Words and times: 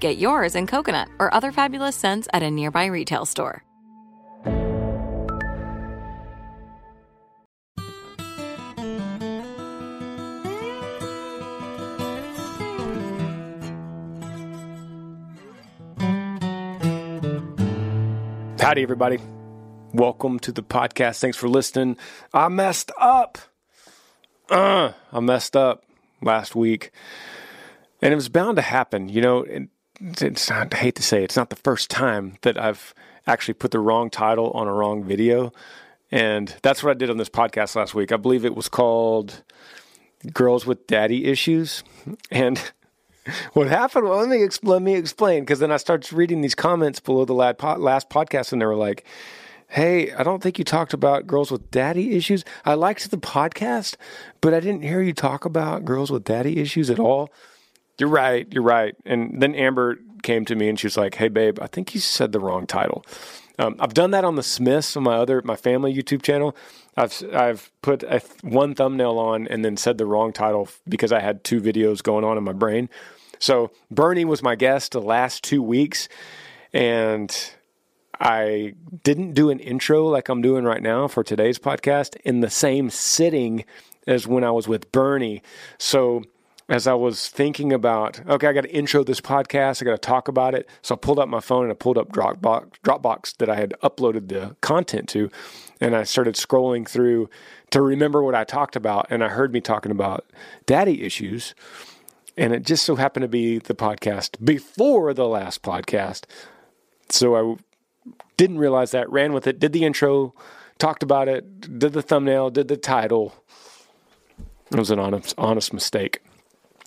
Get 0.00 0.16
yours 0.16 0.54
in 0.54 0.66
coconut 0.66 1.08
or 1.18 1.32
other 1.34 1.52
fabulous 1.52 1.94
scents 1.94 2.26
at 2.32 2.42
a 2.42 2.50
nearby 2.50 2.86
retail 2.86 3.26
store. 3.26 3.62
Howdy, 18.58 18.82
everybody. 18.82 19.18
Welcome 19.92 20.38
to 20.40 20.52
the 20.52 20.62
podcast. 20.62 21.18
Thanks 21.18 21.36
for 21.36 21.48
listening. 21.48 21.96
I 22.32 22.48
messed 22.48 22.92
up. 22.98 23.36
Uh, 24.48 24.92
I 25.12 25.20
messed 25.20 25.56
up 25.56 25.84
last 26.22 26.54
week. 26.54 26.92
And 28.00 28.12
it 28.12 28.14
was 28.14 28.28
bound 28.28 28.56
to 28.56 28.62
happen. 28.62 29.08
You 29.08 29.20
know, 29.20 29.44
it's 30.00 30.50
not, 30.50 30.74
I 30.74 30.76
hate 30.76 30.96
to 30.96 31.02
say 31.02 31.20
it, 31.20 31.24
it's 31.24 31.36
not 31.36 31.50
the 31.50 31.56
first 31.56 31.90
time 31.90 32.36
that 32.42 32.58
I've 32.58 32.94
actually 33.26 33.54
put 33.54 33.70
the 33.70 33.78
wrong 33.78 34.10
title 34.10 34.50
on 34.52 34.66
a 34.66 34.72
wrong 34.72 35.04
video. 35.04 35.52
And 36.10 36.54
that's 36.62 36.82
what 36.82 36.90
I 36.90 36.94
did 36.94 37.10
on 37.10 37.18
this 37.18 37.28
podcast 37.28 37.76
last 37.76 37.94
week. 37.94 38.10
I 38.10 38.16
believe 38.16 38.44
it 38.44 38.56
was 38.56 38.68
called 38.68 39.42
Girls 40.32 40.66
with 40.66 40.86
Daddy 40.86 41.26
Issues. 41.26 41.84
And 42.30 42.60
what 43.52 43.68
happened? 43.68 44.06
Well, 44.06 44.18
let 44.18 44.28
me. 44.28 44.46
Let 44.62 44.82
me 44.82 44.94
explain 44.94 45.42
because 45.42 45.60
then 45.60 45.70
I 45.70 45.76
started 45.76 46.12
reading 46.12 46.40
these 46.40 46.54
comments 46.54 47.00
below 47.00 47.24
the 47.24 47.34
last 47.34 48.10
podcast, 48.10 48.52
and 48.52 48.60
they 48.60 48.66
were 48.66 48.74
like, 48.74 49.04
"Hey, 49.68 50.12
I 50.12 50.22
don't 50.22 50.42
think 50.42 50.58
you 50.58 50.64
talked 50.64 50.92
about 50.92 51.26
girls 51.26 51.52
with 51.52 51.70
daddy 51.70 52.16
issues. 52.16 52.44
I 52.64 52.74
liked 52.74 53.08
the 53.10 53.18
podcast, 53.18 53.96
but 54.40 54.52
I 54.52 54.60
didn't 54.60 54.82
hear 54.82 55.02
you 55.02 55.12
talk 55.12 55.44
about 55.44 55.84
girls 55.84 56.10
with 56.10 56.24
daddy 56.24 56.58
issues 56.58 56.90
at 56.90 56.98
all." 56.98 57.30
You're 58.00 58.08
right. 58.08 58.48
You're 58.50 58.62
right. 58.62 58.96
And 59.04 59.40
then 59.42 59.54
Amber 59.54 59.98
came 60.22 60.44
to 60.46 60.54
me 60.54 60.68
and 60.68 60.78
she 60.80 60.86
was 60.86 60.96
like, 60.96 61.14
"Hey, 61.14 61.28
babe, 61.28 61.58
I 61.60 61.66
think 61.66 61.94
you 61.94 62.00
said 62.00 62.32
the 62.32 62.40
wrong 62.40 62.66
title." 62.66 63.04
Um, 63.58 63.76
I've 63.78 63.92
done 63.92 64.12
that 64.12 64.24
on 64.24 64.36
the 64.36 64.42
Smiths 64.42 64.96
on 64.96 65.02
my 65.02 65.16
other 65.16 65.42
my 65.44 65.56
family 65.56 65.94
YouTube 65.94 66.22
channel. 66.22 66.56
I've 66.96 67.22
I've 67.34 67.70
put 67.82 68.02
a, 68.02 68.22
one 68.42 68.74
thumbnail 68.74 69.18
on 69.18 69.46
and 69.48 69.62
then 69.64 69.76
said 69.76 69.98
the 69.98 70.06
wrong 70.06 70.32
title 70.32 70.68
because 70.88 71.12
I 71.12 71.20
had 71.20 71.44
two 71.44 71.60
videos 71.60 72.02
going 72.02 72.24
on 72.24 72.38
in 72.38 72.44
my 72.44 72.54
brain. 72.54 72.88
So 73.38 73.70
Bernie 73.90 74.24
was 74.24 74.42
my 74.42 74.54
guest 74.54 74.92
the 74.92 75.00
last 75.00 75.44
two 75.44 75.62
weeks, 75.62 76.08
and 76.72 77.34
I 78.18 78.74
didn't 79.02 79.32
do 79.32 79.50
an 79.50 79.60
intro 79.60 80.06
like 80.06 80.28
I'm 80.28 80.42
doing 80.42 80.64
right 80.64 80.82
now 80.82 81.06
for 81.06 81.22
today's 81.22 81.58
podcast 81.58 82.16
in 82.24 82.40
the 82.40 82.50
same 82.50 82.88
sitting 82.88 83.64
as 84.06 84.26
when 84.26 84.44
I 84.44 84.50
was 84.50 84.66
with 84.66 84.90
Bernie. 84.90 85.42
So 85.78 86.24
as 86.70 86.86
I 86.86 86.94
was 86.94 87.28
thinking 87.28 87.72
about, 87.72 88.24
okay, 88.28 88.46
I 88.46 88.52
got 88.52 88.60
to 88.60 88.72
intro 88.72 89.02
this 89.02 89.20
podcast, 89.20 89.82
I 89.82 89.84
got 89.84 89.90
to 89.90 89.98
talk 89.98 90.28
about 90.28 90.54
it. 90.54 90.68
So 90.82 90.94
I 90.94 90.98
pulled 90.98 91.18
up 91.18 91.28
my 91.28 91.40
phone 91.40 91.64
and 91.64 91.72
I 91.72 91.74
pulled 91.74 91.98
up 91.98 92.12
Dropbox, 92.12 92.70
Dropbox 92.84 93.36
that 93.38 93.50
I 93.50 93.56
had 93.56 93.74
uploaded 93.82 94.28
the 94.28 94.54
content 94.60 95.08
to, 95.10 95.30
and 95.80 95.96
I 95.96 96.04
started 96.04 96.36
scrolling 96.36 96.88
through 96.88 97.28
to 97.70 97.82
remember 97.82 98.22
what 98.22 98.36
I 98.36 98.44
talked 98.44 98.76
about. 98.76 99.08
And 99.10 99.24
I 99.24 99.28
heard 99.28 99.52
me 99.52 99.60
talking 99.60 99.90
about 99.90 100.30
daddy 100.66 101.02
issues. 101.02 101.56
And 102.36 102.54
it 102.54 102.64
just 102.64 102.84
so 102.84 102.94
happened 102.94 103.24
to 103.24 103.28
be 103.28 103.58
the 103.58 103.74
podcast 103.74 104.42
before 104.42 105.12
the 105.12 105.26
last 105.26 105.62
podcast. 105.62 106.22
So 107.08 107.36
I 107.36 107.56
didn't 108.36 108.58
realize 108.58 108.92
that, 108.92 109.10
ran 109.10 109.32
with 109.32 109.48
it, 109.48 109.58
did 109.58 109.72
the 109.72 109.84
intro, 109.84 110.34
talked 110.78 111.02
about 111.02 111.26
it, 111.26 111.80
did 111.80 111.92
the 111.92 112.00
thumbnail, 112.00 112.50
did 112.50 112.68
the 112.68 112.76
title. 112.76 113.34
It 114.70 114.78
was 114.78 114.92
an 114.92 115.00
honest, 115.00 115.34
honest 115.36 115.72
mistake. 115.72 116.22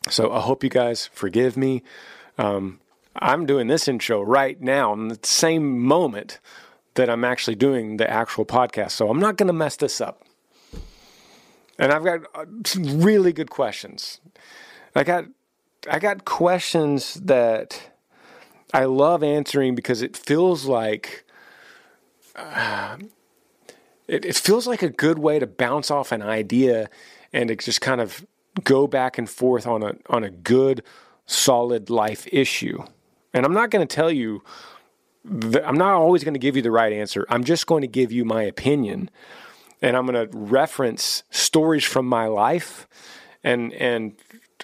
So 0.09 0.31
I 0.31 0.41
hope 0.41 0.63
you 0.63 0.69
guys 0.69 1.09
forgive 1.13 1.55
me. 1.55 1.83
Um, 2.37 2.79
I'm 3.15 3.45
doing 3.45 3.67
this 3.67 3.87
intro 3.87 4.21
right 4.21 4.59
now 4.59 4.93
in 4.93 5.07
the 5.07 5.19
same 5.23 5.79
moment 5.79 6.39
that 6.95 7.09
I'm 7.09 7.23
actually 7.23 7.55
doing 7.55 7.97
the 7.97 8.09
actual 8.09 8.45
podcast. 8.45 8.91
So 8.91 9.09
I'm 9.09 9.19
not 9.19 9.37
going 9.37 9.47
to 9.47 9.53
mess 9.53 9.75
this 9.75 10.01
up. 10.01 10.23
And 11.79 11.91
I've 11.91 12.03
got 12.03 12.21
uh, 12.35 12.45
some 12.65 13.01
really 13.01 13.33
good 13.33 13.49
questions. 13.49 14.19
I 14.95 15.03
got 15.03 15.25
I 15.89 15.99
got 15.99 16.23
questions 16.23 17.15
that 17.15 17.91
I 18.73 18.85
love 18.85 19.23
answering 19.23 19.75
because 19.75 20.01
it 20.01 20.15
feels 20.15 20.65
like 20.65 21.25
uh, 22.35 22.97
it, 24.07 24.23
it 24.23 24.35
feels 24.35 24.67
like 24.67 24.81
a 24.81 24.89
good 24.89 25.19
way 25.19 25.39
to 25.39 25.47
bounce 25.47 25.89
off 25.91 26.11
an 26.11 26.21
idea 26.21 26.89
and 27.33 27.49
to 27.49 27.55
just 27.55 27.81
kind 27.81 28.01
of 28.01 28.25
go 28.63 28.87
back 28.87 29.17
and 29.17 29.29
forth 29.29 29.65
on 29.65 29.83
a 29.83 29.95
on 30.09 30.23
a 30.23 30.29
good 30.29 30.83
solid 31.25 31.89
life 31.89 32.27
issue. 32.31 32.83
And 33.33 33.45
I'm 33.45 33.53
not 33.53 33.71
going 33.71 33.85
to 33.85 33.95
tell 33.95 34.11
you 34.11 34.43
I'm 35.25 35.77
not 35.77 35.93
always 35.93 36.23
going 36.23 36.33
to 36.33 36.39
give 36.39 36.55
you 36.55 36.61
the 36.61 36.71
right 36.71 36.91
answer. 36.91 37.25
I'm 37.29 37.43
just 37.43 37.65
going 37.65 37.81
to 37.81 37.87
give 37.87 38.11
you 38.11 38.25
my 38.25 38.43
opinion. 38.43 39.09
And 39.81 39.95
I'm 39.95 40.05
going 40.05 40.29
to 40.29 40.37
reference 40.37 41.23
stories 41.29 41.83
from 41.83 42.05
my 42.07 42.27
life 42.27 42.87
and 43.43 43.73
and 43.73 44.15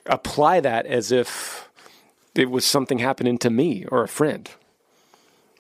apply 0.06 0.60
that 0.62 0.86
as 0.86 1.12
if 1.12 1.70
it 2.36 2.50
was 2.50 2.66
something 2.66 3.00
happening 3.00 3.38
to 3.40 3.50
me 3.50 3.86
or 3.86 4.04
a 4.04 4.08
friend. 4.08 4.50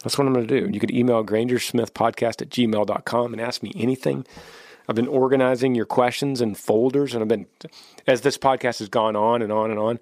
That's 0.03 0.17
what 0.17 0.27
I'm 0.27 0.33
going 0.33 0.47
to 0.47 0.61
do. 0.61 0.69
You 0.71 0.79
could 0.79 0.91
email 0.91 1.25
grangersmithpodcast 1.25 2.41
at 2.41 2.49
gmail.com 2.49 3.33
and 3.33 3.41
ask 3.41 3.61
me 3.61 3.73
anything. 3.75 4.25
I've 4.89 4.95
been 4.95 5.07
organizing 5.07 5.75
your 5.75 5.85
questions 5.85 6.41
in 6.41 6.55
folders, 6.55 7.13
and 7.13 7.21
I've 7.21 7.27
been, 7.27 7.45
as 8.07 8.21
this 8.21 8.39
podcast 8.39 8.79
has 8.79 8.89
gone 8.89 9.15
on 9.15 9.43
and 9.43 9.51
on 9.51 9.69
and 9.69 9.79
on, 9.79 9.99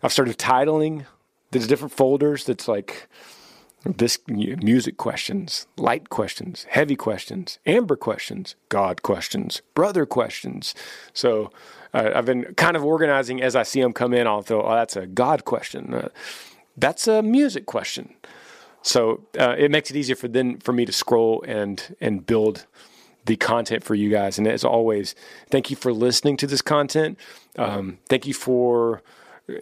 I've 0.00 0.12
started 0.12 0.38
titling 0.38 1.06
these 1.50 1.66
different 1.66 1.92
folders 1.92 2.44
that's 2.44 2.68
like 2.68 3.08
this 3.84 4.20
music 4.28 4.96
questions, 4.96 5.66
light 5.76 6.08
questions, 6.08 6.66
heavy 6.70 6.94
questions, 6.94 7.58
amber 7.66 7.96
questions, 7.96 8.54
God 8.68 9.02
questions, 9.02 9.60
brother 9.74 10.06
questions. 10.06 10.72
So 11.12 11.50
uh, 11.92 12.12
I've 12.14 12.26
been 12.26 12.54
kind 12.54 12.76
of 12.76 12.84
organizing 12.84 13.42
as 13.42 13.56
I 13.56 13.64
see 13.64 13.82
them 13.82 13.92
come 13.92 14.14
in. 14.14 14.28
I'll 14.28 14.42
throw, 14.42 14.62
oh, 14.62 14.74
that's 14.74 14.94
a 14.94 15.08
God 15.08 15.44
question. 15.44 15.92
Uh, 15.92 16.08
that's 16.76 17.08
a 17.08 17.22
music 17.22 17.66
question. 17.66 18.14
So 18.82 19.24
uh, 19.36 19.56
it 19.58 19.72
makes 19.72 19.90
it 19.90 19.96
easier 19.96 20.14
for 20.14 20.28
then 20.28 20.60
for 20.60 20.72
me 20.72 20.84
to 20.84 20.92
scroll 20.92 21.42
and 21.42 21.96
and 22.00 22.24
build 22.24 22.66
the 23.28 23.36
content 23.36 23.84
for 23.84 23.94
you 23.94 24.10
guys. 24.10 24.38
And 24.38 24.46
as 24.48 24.64
always, 24.64 25.14
thank 25.50 25.70
you 25.70 25.76
for 25.76 25.92
listening 25.92 26.38
to 26.38 26.46
this 26.46 26.62
content. 26.62 27.18
Um, 27.56 27.98
thank 28.08 28.26
you 28.26 28.34
for 28.34 29.02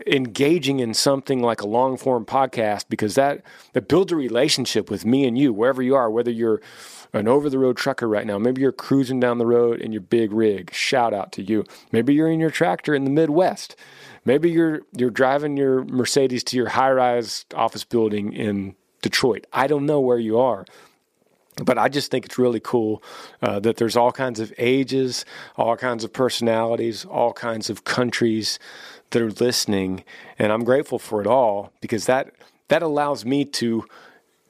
engaging 0.07 0.81
in 0.81 0.95
something 0.95 1.43
like 1.43 1.61
a 1.61 1.67
long 1.67 1.97
form 1.97 2.25
podcast 2.25 2.87
because 2.89 3.15
that 3.15 3.43
that 3.73 3.87
builds 3.87 4.11
a 4.11 4.17
relationship 4.17 4.91
with 4.91 5.05
me 5.05 5.25
and 5.25 5.39
you 5.39 5.53
wherever 5.53 5.81
you 5.81 5.95
are 5.95 6.11
whether 6.11 6.31
you're 6.31 6.61
an 7.13 7.29
over 7.29 7.49
the 7.49 7.59
road 7.59 7.77
trucker 7.77 8.09
right 8.09 8.27
now 8.27 8.37
maybe 8.37 8.61
you're 8.61 8.73
cruising 8.73 9.21
down 9.21 9.39
the 9.39 9.47
road 9.47 9.81
in 9.81 9.93
your 9.93 10.01
big 10.01 10.33
rig 10.33 10.75
shout 10.75 11.15
out 11.15 11.31
to 11.31 11.41
you 11.41 11.65
maybe 11.93 12.13
you're 12.13 12.29
in 12.29 12.41
your 12.41 12.51
tractor 12.51 12.97
in 12.97 13.05
the 13.05 13.11
midwest 13.11 13.77
maybe 14.25 14.51
you're 14.51 14.81
you're 14.97 15.09
driving 15.09 15.57
your 15.57 15.85
mercedes 15.85 16.43
to 16.43 16.57
your 16.57 16.71
high 16.71 16.91
rise 16.91 17.45
office 17.55 17.85
building 17.85 18.33
in 18.33 18.75
detroit 19.03 19.47
i 19.53 19.69
don't 19.69 19.87
know 19.87 20.01
where 20.01 20.19
you 20.19 20.37
are 20.37 20.67
but 21.65 21.79
I 21.79 21.89
just 21.89 22.11
think 22.11 22.27
it's 22.27 22.39
really 22.39 22.61
cool 22.61 23.03
uh, 23.41 23.59
that 23.61 23.77
there's 23.77 23.97
all 23.97 24.13
kinds 24.13 24.41
of 24.41 24.53
ages, 24.59 25.25
all 25.57 25.77
kinds 25.77 26.05
of 26.05 26.13
personalities, 26.13 27.05
all 27.05 27.33
kinds 27.33 27.71
of 27.71 27.85
countries 27.85 28.59
that 29.11 29.23
are 29.23 29.31
listening, 29.31 30.05
and 30.39 30.53
I'm 30.53 30.65
grateful 30.65 30.99
for 30.99 31.21
it 31.21 31.27
all 31.27 31.73
because 31.81 32.07
that 32.07 32.33
that 32.69 32.83
allows 32.83 33.25
me 33.25 33.45
to 33.45 33.87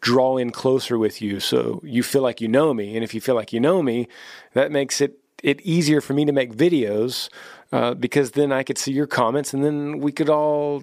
draw 0.01 0.37
in 0.37 0.51
closer 0.51 0.99
with 0.99 1.21
you, 1.21 1.41
so 1.41 1.81
you 1.85 2.03
feel 2.03 2.23
like 2.23 2.41
you 2.41 2.49
know 2.49 2.75
me, 2.75 2.95
and 2.97 3.05
if 3.05 3.15
you 3.15 3.21
feel 3.21 3.35
like 3.35 3.53
you 3.53 3.61
know 3.61 3.83
me, 3.83 4.09
that 4.55 4.73
makes 4.73 5.01
it 5.01 5.19
it 5.43 5.61
easier 5.61 6.01
for 6.01 6.15
me 6.15 6.25
to 6.25 6.33
make 6.33 6.53
videos 6.53 7.29
uh, 7.73 7.95
because 7.95 8.33
then 8.33 8.51
I 8.53 8.63
could 8.63 8.79
see 8.79 8.93
your 8.93 9.07
comments, 9.07 9.55
and 9.55 9.65
then 9.65 9.99
we 10.01 10.11
could 10.11 10.31
all 10.31 10.83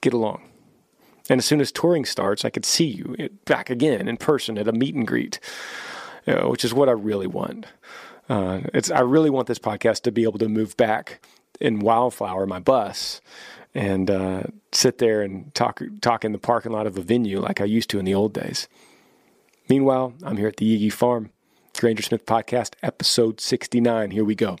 get 0.00 0.12
along. 0.12 0.49
And 1.30 1.38
as 1.38 1.46
soon 1.46 1.60
as 1.60 1.70
touring 1.70 2.04
starts, 2.04 2.44
I 2.44 2.50
could 2.50 2.64
see 2.66 2.86
you 2.86 3.30
back 3.44 3.70
again 3.70 4.08
in 4.08 4.16
person 4.16 4.58
at 4.58 4.66
a 4.66 4.72
meet 4.72 4.96
and 4.96 5.06
greet, 5.06 5.38
you 6.26 6.34
know, 6.34 6.48
which 6.48 6.64
is 6.64 6.74
what 6.74 6.88
I 6.88 6.92
really 6.92 7.28
want. 7.28 7.66
Uh, 8.28 8.62
it's 8.74 8.90
I 8.90 9.00
really 9.00 9.30
want 9.30 9.46
this 9.46 9.58
podcast 9.60 10.02
to 10.02 10.12
be 10.12 10.24
able 10.24 10.40
to 10.40 10.48
move 10.48 10.76
back 10.76 11.24
in 11.60 11.78
Wildflower, 11.78 12.46
my 12.46 12.58
bus, 12.58 13.20
and 13.76 14.10
uh, 14.10 14.42
sit 14.72 14.98
there 14.98 15.22
and 15.22 15.54
talk 15.54 15.80
talk 16.00 16.24
in 16.24 16.32
the 16.32 16.38
parking 16.38 16.72
lot 16.72 16.88
of 16.88 16.98
a 16.98 17.02
venue 17.02 17.38
like 17.38 17.60
I 17.60 17.64
used 17.64 17.90
to 17.90 18.00
in 18.00 18.04
the 18.04 18.14
old 18.14 18.34
days. 18.34 18.66
Meanwhile, 19.68 20.14
I'm 20.24 20.36
here 20.36 20.48
at 20.48 20.56
the 20.56 20.64
Yee 20.64 20.76
Yee 20.76 20.90
Farm, 20.90 21.30
Granger 21.78 22.02
Smith 22.02 22.26
Podcast, 22.26 22.74
episode 22.82 23.40
69. 23.40 24.10
Here 24.10 24.24
we 24.24 24.34
go. 24.34 24.58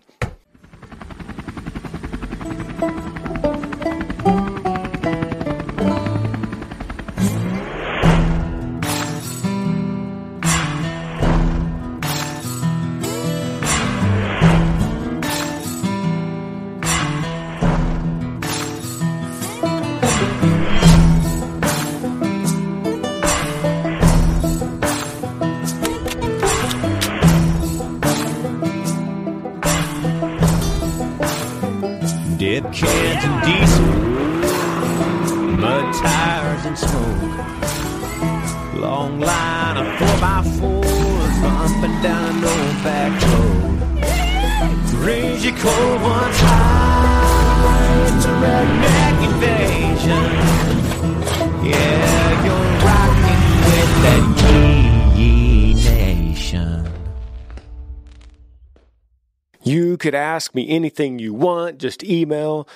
Could 60.00 60.14
ask 60.14 60.54
me 60.54 60.68
anything 60.68 61.20
you 61.20 61.32
want. 61.32 61.78
Just 61.78 62.02
email 62.02 62.66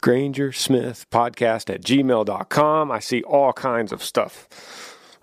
Granger 0.00 0.52
Smith 0.52 1.06
podcast 1.10 1.72
at 1.74 1.82
gmail.com. 1.82 2.90
I 2.90 2.98
see 3.00 3.22
all 3.24 3.52
kinds 3.52 3.92
of 3.92 4.02
stuff, 4.02 4.48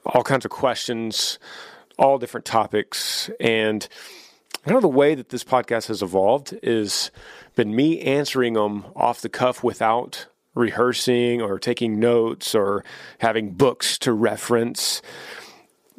all 0.06 0.22
kinds 0.22 0.46
of 0.46 0.52
questions, 0.52 1.40
all 1.98 2.20
different 2.20 2.46
topics. 2.46 3.32
And 3.40 3.88
kind 4.66 4.76
of 4.76 4.84
the 4.84 4.90
way 4.90 5.16
that 5.16 5.30
this 5.30 5.44
podcast 5.44 5.88
has 5.88 6.04
evolved 6.04 6.58
is 6.62 7.10
been 7.56 7.76
me 7.76 8.02
answering 8.02 8.54
them 8.54 8.86
off 8.96 9.22
the 9.22 9.30
cuff 9.30 9.64
without 9.64 10.28
rehearsing 10.54 11.42
or 11.42 11.58
taking 11.58 12.00
notes 12.00 12.54
or 12.54 12.84
having 13.20 13.52
books 13.52 13.98
to 14.00 14.14
reference 14.14 15.02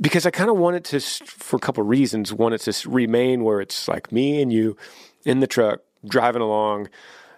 because 0.00 0.26
I 0.26 0.31
kind 0.31 0.50
of 0.50 0.56
want 0.56 0.76
it 0.76 0.85
to, 0.85 1.00
for 1.00 1.56
a 1.56 1.61
couple 1.61 1.82
of 1.82 1.88
reasons, 1.88 2.32
want 2.32 2.55
it 2.55 2.61
to 2.61 2.88
remain 2.91 3.44
where 3.44 3.61
it's 3.61 3.88
like 3.88 4.12
me 4.12 4.43
and 4.43 4.53
you 4.53 4.76
in 5.26 5.40
the 5.40 5.46
truck 5.46 5.81
driving 6.06 6.40
along. 6.40 6.88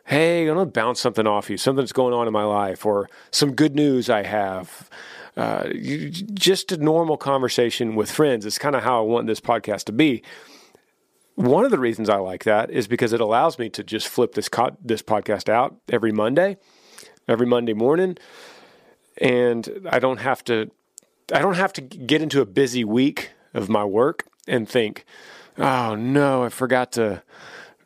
Hey, 0.04 0.42
I'm 0.42 0.54
gonna 0.54 0.66
bounce 0.66 1.00
something 1.00 1.26
off 1.26 1.50
you, 1.50 1.56
something 1.56 1.82
that's 1.82 1.92
going 1.92 2.14
on 2.14 2.26
in 2.26 2.32
my 2.32 2.44
life, 2.44 2.86
or 2.86 3.08
some 3.30 3.54
good 3.54 3.74
news 3.74 4.08
I 4.08 4.22
have. 4.22 4.88
Uh, 5.36 5.68
just 6.34 6.72
a 6.72 6.76
normal 6.76 7.16
conversation 7.16 7.94
with 7.94 8.10
friends. 8.10 8.44
It's 8.44 8.58
kind 8.58 8.76
of 8.76 8.82
how 8.82 8.98
I 8.98 9.02
want 9.02 9.26
this 9.26 9.40
podcast 9.40 9.84
to 9.84 9.92
be. 9.92 10.22
One 11.36 11.64
of 11.64 11.70
the 11.70 11.78
reasons 11.78 12.08
I 12.08 12.16
like 12.16 12.44
that 12.44 12.70
is 12.70 12.88
because 12.88 13.12
it 13.12 13.20
allows 13.20 13.58
me 13.58 13.68
to 13.70 13.84
just 13.84 14.08
flip 14.08 14.34
this 14.34 14.48
co- 14.48 14.76
this 14.84 15.02
podcast 15.02 15.48
out 15.48 15.76
every 15.88 16.12
Monday, 16.12 16.56
every 17.26 17.46
Monday 17.46 17.74
morning, 17.74 18.18
and 19.18 19.88
I 19.90 19.98
don't 19.98 20.18
have 20.18 20.44
to 20.44 20.70
I 21.32 21.40
don't 21.40 21.54
have 21.54 21.72
to 21.74 21.80
get 21.80 22.22
into 22.22 22.40
a 22.40 22.46
busy 22.46 22.84
week 22.84 23.30
of 23.54 23.68
my 23.68 23.84
work 23.84 24.26
and 24.46 24.68
think, 24.68 25.04
oh 25.58 25.94
no, 25.94 26.44
I 26.44 26.48
forgot 26.48 26.92
to 26.92 27.22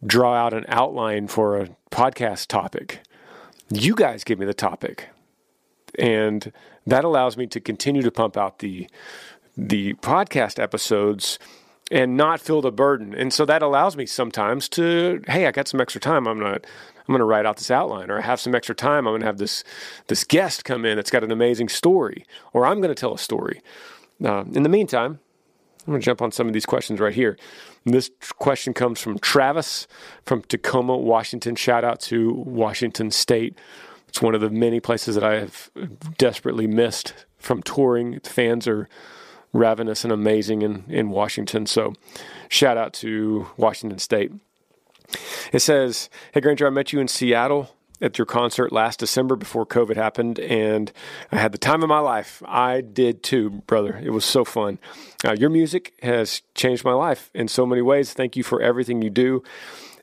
draw 0.04 0.34
out 0.34 0.52
an 0.52 0.64
outline 0.68 1.28
for 1.28 1.58
a 1.58 1.68
podcast 1.90 2.48
topic. 2.48 3.00
You 3.70 3.94
guys 3.94 4.24
give 4.24 4.38
me 4.38 4.46
the 4.46 4.54
topic. 4.54 5.08
And 5.98 6.52
that 6.86 7.04
allows 7.04 7.36
me 7.36 7.46
to 7.48 7.60
continue 7.60 8.02
to 8.02 8.10
pump 8.10 8.36
out 8.36 8.58
the 8.60 8.88
the 9.54 9.92
podcast 9.94 10.58
episodes 10.58 11.38
and 11.90 12.16
not 12.16 12.40
feel 12.40 12.62
the 12.62 12.72
burden. 12.72 13.14
And 13.14 13.32
so 13.32 13.44
that 13.44 13.62
allows 13.62 13.98
me 13.98 14.06
sometimes 14.06 14.66
to, 14.70 15.22
hey, 15.28 15.46
I 15.46 15.50
got 15.50 15.68
some 15.68 15.80
extra 15.80 16.00
time. 16.00 16.26
I'm 16.26 16.38
gonna 16.38 16.58
I'm 17.06 17.12
gonna 17.12 17.26
write 17.26 17.44
out 17.44 17.58
this 17.58 17.70
outline, 17.70 18.10
or 18.10 18.18
I 18.18 18.22
have 18.22 18.40
some 18.40 18.54
extra 18.54 18.74
time. 18.74 19.06
I'm 19.06 19.14
gonna 19.14 19.26
have 19.26 19.38
this 19.38 19.62
this 20.06 20.24
guest 20.24 20.64
come 20.64 20.84
in 20.84 20.96
that's 20.96 21.10
got 21.10 21.24
an 21.24 21.30
amazing 21.30 21.68
story, 21.68 22.24
or 22.52 22.66
I'm 22.66 22.80
gonna 22.80 22.94
tell 22.94 23.14
a 23.14 23.18
story. 23.18 23.60
Uh, 24.24 24.44
in 24.52 24.62
the 24.62 24.68
meantime, 24.68 25.18
I'm 25.86 25.92
gonna 25.92 26.00
jump 26.00 26.22
on 26.22 26.32
some 26.32 26.46
of 26.46 26.54
these 26.54 26.66
questions 26.66 27.00
right 27.00 27.14
here. 27.14 27.36
This 27.84 28.10
question 28.38 28.74
comes 28.74 29.00
from 29.00 29.18
Travis 29.18 29.86
from 30.24 30.42
Tacoma, 30.42 30.96
Washington. 30.96 31.56
Shout 31.56 31.84
out 31.84 32.00
to 32.02 32.32
Washington 32.32 33.10
State. 33.10 33.58
It's 34.08 34.22
one 34.22 34.34
of 34.34 34.40
the 34.40 34.50
many 34.50 34.78
places 34.78 35.14
that 35.14 35.24
I 35.24 35.40
have 35.40 35.70
desperately 36.18 36.66
missed 36.66 37.14
from 37.38 37.62
touring. 37.62 38.20
Fans 38.20 38.68
are 38.68 38.88
ravenous 39.52 40.04
and 40.04 40.12
amazing 40.12 40.62
in, 40.62 40.84
in 40.88 41.10
Washington. 41.10 41.66
So, 41.66 41.94
shout 42.48 42.76
out 42.76 42.92
to 42.94 43.48
Washington 43.56 43.98
State. 43.98 44.32
It 45.52 45.60
says, 45.60 46.08
Hey, 46.32 46.40
Granger, 46.40 46.66
I 46.66 46.70
met 46.70 46.92
you 46.92 47.00
in 47.00 47.08
Seattle 47.08 47.74
at 48.02 48.18
your 48.18 48.26
concert 48.26 48.72
last 48.72 48.98
December 48.98 49.36
before 49.36 49.64
COVID 49.64 49.96
happened, 49.96 50.38
and 50.40 50.92
I 51.30 51.36
had 51.36 51.52
the 51.52 51.58
time 51.58 51.82
of 51.82 51.88
my 51.88 52.00
life. 52.00 52.42
I 52.46 52.80
did 52.80 53.22
too, 53.22 53.62
brother. 53.66 53.98
It 54.02 54.10
was 54.10 54.24
so 54.24 54.44
fun. 54.44 54.78
Uh, 55.24 55.32
your 55.32 55.50
music 55.50 55.94
has 56.02 56.42
changed 56.54 56.84
my 56.84 56.92
life 56.92 57.30
in 57.32 57.48
so 57.48 57.64
many 57.64 57.80
ways. 57.80 58.12
Thank 58.12 58.36
you 58.36 58.42
for 58.42 58.60
everything 58.60 59.00
you 59.00 59.10
do 59.10 59.42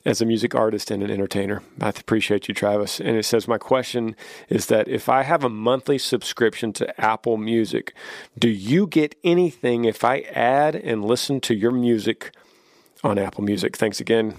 as 0.04 0.22
a 0.22 0.26
music 0.26 0.54
artist 0.54 0.90
and 0.90 1.02
an 1.02 1.10
entertainer. 1.10 1.62
I 1.80 1.90
appreciate 1.90 2.48
you, 2.48 2.54
Travis. 2.54 3.00
And 3.00 3.16
it 3.16 3.24
says, 3.24 3.46
My 3.46 3.58
question 3.58 4.16
is 4.48 4.66
that 4.66 4.88
if 4.88 5.08
I 5.08 5.22
have 5.22 5.44
a 5.44 5.50
monthly 5.50 5.98
subscription 5.98 6.72
to 6.74 7.00
Apple 7.00 7.36
Music, 7.36 7.94
do 8.38 8.48
you 8.48 8.86
get 8.86 9.14
anything 9.22 9.84
if 9.84 10.02
I 10.02 10.20
add 10.20 10.74
and 10.74 11.04
listen 11.04 11.40
to 11.42 11.54
your 11.54 11.72
music 11.72 12.32
on 13.04 13.18
Apple 13.18 13.44
Music? 13.44 13.76
Thanks 13.76 14.00
again. 14.00 14.36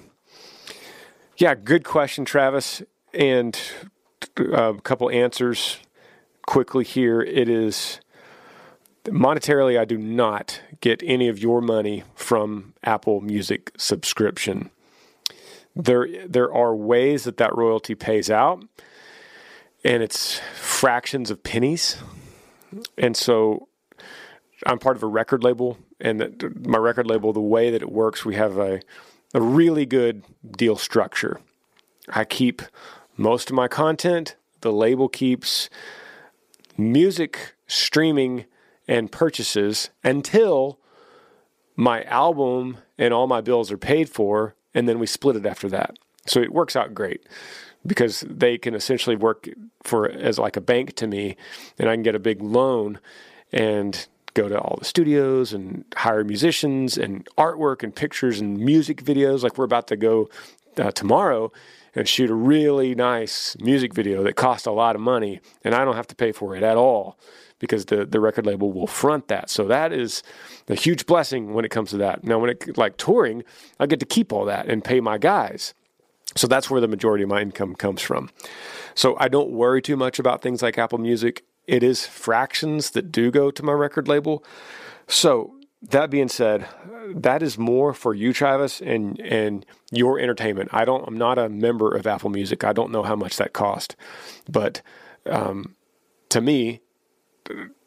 Yeah, 1.37 1.55
good 1.55 1.83
question, 1.83 2.25
Travis. 2.25 2.83
And 3.13 3.59
uh, 4.39 4.73
a 4.75 4.81
couple 4.81 5.09
answers 5.09 5.77
quickly 6.45 6.83
here. 6.83 7.21
It 7.21 7.49
is 7.49 7.99
monetarily, 9.05 9.79
I 9.79 9.85
do 9.85 9.97
not 9.97 10.61
get 10.79 11.01
any 11.03 11.27
of 11.27 11.39
your 11.39 11.61
money 11.61 12.03
from 12.15 12.73
Apple 12.83 13.21
Music 13.21 13.71
subscription. 13.77 14.69
There, 15.75 16.27
there 16.27 16.53
are 16.53 16.75
ways 16.75 17.23
that 17.23 17.37
that 17.37 17.55
royalty 17.55 17.95
pays 17.95 18.29
out, 18.29 18.63
and 19.83 20.03
it's 20.03 20.39
fractions 20.53 21.31
of 21.31 21.43
pennies. 21.43 21.97
And 22.97 23.15
so, 23.15 23.67
I'm 24.65 24.79
part 24.79 24.95
of 24.95 25.03
a 25.03 25.07
record 25.07 25.43
label, 25.43 25.77
and 25.99 26.53
my 26.65 26.77
record 26.77 27.07
label, 27.07 27.33
the 27.33 27.41
way 27.41 27.71
that 27.71 27.81
it 27.81 27.91
works, 27.91 28.23
we 28.23 28.35
have 28.35 28.57
a 28.57 28.81
a 29.33 29.41
really 29.41 29.85
good 29.85 30.23
deal 30.57 30.75
structure. 30.75 31.39
I 32.09 32.25
keep 32.25 32.61
most 33.21 33.49
of 33.49 33.55
my 33.55 33.67
content, 33.67 34.35
the 34.61 34.73
label 34.73 35.07
keeps 35.07 35.69
music 36.77 37.53
streaming 37.67 38.45
and 38.87 39.11
purchases 39.11 39.91
until 40.03 40.79
my 41.75 42.03
album 42.03 42.77
and 42.97 43.13
all 43.13 43.27
my 43.27 43.39
bills 43.39 43.71
are 43.71 43.77
paid 43.77 44.09
for, 44.09 44.55
and 44.73 44.89
then 44.89 44.99
we 44.99 45.05
split 45.05 45.35
it 45.35 45.45
after 45.45 45.69
that. 45.69 45.97
So 46.25 46.41
it 46.41 46.51
works 46.51 46.75
out 46.75 46.93
great 46.93 47.25
because 47.85 48.21
they 48.27 48.57
can 48.57 48.73
essentially 48.73 49.15
work 49.15 49.47
for 49.83 50.09
as 50.09 50.37
like 50.37 50.57
a 50.57 50.61
bank 50.61 50.95
to 50.95 51.07
me, 51.07 51.37
and 51.77 51.89
I 51.89 51.95
can 51.95 52.03
get 52.03 52.15
a 52.15 52.19
big 52.19 52.41
loan 52.41 52.99
and 53.51 54.07
go 54.33 54.47
to 54.47 54.59
all 54.59 54.77
the 54.79 54.85
studios 54.85 55.53
and 55.53 55.83
hire 55.95 56.23
musicians 56.23 56.97
and 56.97 57.27
artwork 57.37 57.83
and 57.83 57.95
pictures 57.95 58.39
and 58.39 58.57
music 58.57 59.03
videos. 59.03 59.43
Like 59.43 59.57
we're 59.57 59.65
about 59.65 59.87
to 59.87 59.97
go 59.97 60.29
uh, 60.77 60.91
tomorrow 60.91 61.51
and 61.95 62.07
shoot 62.07 62.29
a 62.29 62.35
really 62.35 62.95
nice 62.95 63.55
music 63.59 63.93
video 63.93 64.23
that 64.23 64.35
costs 64.35 64.65
a 64.65 64.71
lot 64.71 64.95
of 64.95 65.01
money, 65.01 65.41
and 65.63 65.75
I 65.75 65.85
don't 65.85 65.95
have 65.95 66.07
to 66.07 66.15
pay 66.15 66.31
for 66.31 66.55
it 66.55 66.63
at 66.63 66.77
all 66.77 67.17
because 67.59 67.85
the 67.85 68.05
the 68.05 68.19
record 68.19 68.45
label 68.45 68.71
will 68.71 68.87
front 68.87 69.27
that. 69.27 69.49
So 69.49 69.65
that 69.67 69.93
is 69.93 70.23
a 70.67 70.75
huge 70.75 71.05
blessing 71.05 71.53
when 71.53 71.65
it 71.65 71.69
comes 71.69 71.91
to 71.91 71.97
that. 71.97 72.23
Now, 72.23 72.39
when 72.39 72.49
it 72.49 72.77
like 72.77 72.97
touring, 72.97 73.43
I 73.79 73.85
get 73.85 73.99
to 73.99 74.05
keep 74.05 74.33
all 74.33 74.45
that 74.45 74.67
and 74.67 74.83
pay 74.83 74.99
my 74.99 75.17
guys. 75.17 75.73
So 76.35 76.47
that's 76.47 76.69
where 76.69 76.81
the 76.81 76.87
majority 76.87 77.23
of 77.23 77.29
my 77.29 77.41
income 77.41 77.75
comes 77.75 78.01
from. 78.01 78.29
So 78.95 79.17
I 79.19 79.27
don't 79.27 79.51
worry 79.51 79.81
too 79.81 79.97
much 79.97 80.17
about 80.17 80.41
things 80.41 80.61
like 80.61 80.77
Apple 80.77 80.97
Music. 80.97 81.43
It 81.67 81.83
is 81.83 82.05
fractions 82.05 82.91
that 82.91 83.11
do 83.11 83.31
go 83.31 83.51
to 83.51 83.63
my 83.63 83.73
record 83.73 84.07
label. 84.07 84.43
So 85.07 85.53
that 85.81 86.09
being 86.09 86.29
said, 86.29 86.67
that 87.15 87.41
is 87.41 87.57
more 87.57 87.93
for 87.93 88.13
you, 88.13 88.33
Travis, 88.33 88.81
and 88.81 89.19
and 89.19 89.65
your 89.91 90.19
entertainment. 90.19 90.69
I 90.71 90.85
don't. 90.85 91.07
I'm 91.07 91.17
not 91.17 91.37
a 91.37 91.49
member 91.49 91.95
of 91.95 92.05
Apple 92.05 92.29
Music. 92.29 92.63
I 92.63 92.73
don't 92.73 92.91
know 92.91 93.03
how 93.03 93.15
much 93.15 93.37
that 93.37 93.53
cost, 93.53 93.95
but 94.49 94.81
um, 95.25 95.75
to 96.29 96.41
me, 96.41 96.81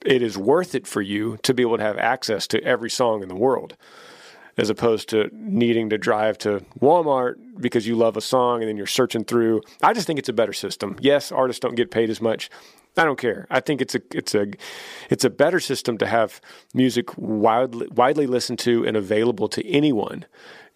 it 0.05 0.23
is 0.23 0.37
worth 0.37 0.75
it 0.75 0.87
for 0.87 1.03
you 1.03 1.39
to 1.43 1.55
be 1.55 1.63
able 1.63 1.77
to 1.77 1.83
have 1.83 1.99
access 1.99 2.47
to 2.49 2.63
every 2.63 2.91
song 2.91 3.23
in 3.23 3.29
the 3.29 3.35
world 3.35 3.77
as 4.57 4.71
opposed 4.71 5.09
to 5.09 5.29
needing 5.33 5.91
to 5.91 5.99
drive 5.99 6.39
to 6.39 6.65
Walmart 6.81 7.35
because 7.61 7.87
you 7.87 7.97
love 7.97 8.17
a 8.17 8.21
song 8.21 8.61
and 8.61 8.69
then 8.69 8.77
you're 8.77 8.87
searching 8.87 9.25
through. 9.25 9.63
I 9.83 9.93
just 9.93 10.07
think 10.07 10.19
it's 10.19 10.29
a 10.29 10.35
better 10.35 10.53
system. 10.53 10.97
Yes, 11.01 11.33
artists 11.33 11.61
don't 11.61 11.75
get 11.75 11.91
paid 11.91 12.11
as 12.11 12.21
much. 12.21 12.51
I 12.97 13.05
don't 13.05 13.19
care. 13.19 13.47
I 13.51 13.61
think 13.61 13.81
it's 13.81 13.95
a 13.95 14.03
it's 14.13 14.35
a 14.35 14.47
it's 15.11 15.25
a 15.25 15.31
better 15.31 15.59
system 15.61 15.99
to 15.99 16.07
have 16.07 16.41
music 16.73 17.17
widely 17.19 17.89
widely 17.89 18.27
listened 18.27 18.61
to 18.61 18.87
and 18.87 18.97
available 18.97 19.49
to 19.49 19.67
anyone. 19.69 20.25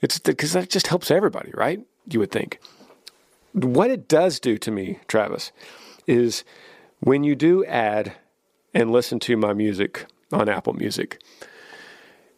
It's 0.00 0.18
because 0.18 0.52
that 0.52 0.68
just 0.68 0.88
helps 0.88 1.10
everybody, 1.10 1.52
right? 1.54 1.80
You 2.08 2.20
would 2.20 2.32
think. 2.32 2.60
What 3.52 3.90
it 3.90 4.08
does 4.08 4.40
do 4.40 4.58
to 4.58 4.70
me, 4.70 4.98
Travis, 5.08 5.52
is 6.06 6.44
when 7.00 7.24
you 7.24 7.34
do 7.34 7.64
add 7.64 8.14
and 8.74 8.90
listen 8.90 9.18
to 9.20 9.36
my 9.36 9.52
music 9.52 10.06
on 10.32 10.48
Apple 10.48 10.74
Music, 10.74 11.20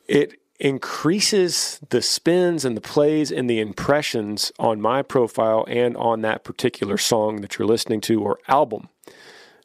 it 0.06 0.40
increases 0.58 1.80
the 1.88 2.02
spins 2.02 2.64
and 2.64 2.76
the 2.76 2.82
plays 2.82 3.32
and 3.32 3.48
the 3.48 3.60
impressions 3.60 4.52
on 4.58 4.80
my 4.80 5.02
profile 5.02 5.64
and 5.68 5.96
on 5.96 6.20
that 6.20 6.44
particular 6.44 6.98
song 6.98 7.40
that 7.40 7.58
you're 7.58 7.66
listening 7.66 8.00
to 8.02 8.22
or 8.22 8.38
album. 8.46 8.88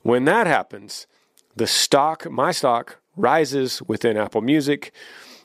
When 0.05 0.25
that 0.25 0.45
happens, 0.45 1.07
the 1.55 1.65
stock, 1.65 2.29
my 2.29 2.51
stock, 2.51 2.97
rises 3.15 3.81
within 3.87 4.17
Apple 4.17 4.41
Music. 4.41 4.93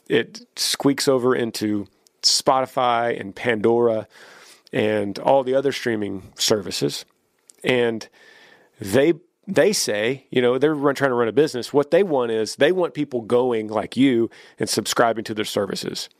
It 0.07 0.43
squeaks 0.55 1.09
over 1.09 1.35
into 1.35 1.87
Spotify 2.21 3.19
and 3.19 3.35
Pandora 3.35 4.07
and 4.71 5.19
all 5.19 5.45
the 5.45 5.55
other 5.55 5.73
streaming 5.73 6.31
services. 6.35 7.07
And 7.65 8.07
they 8.79 9.15
they 9.47 9.73
say, 9.73 10.27
you 10.29 10.43
know, 10.43 10.59
they're 10.59 10.75
trying 10.75 11.09
to 11.09 11.15
run 11.15 11.29
a 11.29 11.33
business. 11.33 11.73
What 11.73 11.91
they 11.91 12.03
want 12.03 12.31
is 12.31 12.57
they 12.57 12.71
want 12.71 12.93
people 12.93 13.23
going 13.23 13.69
like 13.69 13.97
you 13.97 14.29
and 14.59 14.69
subscribing 14.69 15.25
to 15.25 15.33
their 15.33 15.47
services. 15.47 16.11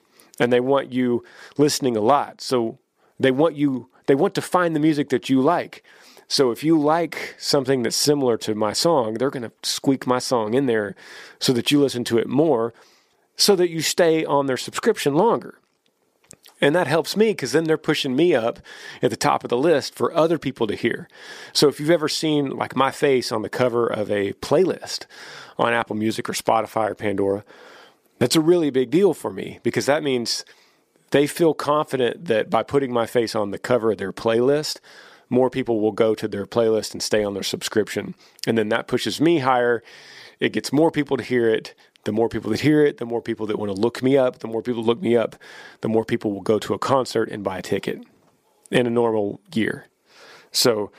And 0.41 0.51
they 0.51 0.61
want 0.61 0.95
you 0.95 1.25
listening 1.59 1.95
a 1.95 2.01
lot. 2.01 2.41
So 2.41 2.79
they 3.19 3.33
want 3.33 3.57
you, 3.57 3.91
they 4.07 4.15
want 4.15 4.35
to 4.37 4.41
find 4.41 4.75
the 4.75 4.81
music 4.81 5.11
that 5.11 5.29
you 5.29 5.43
like. 5.43 5.85
So 6.31 6.53
if 6.53 6.63
you 6.63 6.79
like 6.79 7.35
something 7.39 7.83
that's 7.83 7.97
similar 7.97 8.37
to 8.39 8.55
my 8.55 8.73
song, 8.73 9.15
they're 9.15 9.31
going 9.31 9.43
to 9.43 9.53
squeak 9.65 10.07
my 10.07 10.21
song 10.21 10.55
in 10.55 10.67
there 10.67 10.95
so 11.41 11.53
that 11.53 11.73
you 11.73 11.81
listen 11.81 12.05
to 12.05 12.19
it 12.19 12.29
more 12.29 12.73
so 13.37 13.57
that 13.57 13.69
you 13.69 13.81
stay 13.81 14.25
on 14.25 14.47
their 14.47 14.57
subscription 14.57 15.15
longer. 15.15 15.59
And 16.61 16.73
that 16.77 16.87
helps 16.87 17.17
me 17.17 17.31
because 17.31 17.51
then 17.51 17.65
they're 17.65 17.77
pushing 17.77 18.15
me 18.15 18.33
up 18.33 18.61
at 19.03 19.11
the 19.11 19.17
top 19.17 19.43
of 19.43 19.51
the 19.51 19.57
list 19.57 19.97
for 19.97 20.15
other 20.15 20.39
people 20.39 20.69
to 20.69 20.77
hear. 20.77 21.09
So 21.53 21.67
if 21.67 21.81
you've 21.81 21.91
ever 21.91 22.09
seen 22.09 22.51
like 22.51 22.77
my 22.77 22.93
face 22.93 23.33
on 23.33 23.43
the 23.43 23.49
cover 23.49 23.89
of 23.89 24.09
a 24.09 24.35
playlist 24.35 25.07
on 25.59 25.73
Apple 25.73 25.97
Music 25.97 26.29
or 26.29 26.35
Spotify 26.35 26.91
or 26.91 26.95
Pandora, 26.95 27.45
that's 28.21 28.37
a 28.37 28.41
really 28.41 28.71
big 28.71 28.91
deal 28.91 29.15
for 29.15 29.33
me 29.33 29.59
because 29.65 29.87
that 29.87 30.05
means 30.05 30.45
they 31.11 31.27
feel 31.27 31.55
confident 31.55 32.27
that 32.27 32.51
by 32.51 32.63
putting 32.63 32.93
my 32.93 33.07
face 33.07 33.35
on 33.35 33.51
the 33.51 33.59
cover 33.59 33.91
of 33.91 33.99
their 33.99 34.13
playlist, 34.13 34.79
more 35.31 35.49
people 35.49 35.81
will 35.81 35.93
go 35.93 36.15
to 36.15 36.29
their 36.29 36.47
playlist 36.47 36.93
and 36.93 37.03
stay 37.03 37.25
on 37.25 37.35
their 37.35 37.43
subscription. 37.43 38.15
And 38.47 38.59
then 38.59 38.69
that 38.69 38.89
pushes 38.89 39.21
me 39.21 39.39
higher. 39.39 39.83
It 40.41 40.53
gets 40.53 40.73
more 40.73 40.91
people 40.91 41.17
to 41.17 41.23
hear 41.23 41.49
it 41.49 41.75
the 42.05 42.13
more 42.13 42.29
people 42.29 42.51
that 42.51 42.61
hear 42.61 42.85
it, 42.85 42.97
the 42.99 43.05
more 43.05 43.21
people 43.21 43.47
that 43.47 43.59
want 43.59 43.75
to 43.75 43.81
look 43.81 44.03
me 44.03 44.17
up, 44.17 44.39
the 44.39 44.49
more 44.49 44.63
people 44.63 44.83
look 44.83 45.03
me 45.03 45.17
up, 45.17 45.37
the 45.81 45.89
more 45.89 46.05
people 46.05 46.33
will 46.33 46.41
go 46.41 46.59
to 46.59 46.75
a 46.75 46.79
concert 46.79 47.29
and 47.29 47.45
buy 47.45 47.59
a 47.59 47.63
ticket 47.63 48.03
in 48.71 48.87
a 48.87 48.91
normal 48.91 49.41
year. 49.55 49.87
So, 50.51 50.91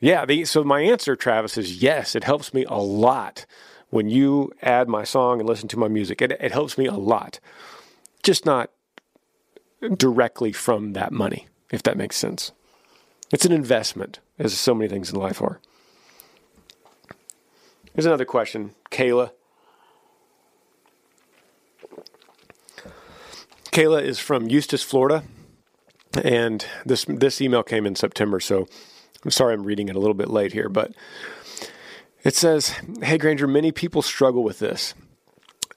yeah, 0.00 0.24
the, 0.24 0.44
so 0.44 0.62
my 0.62 0.80
answer, 0.80 1.16
Travis, 1.16 1.56
is 1.56 1.82
yes, 1.82 2.14
it 2.14 2.24
helps 2.24 2.52
me 2.52 2.64
a 2.68 2.78
lot 2.78 3.46
when 3.88 4.08
you 4.08 4.52
add 4.62 4.88
my 4.88 5.02
song 5.04 5.40
and 5.40 5.48
listen 5.48 5.68
to 5.68 5.78
my 5.78 5.88
music. 5.88 6.20
It, 6.20 6.32
it 6.32 6.52
helps 6.52 6.76
me 6.76 6.86
a 6.86 6.94
lot, 6.94 7.40
just 8.22 8.44
not 8.44 8.70
directly 9.96 10.52
from 10.52 10.92
that 10.92 11.10
money, 11.10 11.48
if 11.72 11.82
that 11.84 11.96
makes 11.96 12.16
sense. 12.16 12.52
It's 13.32 13.44
an 13.44 13.52
investment, 13.52 14.18
as 14.38 14.58
so 14.58 14.74
many 14.74 14.88
things 14.88 15.12
in 15.12 15.18
life 15.18 15.40
are. 15.40 15.60
Here's 17.94 18.06
another 18.06 18.24
question, 18.24 18.74
Kayla. 18.90 19.30
Kayla 23.72 24.02
is 24.02 24.18
from 24.18 24.48
Eustis, 24.48 24.82
Florida, 24.82 25.22
and 26.24 26.66
this 26.84 27.04
this 27.04 27.40
email 27.40 27.62
came 27.62 27.86
in 27.86 27.94
September, 27.94 28.40
so 28.40 28.66
I'm 29.24 29.30
sorry 29.30 29.54
I'm 29.54 29.64
reading 29.64 29.88
it 29.88 29.94
a 29.94 30.00
little 30.00 30.14
bit 30.14 30.28
late 30.28 30.52
here, 30.52 30.68
but 30.68 30.92
it 32.24 32.34
says, 32.34 32.74
"Hey 33.02 33.16
Granger, 33.16 33.46
many 33.46 33.70
people 33.70 34.02
struggle 34.02 34.42
with 34.42 34.58
this." 34.58 34.94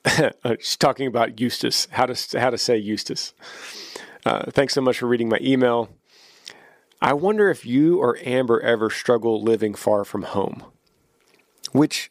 She's 0.59 0.75
talking 0.75 1.07
about 1.07 1.35
Eustis, 1.35 1.87
how 1.91 2.07
to 2.07 2.39
how 2.39 2.49
to 2.49 2.57
say 2.57 2.81
Eustis. 2.81 3.33
Uh, 4.25 4.49
thanks 4.49 4.73
so 4.73 4.81
much 4.81 4.97
for 4.99 5.07
reading 5.07 5.29
my 5.29 5.39
email. 5.41 5.89
I 7.03 7.11
wonder 7.11 7.49
if 7.49 7.65
you 7.65 7.97
or 7.99 8.17
Amber 8.23 8.61
ever 8.61 8.89
struggle 8.89 9.41
living 9.43 9.73
far 9.73 10.05
from 10.05 10.21
home. 10.21 10.63
Which, 11.73 12.09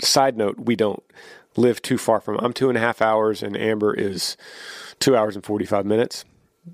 side 0.00 0.38
note, 0.38 0.58
we 0.58 0.76
don't 0.76 1.02
live 1.56 1.82
too 1.82 1.98
far 1.98 2.22
from. 2.22 2.38
I'm 2.38 2.54
two 2.54 2.70
and 2.70 2.78
a 2.78 2.80
half 2.80 3.02
hours, 3.02 3.42
and 3.42 3.54
Amber 3.54 3.92
is 3.92 4.38
two 4.98 5.14
hours 5.14 5.36
and 5.36 5.44
45 5.44 5.84
minutes. 5.84 6.24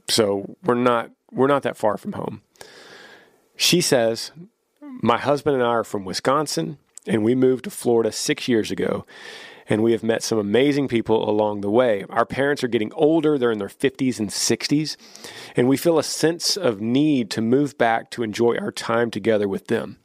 So 0.08 0.56
we're 0.62 0.74
not 0.74 1.10
we're 1.32 1.48
not 1.48 1.64
that 1.64 1.76
far 1.76 1.96
from 1.96 2.12
home. 2.12 2.42
She 3.56 3.80
says, 3.80 4.30
My 4.80 5.18
husband 5.18 5.56
and 5.56 5.64
I 5.64 5.70
are 5.70 5.84
from 5.84 6.04
Wisconsin, 6.04 6.78
and 7.04 7.24
we 7.24 7.34
moved 7.34 7.64
to 7.64 7.70
Florida 7.70 8.12
six 8.12 8.46
years 8.46 8.70
ago. 8.70 9.04
And 9.68 9.82
we 9.82 9.92
have 9.92 10.02
met 10.02 10.22
some 10.22 10.38
amazing 10.38 10.88
people 10.88 11.28
along 11.28 11.60
the 11.60 11.70
way. 11.70 12.04
Our 12.08 12.24
parents 12.24 12.62
are 12.62 12.68
getting 12.68 12.92
older, 12.92 13.36
they're 13.36 13.50
in 13.50 13.58
their 13.58 13.68
50s 13.68 14.18
and 14.18 14.30
60s, 14.30 14.96
and 15.56 15.68
we 15.68 15.76
feel 15.76 15.98
a 15.98 16.04
sense 16.04 16.56
of 16.56 16.80
need 16.80 17.30
to 17.30 17.40
move 17.40 17.76
back 17.76 18.10
to 18.12 18.22
enjoy 18.22 18.56
our 18.58 18.70
time 18.70 19.10
together 19.10 19.48
with 19.48 19.66
them. 19.66 19.98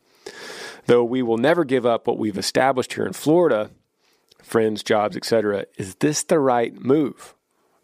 Though 0.87 1.03
we 1.03 1.21
will 1.21 1.37
never 1.37 1.63
give 1.63 1.85
up 1.85 2.07
what 2.07 2.17
we've 2.17 2.37
established 2.37 2.93
here 2.93 3.05
in 3.05 3.13
Florida, 3.13 3.69
friends, 4.41 4.81
jobs, 4.81 5.15
etc., 5.15 5.65
is 5.77 5.95
this 5.95 6.23
the 6.23 6.39
right 6.39 6.73
move? 6.73 7.35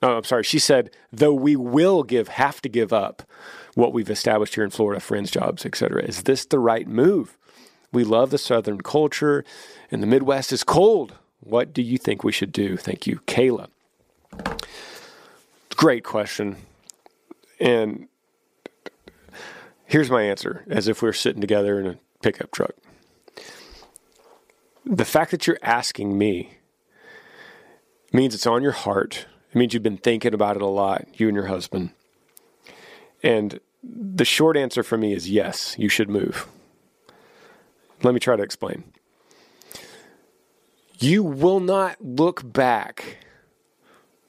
oh, 0.02 0.18
I'm 0.18 0.24
sorry, 0.24 0.44
she 0.44 0.60
said, 0.60 0.92
though 1.12 1.34
we 1.34 1.56
will 1.56 2.04
give, 2.04 2.28
have 2.28 2.62
to 2.62 2.70
give 2.70 2.94
up 2.94 3.24
what 3.76 3.94
we've 3.94 4.10
established 4.10 4.56
here 4.56 4.64
in 4.64 4.70
Florida, 4.70 5.00
friends, 5.00 5.32
jobs, 5.32 5.66
etc. 5.66 6.04
Is 6.04 6.24
this 6.24 6.46
the 6.46 6.60
right 6.60 6.88
move? 6.88 7.38
We 7.92 8.04
love 8.04 8.32
the 8.32 8.38
Southern 8.38 8.82
culture, 8.82 9.44
and 9.92 10.04
the 10.04 10.08
Midwest 10.08 10.52
is 10.52 10.64
cold. 10.64 11.16
What 11.40 11.74
do 11.74 11.82
you 11.82 11.98
think 11.98 12.24
we 12.24 12.32
should 12.32 12.52
do? 12.52 12.78
Thank 12.78 13.08
you, 13.08 13.22
Kayla. 13.28 13.68
Great 15.76 16.04
question. 16.04 16.58
And 17.60 18.08
here's 19.86 20.10
my 20.10 20.24
answer 20.24 20.64
as 20.68 20.88
if 20.88 21.02
we 21.02 21.08
we're 21.08 21.14
sitting 21.14 21.42
together 21.42 21.80
in 21.80 21.88
a 21.88 21.98
pickup 22.22 22.52
truck. 22.52 22.74
The 24.86 25.06
fact 25.06 25.32
that 25.32 25.48
you're 25.48 25.60
asking 25.62 26.18
me 26.18 26.58
means 28.12 28.34
it's 28.34 28.48
on 28.48 28.64
your 28.64 28.72
heart 28.72 29.26
it 29.52 29.56
means 29.56 29.74
you've 29.74 29.84
been 29.84 29.98
thinking 29.98 30.34
about 30.34 30.56
it 30.56 30.62
a 30.62 30.68
lot, 30.68 31.08
you 31.16 31.28
and 31.28 31.36
your 31.36 31.48
husband. 31.48 31.92
And 33.24 33.60
the 33.84 34.26
short 34.26 34.58
answer 34.58 34.84
for 34.84 34.98
me 34.98 35.14
is 35.14 35.30
yes, 35.30 35.76
you 35.78 35.90
should 35.90 36.10
move. 36.10 36.48
Let 38.04 38.14
me 38.14 38.20
try 38.20 38.36
to 38.36 38.44
explain. 38.44 38.84
You 41.00 41.22
will 41.22 41.60
not 41.60 42.04
look 42.04 42.42
back 42.52 43.18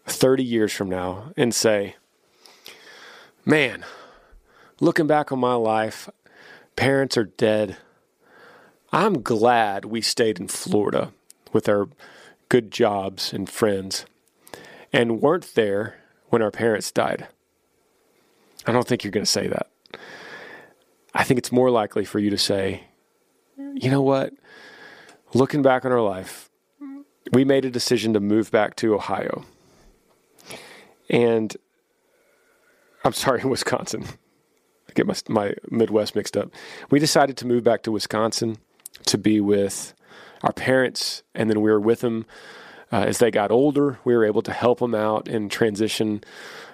30 0.05 0.45
years 0.45 0.71
from 0.71 0.91
now 0.91 1.33
and 1.35 1.55
say, 1.55 1.97
man, 3.47 3.87
looking 4.79 5.07
back 5.07 5.33
on 5.33 5.39
my 5.39 5.55
life, 5.55 6.11
parents 6.77 7.17
are 7.17 7.25
dead. 7.25 7.79
I'm 8.93 9.23
glad 9.23 9.87
we 9.87 10.03
stayed 10.03 10.39
in 10.39 10.49
Florida 10.49 11.13
with 11.55 11.71
our 11.71 11.89
good 12.51 12.71
jobs 12.71 13.33
and 13.33 13.49
friends 13.49 14.05
and 14.93 15.23
weren't 15.23 15.55
there 15.55 15.97
when 16.29 16.43
our 16.43 16.51
parents 16.51 16.91
died. 16.91 17.29
I 18.67 18.73
don't 18.73 18.87
think 18.87 19.05
you're 19.05 19.11
going 19.11 19.25
to 19.25 19.31
say 19.31 19.49
that. 19.49 19.69
I 21.15 21.25
think 21.25 21.39
it's 21.39 21.53
more 21.53 21.71
likely 21.71 22.05
for 22.05 22.19
you 22.19 22.29
to 22.29 22.39
say, 22.39 22.85
you 23.57 23.91
know 23.91 24.03
what? 24.03 24.35
Looking 25.33 25.63
back 25.63 25.87
on 25.87 25.93
our 25.93 26.03
life, 26.03 26.48
we 27.33 27.45
made 27.45 27.65
a 27.65 27.71
decision 27.71 28.13
to 28.15 28.21
move 28.21 28.51
back 28.51 28.77
to 28.77 28.95
Ohio. 28.95 29.45
And 31.11 31.57
I'm 33.05 33.13
sorry, 33.13 33.43
Wisconsin. 33.45 34.05
I 34.89 34.93
get 34.95 35.07
my, 35.07 35.15
my 35.29 35.55
Midwest 35.71 36.15
mixed 36.15 36.37
up. 36.37 36.51
We 36.91 36.99
decided 36.99 37.37
to 37.39 37.47
move 37.47 37.65
back 37.65 37.83
to 37.83 37.93
Wisconsin 37.93 38.59
to 39.07 39.19
be 39.19 39.41
with 39.41 39.95
our 40.43 40.53
parents, 40.53 41.23
and 41.35 41.51
then 41.51 41.61
we 41.61 41.71
were 41.71 41.81
with 41.81 42.01
them 42.01 42.27
uh, 42.93 43.05
as 43.07 43.19
they 43.19 43.31
got 43.31 43.51
older. 43.51 43.99
We 44.05 44.17
were 44.17 44.25
able 44.25 44.43
to 44.43 44.53
help 44.53 44.79
them 44.79 44.95
out 44.95 45.29
and 45.29 45.51
transition 45.51 46.23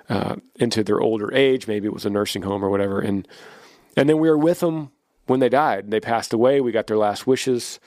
uh, 0.08 0.36
into 0.56 0.84
their 0.84 1.00
older 1.00 1.32
age. 1.34 1.66
Maybe 1.66 1.86
it 1.86 1.92
was 1.92 2.04
a 2.04 2.10
nursing 2.10 2.42
home 2.42 2.64
or 2.64 2.70
whatever, 2.70 3.00
and 3.00 3.26
and 3.96 4.08
then 4.08 4.18
we 4.18 4.28
were 4.28 4.38
with 4.38 4.60
them 4.60 4.90
when 5.26 5.40
they 5.40 5.48
died. 5.48 5.90
They 5.90 6.00
passed 6.00 6.32
away. 6.32 6.60
We 6.60 6.72
got 6.72 6.86
their 6.86 6.96
last 6.96 7.26
wishes. 7.26 7.80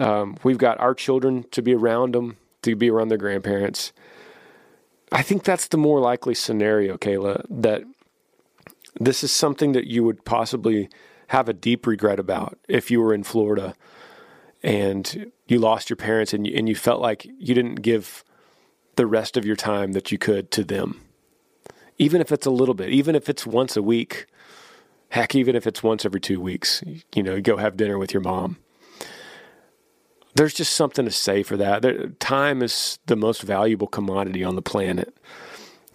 Um, 0.00 0.36
we've 0.42 0.58
got 0.58 0.80
our 0.80 0.94
children 0.94 1.44
to 1.52 1.62
be 1.62 1.74
around 1.74 2.14
them, 2.14 2.38
to 2.62 2.74
be 2.74 2.90
around 2.90 3.08
their 3.08 3.18
grandparents. 3.18 3.92
I 5.12 5.22
think 5.22 5.44
that's 5.44 5.68
the 5.68 5.76
more 5.76 6.00
likely 6.00 6.34
scenario, 6.34 6.96
Kayla, 6.96 7.44
that 7.50 7.82
this 8.98 9.22
is 9.22 9.30
something 9.30 9.72
that 9.72 9.86
you 9.86 10.02
would 10.02 10.24
possibly 10.24 10.88
have 11.28 11.48
a 11.48 11.52
deep 11.52 11.86
regret 11.86 12.18
about 12.18 12.58
if 12.66 12.90
you 12.90 13.00
were 13.00 13.14
in 13.14 13.22
Florida 13.22 13.74
and 14.62 15.30
you 15.46 15.58
lost 15.58 15.90
your 15.90 15.96
parents 15.96 16.32
and 16.32 16.46
you, 16.46 16.54
and 16.56 16.68
you 16.68 16.74
felt 16.74 17.00
like 17.00 17.24
you 17.38 17.54
didn't 17.54 17.76
give 17.76 18.24
the 18.96 19.06
rest 19.06 19.36
of 19.36 19.44
your 19.44 19.56
time 19.56 19.92
that 19.92 20.10
you 20.10 20.18
could 20.18 20.50
to 20.50 20.64
them. 20.64 21.00
Even 21.98 22.20
if 22.20 22.32
it's 22.32 22.46
a 22.46 22.50
little 22.50 22.74
bit, 22.74 22.88
even 22.90 23.14
if 23.14 23.28
it's 23.28 23.46
once 23.46 23.76
a 23.76 23.82
week, 23.82 24.26
heck, 25.10 25.34
even 25.34 25.54
if 25.54 25.66
it's 25.66 25.82
once 25.82 26.04
every 26.04 26.20
two 26.20 26.40
weeks, 26.40 26.82
you 27.14 27.22
know, 27.22 27.34
you 27.34 27.42
go 27.42 27.58
have 27.58 27.76
dinner 27.76 27.98
with 27.98 28.14
your 28.14 28.22
mom. 28.22 28.56
There's 30.34 30.54
just 30.54 30.72
something 30.72 31.04
to 31.04 31.10
say 31.10 31.42
for 31.42 31.56
that. 31.56 31.82
There, 31.82 32.08
time 32.20 32.62
is 32.62 32.98
the 33.06 33.16
most 33.16 33.42
valuable 33.42 33.86
commodity 33.86 34.44
on 34.44 34.54
the 34.54 34.62
planet. 34.62 35.16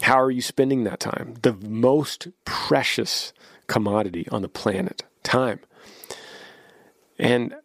How 0.02 0.22
are 0.22 0.32
you 0.32 0.42
spending 0.42 0.84
that 0.84 1.00
time? 1.00 1.36
The 1.42 1.54
most 1.54 2.28
precious 2.44 3.34
commodity 3.68 4.28
on 4.32 4.42
the 4.42 4.50
planet, 4.50 5.04
time. 5.24 5.60
And 7.18 7.56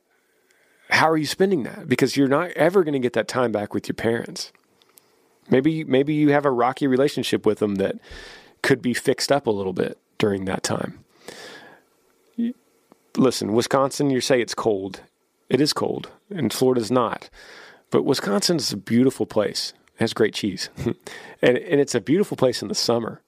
how 0.90 1.10
are 1.10 1.16
you 1.16 1.26
spending 1.26 1.64
that? 1.64 1.88
Because 1.88 2.16
you're 2.16 2.28
not 2.28 2.50
ever 2.52 2.84
going 2.84 2.94
to 2.94 2.98
get 3.00 3.12
that 3.14 3.28
time 3.28 3.52
back 3.52 3.74
with 3.74 3.88
your 3.88 3.94
parents. 3.94 4.52
Maybe 5.48 5.82
maybe 5.82 6.14
you 6.14 6.30
have 6.30 6.44
a 6.44 6.50
rocky 6.50 6.86
relationship 6.86 7.44
with 7.44 7.58
them 7.58 7.76
that 7.76 7.96
could 8.62 8.80
be 8.80 8.94
fixed 8.94 9.32
up 9.32 9.46
a 9.46 9.50
little 9.50 9.72
bit 9.72 9.98
during 10.18 10.44
that 10.44 10.62
time. 10.62 11.04
Listen, 13.16 13.52
Wisconsin, 13.52 14.10
you 14.10 14.20
say 14.20 14.40
it's 14.40 14.54
cold. 14.54 15.00
It 15.48 15.60
is 15.60 15.72
cold, 15.72 16.10
and 16.30 16.52
Florida's 16.52 16.90
not. 16.90 17.28
But 17.90 18.04
Wisconsin 18.04 18.56
is 18.56 18.72
a 18.72 18.76
beautiful 18.76 19.26
place. 19.26 19.72
It 19.94 20.00
has 20.00 20.14
great 20.14 20.34
cheese. 20.34 20.70
and, 20.86 20.96
and 21.56 21.80
it's 21.80 21.94
a 21.94 22.00
beautiful 22.00 22.36
place 22.36 22.62
in 22.62 22.68
the 22.68 22.74
summer. 22.74 23.20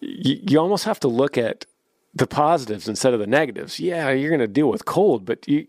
You, 0.00 0.40
you 0.42 0.58
almost 0.60 0.84
have 0.84 1.00
to 1.00 1.08
look 1.08 1.36
at 1.36 1.66
the 2.14 2.26
positives 2.26 2.88
instead 2.88 3.12
of 3.12 3.20
the 3.20 3.26
negatives. 3.26 3.78
Yeah, 3.78 4.10
you're 4.10 4.30
going 4.30 4.40
to 4.40 4.46
deal 4.46 4.68
with 4.68 4.84
cold, 4.84 5.24
but 5.24 5.46
you 5.48 5.66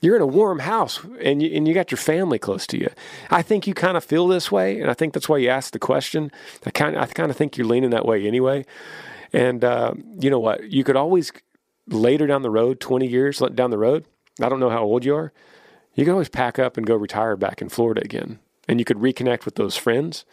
you're 0.00 0.16
in 0.16 0.22
a 0.22 0.26
warm 0.26 0.60
house 0.60 1.00
and 1.20 1.42
you 1.42 1.54
and 1.54 1.66
you 1.68 1.74
got 1.74 1.90
your 1.90 1.98
family 1.98 2.38
close 2.38 2.66
to 2.68 2.78
you. 2.78 2.88
I 3.30 3.42
think 3.42 3.66
you 3.66 3.74
kind 3.74 3.96
of 3.96 4.04
feel 4.04 4.26
this 4.26 4.50
way, 4.50 4.80
and 4.80 4.90
I 4.90 4.94
think 4.94 5.14
that's 5.14 5.28
why 5.28 5.38
you 5.38 5.48
asked 5.48 5.72
the 5.72 5.78
question. 5.78 6.30
I 6.64 6.70
kind 6.70 6.96
I 6.96 7.06
kind 7.06 7.30
of 7.30 7.36
think 7.36 7.56
you're 7.56 7.66
leaning 7.66 7.90
that 7.90 8.06
way 8.06 8.26
anyway. 8.26 8.64
And 9.32 9.64
uh, 9.64 9.94
you 10.20 10.30
know 10.30 10.40
what? 10.40 10.70
You 10.70 10.84
could 10.84 10.96
always 10.96 11.32
later 11.88 12.26
down 12.26 12.42
the 12.42 12.50
road, 12.50 12.80
20 12.80 13.06
years 13.06 13.42
down 13.54 13.70
the 13.70 13.78
road. 13.78 14.04
I 14.40 14.48
don't 14.48 14.60
know 14.60 14.70
how 14.70 14.82
old 14.82 15.04
you 15.04 15.14
are. 15.14 15.32
You 15.94 16.04
can 16.04 16.12
always 16.12 16.28
pack 16.28 16.58
up 16.58 16.76
and 16.76 16.86
go 16.86 16.94
retire 16.94 17.36
back 17.36 17.60
in 17.60 17.68
Florida 17.68 18.02
again, 18.02 18.38
and 18.66 18.78
you 18.78 18.84
could 18.84 18.98
reconnect 18.98 19.44
with 19.44 19.56
those 19.56 19.76
friends. 19.76 20.24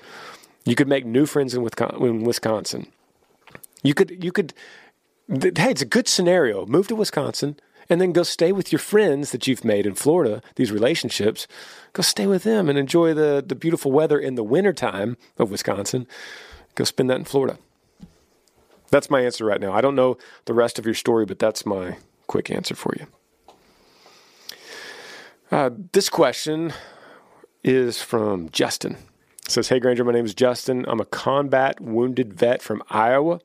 You 0.66 0.76
could 0.76 0.88
make 0.88 1.06
new 1.06 1.26
friends 1.26 1.54
in 1.54 1.64
Wisconsin. 1.64 2.88
You 3.84 3.94
could 3.94 4.24
you 4.24 4.32
could 4.32 4.54
hey, 5.30 5.72
it's 5.72 5.82
a 5.82 5.86
good 5.86 6.08
scenario. 6.08 6.66
Move 6.66 6.88
to 6.88 6.96
Wisconsin 6.96 7.58
and 7.90 8.00
then 8.00 8.12
go 8.14 8.24
stay 8.24 8.52
with 8.52 8.72
your 8.72 8.80
friends 8.80 9.32
that 9.32 9.48
you've 9.48 9.66
made 9.66 9.86
in 9.86 9.96
Florida, 9.96 10.42
these 10.56 10.72
relationships. 10.72 11.48
Go 11.94 12.04
stay 12.04 12.28
with 12.28 12.44
them 12.44 12.70
and 12.70 12.78
enjoy 12.78 13.14
the, 13.14 13.44
the 13.46 13.56
beautiful 13.56 13.92
weather 13.92 14.20
in 14.20 14.36
the 14.36 14.44
wintertime 14.44 15.18
of 15.38 15.50
Wisconsin. 15.50 16.08
Go 16.76 16.84
spend 16.84 17.10
that 17.10 17.18
in 17.18 17.26
Florida. 17.26 17.58
That's 18.92 19.10
my 19.10 19.22
answer 19.22 19.46
right 19.46 19.60
now. 19.60 19.74
I 19.74 19.82
don't 19.82 19.96
know 19.96 20.18
the 20.46 20.54
rest 20.54 20.78
of 20.78 20.86
your 20.86 20.94
story, 20.94 21.26
but 21.26 21.40
that's 21.40 21.66
my 21.66 21.98
quick 22.28 22.52
answer 22.52 22.76
for 22.76 22.94
you. 23.00 23.08
Uh, 25.52 25.72
this 25.94 26.10
question 26.10 26.74
is 27.64 28.02
from 28.02 28.50
Justin. 28.50 28.98
It 29.46 29.52
says, 29.52 29.70
Hey 29.70 29.80
Granger, 29.80 30.04
my 30.04 30.12
name 30.12 30.26
is 30.26 30.36
Justin. 30.36 30.86
I'm 30.88 31.00
a 31.00 31.06
combat 31.06 31.82
wounded 31.82 32.34
vet 32.34 32.62
from 32.62 32.84
Iowa. 32.90 33.40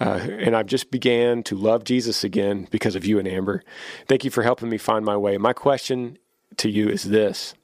Uh, 0.00 0.18
and 0.40 0.56
I've 0.56 0.66
just 0.66 0.90
began 0.90 1.44
to 1.44 1.54
love 1.54 1.84
Jesus 1.84 2.24
again 2.24 2.66
because 2.72 2.96
of 2.96 3.04
you 3.04 3.20
and 3.20 3.28
Amber. 3.28 3.62
Thank 4.08 4.24
you 4.24 4.32
for 4.32 4.42
helping 4.42 4.68
me 4.68 4.78
find 4.78 5.04
my 5.04 5.16
way. 5.16 5.38
My 5.38 5.52
question 5.52 6.18
to 6.56 6.68
you 6.68 6.88
is 6.88 7.04
this. 7.04 7.54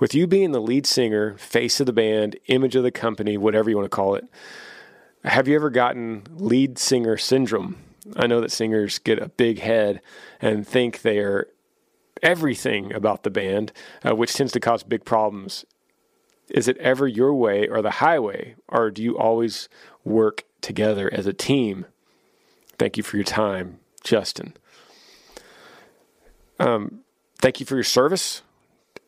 With 0.00 0.14
you 0.14 0.26
being 0.26 0.52
the 0.52 0.60
lead 0.60 0.86
singer, 0.86 1.36
face 1.36 1.80
of 1.80 1.86
the 1.86 1.92
band, 1.92 2.36
image 2.46 2.76
of 2.76 2.82
the 2.82 2.90
company, 2.90 3.36
whatever 3.36 3.68
you 3.68 3.76
want 3.76 3.90
to 3.90 3.94
call 3.94 4.14
it, 4.14 4.24
have 5.24 5.48
you 5.48 5.54
ever 5.54 5.68
gotten 5.68 6.22
lead 6.30 6.78
singer 6.78 7.18
syndrome? 7.18 7.76
I 8.16 8.26
know 8.26 8.40
that 8.40 8.52
singers 8.52 8.98
get 8.98 9.18
a 9.18 9.28
big 9.28 9.58
head 9.58 10.00
and 10.40 10.66
think 10.66 11.02
they 11.02 11.18
are 11.18 11.48
everything 12.24 12.92
about 12.92 13.22
the 13.22 13.30
band, 13.30 13.72
uh, 14.04 14.16
which 14.16 14.34
tends 14.34 14.52
to 14.52 14.60
cause 14.60 14.82
big 14.82 15.04
problems. 15.04 15.64
Is 16.48 16.66
it 16.66 16.76
ever 16.78 17.06
your 17.06 17.32
way 17.34 17.68
or 17.68 17.82
the 17.82 17.90
highway, 17.90 18.56
or 18.68 18.90
do 18.90 19.02
you 19.02 19.16
always 19.16 19.68
work 20.04 20.44
together 20.60 21.08
as 21.12 21.26
a 21.26 21.32
team? 21.32 21.86
Thank 22.78 22.96
you 22.96 23.02
for 23.02 23.16
your 23.16 23.24
time, 23.24 23.78
Justin. 24.02 24.54
Um, 26.58 27.00
thank 27.38 27.60
you 27.60 27.66
for 27.66 27.76
your 27.76 27.84
service, 27.84 28.42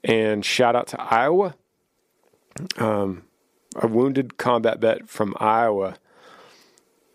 and 0.04 0.44
shout 0.44 0.76
out 0.76 0.86
to 0.88 1.00
Iowa. 1.00 1.56
Um, 2.78 3.24
a 3.74 3.88
wounded 3.88 4.38
combat 4.38 4.80
vet 4.80 5.08
from 5.08 5.34
Iowa 5.38 5.96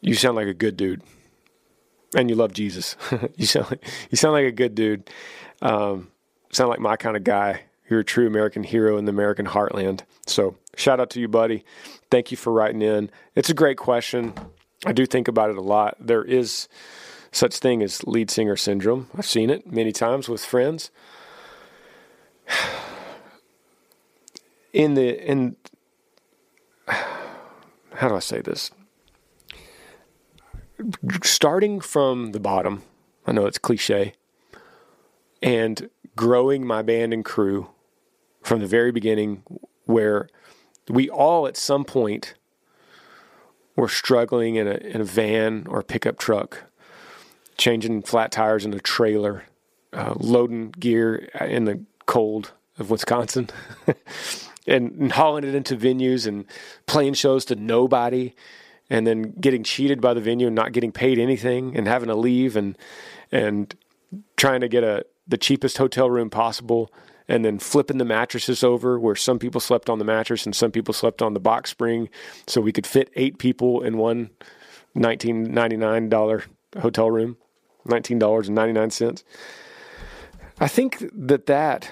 you 0.02 0.16
sound 0.16 0.36
like 0.36 0.48
a 0.48 0.54
good 0.54 0.76
dude, 0.76 1.04
and 2.16 2.30
you 2.30 2.36
love 2.36 2.54
Jesus. 2.54 2.98
you 3.38 3.46
sound 3.46 3.70
like 3.70 3.86
you 4.10 4.18
sound 4.18 4.34
like 4.34 4.48
a 4.48 4.52
good 4.52 4.76
dude. 4.76 5.10
Um, 5.62 6.10
sound 6.52 6.69
like 6.69 6.80
my 6.80 6.95
kind 6.95 7.15
of 7.15 7.24
guy. 7.24 7.62
You're 7.89 8.02
a 8.02 8.06
true 8.06 8.26
American 8.26 8.63
hero 8.63 8.97
in 8.97 9.06
the 9.06 9.12
American 9.12 9.45
heartland. 9.45 10.02
So 10.26 10.56
shout 10.78 11.00
out 11.00 11.10
to 11.12 11.19
you, 11.19 11.28
buddy. 11.28 11.65
Thank 12.10 12.32
you 12.32 12.38
for 12.38 12.54
writing 12.54 12.82
in. 12.82 13.12
It's 13.36 13.50
a 13.50 13.54
great 13.54 13.78
question. 13.78 14.34
I 14.86 14.93
do 14.93 15.06
think 15.06 15.28
about 15.28 15.50
it 15.50 15.58
a 15.58 15.62
lot. 15.62 15.97
There 16.00 16.24
is 16.24 16.67
such 17.32 17.58
thing 17.58 17.84
as 17.84 18.04
lead 18.06 18.32
singer 18.32 18.56
syndrome. 18.56 19.08
I've 19.15 19.26
seen 19.26 19.50
it 19.50 19.71
many 19.71 19.91
times 19.91 20.30
with 20.30 20.43
friends. 20.43 20.91
In 24.74 24.93
the 24.93 25.30
in 25.30 25.58
how 26.88 28.08
do 28.08 28.15
I 28.15 28.19
say 28.19 28.39
this? 28.39 28.71
starting 31.24 31.80
from 31.80 32.32
the 32.32 32.39
bottom, 32.39 32.84
I 33.26 33.32
know 33.32 33.45
it's 33.45 33.58
cliche, 33.58 34.13
and 35.42 35.90
growing 36.16 36.66
my 36.66 36.82
band 36.82 37.14
and 37.14 37.26
crew 37.26 37.70
from 38.44 38.60
the 38.60 38.68
very 38.68 38.92
beginning, 38.92 39.44
where 39.86 40.30
we 40.90 41.10
all 41.10 41.48
at 41.48 41.58
some 41.58 41.86
point 41.86 42.34
were 43.76 43.88
struggling 43.88 44.56
in 44.56 44.68
a, 44.68 44.76
in 44.76 45.02
a 45.02 45.06
van 45.06 45.66
or 45.70 45.80
a 45.80 45.84
pickup 45.84 46.18
truck, 46.18 46.64
changing 47.58 48.02
flat 48.02 48.32
tires 48.32 48.66
in 48.66 48.74
a 48.74 48.80
trailer, 48.80 49.46
uh, 49.94 50.14
loading 50.18 50.72
gear 50.72 51.30
in 51.40 51.66
the 51.66 51.84
cold 52.06 52.54
of 52.78 52.90
Wisconsin. 52.90 53.50
and, 54.68 54.92
and 55.00 55.12
hauling 55.14 55.44
it 55.44 55.56
into 55.56 55.76
venues 55.76 56.28
and 56.28 56.46
playing 56.86 57.14
shows 57.14 57.46
to 57.46 57.56
nobody 57.56 58.34
and 58.92 59.08
then 59.08 59.32
getting 59.40 59.64
cheated 59.64 60.02
by 60.02 60.14
the 60.14 60.20
venue 60.20 60.48
and 60.48 60.56
not 60.56 60.74
getting 60.74 60.92
paid 60.92 61.18
anything 61.18 61.76
and 61.78 61.88
having 61.88 62.10
to 62.10 62.16
leave 62.16 62.56
and 62.58 62.78
and 63.32 63.74
trying 64.36 64.60
to 64.60 64.68
get 64.68 64.84
a 64.84 65.06
the 65.32 65.38
cheapest 65.38 65.78
hotel 65.78 66.10
room 66.10 66.30
possible 66.30 66.94
and 67.28 67.46
then 67.46 67.58
flipping 67.58 67.98
the 67.98 68.06
mattresses 68.06 68.63
over 68.63 69.00
where 69.00 69.15
some 69.15 69.39
people 69.39 69.62
slept 69.62 69.89
on 69.89 69.98
the 69.98 70.06
mattress 70.06 70.46
and 70.46 70.56
some 70.56 70.72
people 70.72 70.94
slept 70.94 71.22
on 71.22 71.34
the 71.34 71.39
box 71.39 71.72
spring 71.72 72.10
so 72.46 72.62
we 72.62 72.74
could 72.74 72.86
fit 72.86 73.10
eight 73.15 73.39
people 73.39 73.82
in 73.82 73.98
one 73.98 74.30
$19.99 74.96 76.46
hotel 76.80 77.10
room 77.10 77.38
$19.99 77.88 79.24
i 80.60 80.67
think 80.67 81.04
that 81.13 81.46
that 81.48 81.91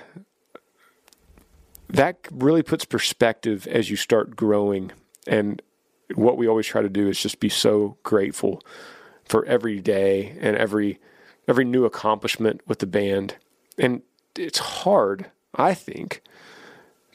that 1.87 2.17
really 2.29 2.61
puts 2.61 2.85
perspective 2.85 3.65
as 3.67 3.89
you 3.89 3.95
start 3.95 4.35
growing 4.35 4.91
and 5.25 5.61
what 6.15 6.37
we 6.37 6.47
always 6.47 6.67
try 6.67 6.81
to 6.81 6.89
do 6.89 7.07
is 7.07 7.21
just 7.21 7.39
be 7.39 7.49
so 7.49 7.97
grateful 8.03 8.61
for 9.25 9.45
every 9.45 9.79
day 9.79 10.37
and 10.41 10.57
every 10.57 10.99
every 11.49 11.65
new 11.65 11.83
accomplishment 11.83 12.61
with 12.67 12.79
the 12.79 12.85
band. 12.85 13.35
And 13.77 14.03
it's 14.37 14.59
hard, 14.59 15.31
I 15.55 15.73
think, 15.73 16.21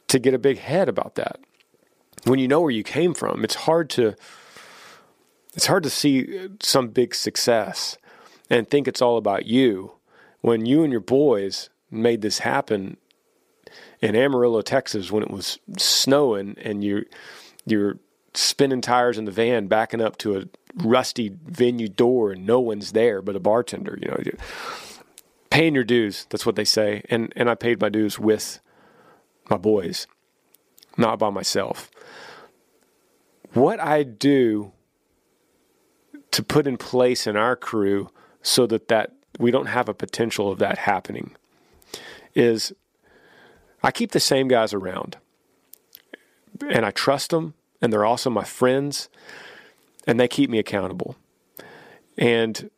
to 0.09 0.19
get 0.19 0.33
a 0.33 0.39
big 0.39 0.59
head 0.59 0.89
about 0.89 1.15
that. 1.15 1.39
When 2.25 2.37
you 2.37 2.47
know 2.47 2.59
where 2.59 2.71
you 2.71 2.83
came 2.83 3.13
from, 3.13 3.43
it's 3.43 3.55
hard 3.55 3.89
to 3.91 4.15
it's 5.53 5.67
hard 5.67 5.83
to 5.83 5.89
see 5.89 6.49
some 6.61 6.89
big 6.89 7.15
success 7.15 7.97
and 8.49 8.69
think 8.69 8.89
it's 8.89 9.01
all 9.01 9.15
about 9.15 9.45
you 9.45 9.93
when 10.41 10.65
you 10.65 10.83
and 10.83 10.91
your 10.91 11.01
boys 11.01 11.69
made 11.89 12.21
this 12.21 12.39
happen 12.39 12.97
in 14.01 14.17
Amarillo, 14.17 14.61
Texas 14.61 15.11
when 15.11 15.23
it 15.23 15.31
was 15.31 15.59
snowing 15.77 16.57
and 16.61 16.83
you 16.83 17.05
you're 17.65 17.99
spinning 18.33 18.81
tires 18.81 19.17
in 19.17 19.23
the 19.23 19.31
van, 19.31 19.67
backing 19.67 20.01
up 20.01 20.17
to 20.17 20.37
a 20.37 20.43
rusty 20.77 21.31
venue 21.45 21.87
door, 21.87 22.31
and 22.31 22.45
no 22.45 22.59
one's 22.59 22.91
there 22.91 23.21
but 23.21 23.35
a 23.35 23.39
bartender. 23.39 23.97
You 24.01 24.09
know, 24.09 24.17
paying 25.49 25.75
your 25.75 25.83
dues. 25.83 26.27
That's 26.29 26.45
what 26.45 26.55
they 26.55 26.65
say. 26.65 27.03
And 27.09 27.31
and 27.35 27.49
I 27.49 27.55
paid 27.55 27.81
my 27.81 27.89
dues 27.89 28.19
with 28.19 28.59
my 29.49 29.57
boys, 29.57 30.07
not 30.97 31.19
by 31.19 31.29
myself. 31.29 31.89
What 33.53 33.79
I 33.79 34.03
do 34.03 34.73
to 36.31 36.43
put 36.43 36.67
in 36.67 36.75
place 36.75 37.25
in 37.25 37.37
our 37.37 37.55
crew 37.55 38.09
so 38.41 38.67
that 38.67 38.89
that 38.89 39.13
we 39.39 39.51
don't 39.51 39.67
have 39.67 39.87
a 39.87 39.93
potential 39.93 40.51
of 40.51 40.59
that 40.59 40.79
happening 40.79 41.35
is 42.33 42.73
I 43.81 43.91
keep 43.91 44.11
the 44.11 44.19
same 44.19 44.49
guys 44.49 44.73
around 44.73 45.17
and 46.69 46.85
I 46.85 46.91
trust 46.91 47.31
them 47.31 47.53
and 47.81 47.93
they're 47.93 48.05
also 48.05 48.29
my 48.29 48.43
friends, 48.43 49.09
and 50.07 50.19
they 50.19 50.27
keep 50.27 50.49
me 50.49 50.59
accountable. 50.59 51.15
And 52.17 52.69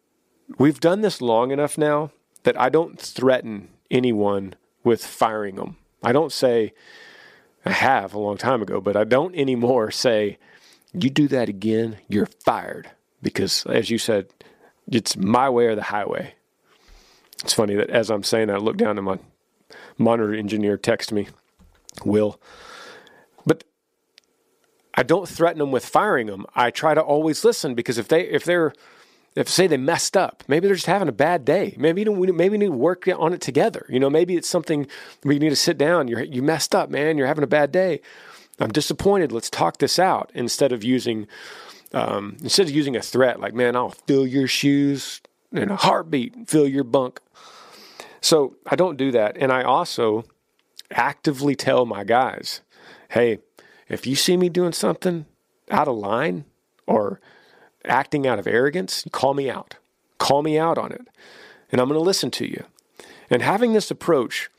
we've 0.58 0.80
done 0.80 1.02
this 1.02 1.22
long 1.22 1.52
enough 1.52 1.78
now 1.78 2.12
that 2.44 2.60
I 2.60 2.70
don't 2.70 3.00
threaten 3.00 3.70
anyone 3.92 4.56
with 4.84 5.06
firing 5.06 5.56
them. 5.56 5.78
I 6.04 6.12
don't 6.12 6.32
say, 6.32 6.74
I 7.66 7.72
have 7.72 8.14
a 8.14 8.20
long 8.20 8.38
time 8.38 8.62
ago, 8.62 8.80
but 8.80 8.96
I 8.96 9.04
don't 9.04 9.36
anymore 9.36 9.92
say, 9.92 10.38
you 10.94 11.10
do 11.10 11.28
that 11.28 11.50
again, 11.50 11.98
you're 12.08 12.30
fired. 12.46 12.90
Because 13.22 13.66
as 13.66 13.90
you 13.90 13.98
said, 13.98 14.28
it's 14.90 15.18
my 15.18 15.50
way 15.50 15.66
or 15.66 15.76
the 15.76 15.84
highway. 15.84 16.36
It's 17.44 17.54
funny 17.54 17.76
that 17.76 17.90
as 17.90 18.10
I'm 18.10 18.24
saying 18.24 18.48
that, 18.48 18.56
I 18.56 18.60
look 18.60 18.78
down 18.78 18.98
and 18.98 19.06
my 19.06 19.20
monitor 19.98 20.34
engineer 20.34 20.78
text 20.78 21.12
me, 21.12 21.28
Will, 22.06 22.40
I 24.98 25.04
don't 25.04 25.30
threaten 25.30 25.60
them 25.60 25.72
with 25.72 25.86
firing 25.86 26.26
them. 26.26 26.48
I 26.56 26.72
try 26.72 26.96
to 26.96 27.02
always 27.02 27.46
listen 27.46 27.76
because 27.76 28.00
if 28.00 28.08
they 28.08 28.24
if 28.24 28.44
they're 28.44 28.74
if 29.36 29.48
say 29.48 29.68
they 29.68 29.78
messed 29.78 30.18
up, 30.18 30.44
maybe 30.48 30.68
they're 30.68 30.76
just 30.76 30.88
having 30.88 31.08
a 31.08 31.14
bad 31.14 31.46
day. 31.46 31.76
Maybe 31.78 32.04
we 32.04 32.32
maybe 32.32 32.54
we 32.54 32.58
need 32.58 32.66
to 32.66 32.72
work 32.72 33.08
on 33.08 33.32
it 33.32 33.40
together. 33.40 33.86
You 33.90 34.00
know, 34.00 34.10
maybe 34.10 34.36
it's 34.36 34.50
something 34.50 34.88
we 35.24 35.38
need 35.38 35.52
to 35.52 35.56
sit 35.56 35.78
down. 35.78 36.08
You 36.08 36.18
you 36.20 36.42
messed 36.42 36.74
up, 36.74 36.90
man. 36.90 37.18
You're 37.18 37.28
having 37.28 37.44
a 37.44 37.48
bad 37.48 37.72
day. 37.72 38.02
I'm 38.60 38.72
disappointed. 38.72 39.32
Let's 39.32 39.52
talk 39.52 39.78
this 39.78 40.00
out 40.00 40.32
instead 40.34 40.72
of 40.72 40.84
using 40.84 41.28
um, 41.94 42.38
instead 42.42 42.68
of 42.68 42.74
using 42.74 42.96
a 42.96 43.02
threat 43.02 43.40
like, 43.40 43.54
man, 43.54 43.76
I'll 43.76 43.92
fill 43.92 44.26
your 44.26 44.48
shoes 44.48 45.22
in 45.52 45.70
a 45.70 45.76
heartbeat, 45.76 46.50
fill 46.50 46.68
your 46.68 46.84
bunk. 46.84 47.22
So 48.20 48.56
I 48.66 48.76
don't 48.76 48.98
do 48.98 49.12
that, 49.12 49.38
and 49.38 49.52
I 49.52 49.62
also 49.62 50.26
actively 50.92 51.56
tell 51.56 51.86
my 51.86 52.04
guys, 52.04 52.62
hey, 53.10 53.40
if 53.90 54.06
you 54.06 54.16
see 54.16 54.38
me 54.38 54.50
doing 54.50 54.74
something 54.74 55.26
out 55.70 55.88
of 55.88 55.98
line 55.98 56.46
or 56.86 57.20
acting 57.86 58.28
out 58.28 58.40
of 58.40 58.48
arrogance, 58.48 59.06
call 59.12 59.34
me 59.34 59.50
out. 59.50 59.76
Call 60.18 60.44
me 60.44 60.58
out 60.58 60.78
on 60.78 60.92
it. 60.92 61.08
And 61.72 61.80
I'm 61.80 61.88
going 61.88 62.00
to 62.00 62.04
listen 62.04 62.32
to 62.32 62.46
you. 62.50 62.66
And 63.30 63.42
having 63.42 63.74
this 63.74 63.92
approach 63.92 64.50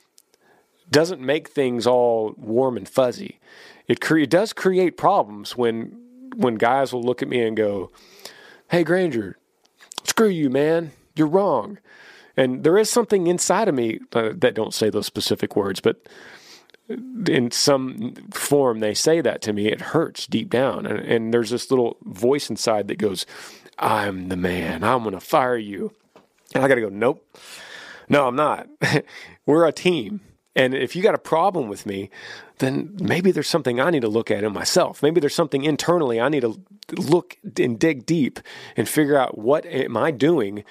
doesn't 0.90 1.20
make 1.20 1.48
things 1.48 1.86
all 1.86 2.34
warm 2.36 2.76
and 2.76 2.88
fuzzy. 2.88 3.40
It, 3.86 4.00
cre- 4.00 4.18
it 4.18 4.30
does 4.30 4.52
create 4.52 4.96
problems 4.96 5.56
when 5.56 6.04
when 6.36 6.56
guys 6.56 6.92
will 6.92 7.02
look 7.02 7.22
at 7.22 7.28
me 7.28 7.40
and 7.40 7.56
go, 7.56 7.90
"Hey 8.70 8.84
Granger, 8.84 9.38
screw 10.04 10.28
you, 10.28 10.50
man. 10.50 10.92
You're 11.16 11.26
wrong." 11.26 11.78
And 12.36 12.62
there 12.62 12.78
is 12.78 12.88
something 12.88 13.26
inside 13.26 13.66
of 13.66 13.74
me 13.74 13.98
uh, 14.12 14.30
that 14.36 14.54
don't 14.54 14.74
say 14.74 14.90
those 14.90 15.06
specific 15.06 15.56
words, 15.56 15.80
but 15.80 16.06
in 16.88 17.50
some 17.50 18.14
form 18.32 18.80
they 18.80 18.94
say 18.94 19.20
that 19.20 19.42
to 19.42 19.52
me, 19.52 19.68
it 19.68 19.80
hurts 19.80 20.26
deep 20.26 20.50
down. 20.50 20.86
And, 20.86 21.00
and 21.00 21.34
there's 21.34 21.50
this 21.50 21.70
little 21.70 21.98
voice 22.04 22.50
inside 22.50 22.88
that 22.88 22.98
goes, 22.98 23.26
I'm 23.78 24.28
the 24.28 24.36
man. 24.36 24.82
I'm 24.82 25.02
going 25.02 25.14
to 25.14 25.20
fire 25.20 25.56
you. 25.56 25.92
And 26.54 26.64
I 26.64 26.68
got 26.68 26.76
to 26.76 26.80
go, 26.80 26.88
nope. 26.88 27.24
No, 28.08 28.26
I'm 28.26 28.36
not. 28.36 28.68
We're 29.46 29.66
a 29.66 29.72
team. 29.72 30.20
And 30.56 30.74
if 30.74 30.96
you 30.96 31.02
got 31.02 31.14
a 31.14 31.18
problem 31.18 31.68
with 31.68 31.86
me, 31.86 32.10
then 32.58 32.96
maybe 33.00 33.30
there's 33.30 33.48
something 33.48 33.80
I 33.80 33.90
need 33.90 34.02
to 34.02 34.08
look 34.08 34.30
at 34.30 34.42
in 34.42 34.52
myself. 34.52 35.02
Maybe 35.02 35.20
there's 35.20 35.34
something 35.34 35.62
internally 35.62 36.20
I 36.20 36.28
need 36.28 36.40
to 36.40 36.60
look 36.96 37.36
and 37.58 37.78
dig 37.78 38.06
deep 38.06 38.40
and 38.76 38.88
figure 38.88 39.16
out 39.16 39.38
what 39.38 39.64
am 39.66 39.96
I 39.96 40.10
doing 40.10 40.64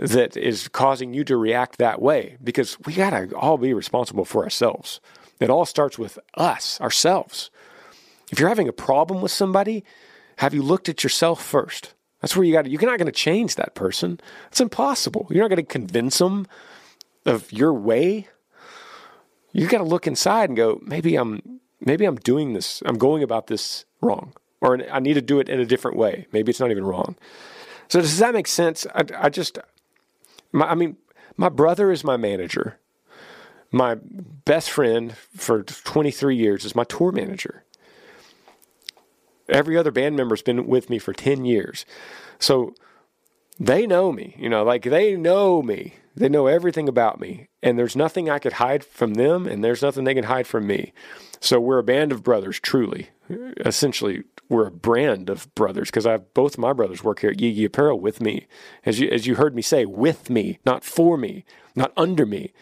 that 0.00 0.34
is 0.34 0.66
causing 0.68 1.12
you 1.12 1.24
to 1.24 1.36
react 1.36 1.76
that 1.76 2.00
way 2.00 2.38
because 2.42 2.80
we 2.80 2.94
got 2.94 3.10
to 3.10 3.36
all 3.36 3.58
be 3.58 3.74
responsible 3.74 4.24
for 4.24 4.42
ourselves. 4.42 4.98
It 5.40 5.50
all 5.50 5.66
starts 5.66 5.98
with 5.98 6.18
us, 6.34 6.80
ourselves. 6.80 7.50
If 8.32 8.40
you're 8.40 8.48
having 8.48 8.68
a 8.68 8.72
problem 8.72 9.20
with 9.20 9.30
somebody, 9.30 9.84
have 10.36 10.54
you 10.54 10.62
looked 10.62 10.88
at 10.88 11.04
yourself 11.04 11.44
first? 11.44 11.92
That's 12.22 12.34
where 12.34 12.44
you 12.44 12.52
got 12.52 12.64
to, 12.64 12.70
you're 12.70 12.80
not 12.80 12.98
going 12.98 13.06
to 13.06 13.12
change 13.12 13.56
that 13.56 13.74
person. 13.74 14.20
It's 14.48 14.60
impossible. 14.60 15.26
You're 15.28 15.44
not 15.44 15.54
going 15.54 15.64
to 15.64 15.70
convince 15.70 16.16
them 16.18 16.46
of 17.26 17.52
your 17.52 17.74
way. 17.74 18.28
You 19.52 19.66
got 19.66 19.78
to 19.78 19.84
look 19.84 20.06
inside 20.06 20.48
and 20.48 20.56
go, 20.56 20.80
maybe 20.82 21.16
I'm, 21.16 21.60
maybe 21.80 22.06
I'm 22.06 22.16
doing 22.16 22.54
this. 22.54 22.82
I'm 22.86 22.96
going 22.96 23.22
about 23.22 23.48
this 23.48 23.84
wrong, 24.00 24.32
or 24.62 24.80
I 24.90 24.98
need 25.00 25.14
to 25.14 25.22
do 25.22 25.40
it 25.40 25.50
in 25.50 25.60
a 25.60 25.66
different 25.66 25.98
way. 25.98 26.26
Maybe 26.32 26.48
it's 26.48 26.60
not 26.60 26.70
even 26.70 26.86
wrong. 26.86 27.16
So 27.88 28.00
does 28.00 28.18
that 28.18 28.32
make 28.32 28.46
sense? 28.46 28.86
I, 28.94 29.04
I 29.18 29.28
just, 29.28 29.58
my, 30.52 30.66
I 30.66 30.74
mean, 30.74 30.96
my 31.36 31.48
brother 31.48 31.90
is 31.90 32.04
my 32.04 32.16
manager. 32.16 32.78
My 33.72 33.96
best 34.44 34.70
friend 34.70 35.16
for 35.36 35.62
23 35.62 36.36
years 36.36 36.64
is 36.64 36.74
my 36.74 36.84
tour 36.84 37.12
manager. 37.12 37.64
Every 39.48 39.76
other 39.76 39.90
band 39.90 40.16
member's 40.16 40.42
been 40.42 40.66
with 40.66 40.90
me 40.90 40.98
for 40.98 41.12
10 41.12 41.44
years. 41.44 41.84
So 42.38 42.74
they 43.58 43.86
know 43.86 44.12
me, 44.12 44.34
you 44.38 44.48
know, 44.48 44.64
like 44.64 44.82
they 44.82 45.16
know 45.16 45.62
me. 45.62 45.94
They 46.16 46.28
know 46.28 46.46
everything 46.46 46.88
about 46.88 47.20
me. 47.20 47.48
And 47.62 47.78
there's 47.78 47.94
nothing 47.94 48.28
I 48.28 48.38
could 48.38 48.54
hide 48.54 48.84
from 48.84 49.14
them, 49.14 49.46
and 49.46 49.62
there's 49.62 49.82
nothing 49.82 50.04
they 50.04 50.14
can 50.14 50.24
hide 50.24 50.46
from 50.46 50.66
me. 50.66 50.92
So 51.40 51.60
we're 51.60 51.78
a 51.78 51.84
band 51.84 52.10
of 52.12 52.22
brothers, 52.22 52.58
truly. 52.58 53.10
Essentially, 53.64 54.24
we're 54.50 54.66
a 54.66 54.72
brand 54.72 55.30
of 55.30 55.52
brothers 55.54 55.88
because 55.88 56.04
I 56.04 56.12
have 56.12 56.34
both 56.34 56.58
my 56.58 56.72
brothers 56.72 57.04
work 57.04 57.20
here 57.20 57.30
at 57.30 57.40
Yee 57.40 57.64
Apparel 57.64 58.00
with 58.00 58.20
me. 58.20 58.48
As 58.84 58.98
you, 58.98 59.08
as 59.08 59.26
you 59.26 59.36
heard 59.36 59.54
me 59.54 59.62
say, 59.62 59.86
with 59.86 60.28
me, 60.28 60.58
not 60.66 60.84
for 60.84 61.16
me, 61.16 61.44
not 61.76 61.92
under 61.96 62.26
me, 62.26 62.52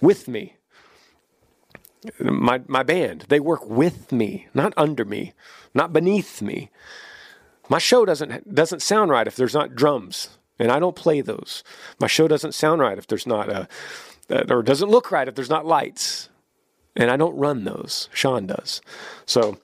with 0.00 0.26
me. 0.26 0.56
My, 2.18 2.62
my 2.66 2.82
band, 2.82 3.26
they 3.28 3.40
work 3.40 3.68
with 3.68 4.10
me, 4.10 4.48
not 4.54 4.72
under 4.76 5.04
me, 5.04 5.34
not 5.74 5.92
beneath 5.92 6.40
me. 6.40 6.70
My 7.68 7.78
show 7.78 8.04
doesn't, 8.06 8.54
doesn't 8.54 8.82
sound 8.82 9.10
right 9.10 9.26
if 9.26 9.36
there's 9.36 9.54
not 9.54 9.74
drums, 9.74 10.30
and 10.58 10.72
I 10.72 10.78
don't 10.78 10.96
play 10.96 11.20
those. 11.20 11.62
My 12.00 12.06
show 12.06 12.26
doesn't 12.26 12.52
sound 12.52 12.80
right 12.80 12.98
if 12.98 13.06
there's 13.06 13.26
not 13.26 13.48
a, 13.50 13.68
or 14.50 14.62
doesn't 14.62 14.90
look 14.90 15.10
right 15.10 15.28
if 15.28 15.34
there's 15.34 15.50
not 15.50 15.66
lights. 15.66 16.30
And 16.96 17.10
I 17.10 17.16
don't 17.16 17.36
run 17.36 17.64
those. 17.64 18.08
Sean 18.12 18.46
does. 18.46 18.80
So 19.26 19.58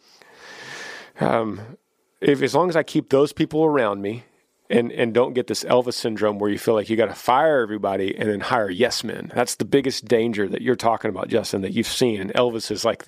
um, 1.20 1.76
if 2.20 2.42
as 2.42 2.54
long 2.54 2.68
as 2.68 2.76
I 2.76 2.82
keep 2.82 3.10
those 3.10 3.32
people 3.32 3.64
around 3.64 4.02
me 4.02 4.24
and 4.70 4.92
and 4.92 5.12
don't 5.12 5.34
get 5.34 5.48
this 5.48 5.64
Elvis 5.64 5.94
syndrome 5.94 6.38
where 6.38 6.50
you 6.50 6.58
feel 6.58 6.74
like 6.74 6.88
you 6.88 6.96
got 6.96 7.06
to 7.06 7.14
fire 7.14 7.60
everybody 7.60 8.16
and 8.16 8.28
then 8.28 8.40
hire 8.40 8.70
yes 8.70 9.02
men. 9.02 9.32
That's 9.34 9.56
the 9.56 9.64
biggest 9.64 10.06
danger 10.06 10.48
that 10.48 10.62
you're 10.62 10.76
talking 10.76 11.08
about, 11.08 11.28
Justin, 11.28 11.62
that 11.62 11.72
you've 11.72 11.86
seen. 11.88 12.20
And 12.20 12.32
Elvis 12.34 12.70
is 12.70 12.84
like 12.84 13.06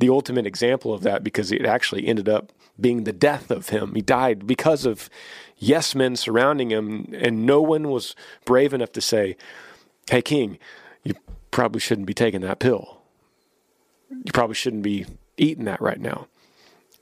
the 0.00 0.10
ultimate 0.10 0.46
example 0.46 0.92
of 0.92 1.02
that 1.02 1.22
because 1.22 1.52
it 1.52 1.64
actually 1.64 2.06
ended 2.06 2.28
up 2.28 2.52
being 2.80 3.04
the 3.04 3.12
death 3.12 3.50
of 3.50 3.68
him. 3.68 3.94
He 3.94 4.02
died 4.02 4.46
because 4.46 4.84
of 4.84 5.08
yes 5.56 5.94
men 5.94 6.16
surrounding 6.16 6.70
him, 6.70 7.08
and 7.14 7.46
no 7.46 7.62
one 7.62 7.90
was 7.90 8.16
brave 8.44 8.74
enough 8.74 8.92
to 8.92 9.00
say, 9.00 9.36
"Hey, 10.10 10.20
King, 10.20 10.58
you 11.04 11.14
probably 11.52 11.80
shouldn't 11.80 12.08
be 12.08 12.14
taking 12.14 12.40
that 12.40 12.58
pill. 12.58 13.02
You 14.10 14.32
probably 14.32 14.56
shouldn't 14.56 14.82
be 14.82 15.06
eating 15.36 15.64
that 15.66 15.80
right 15.80 16.00
now." 16.00 16.26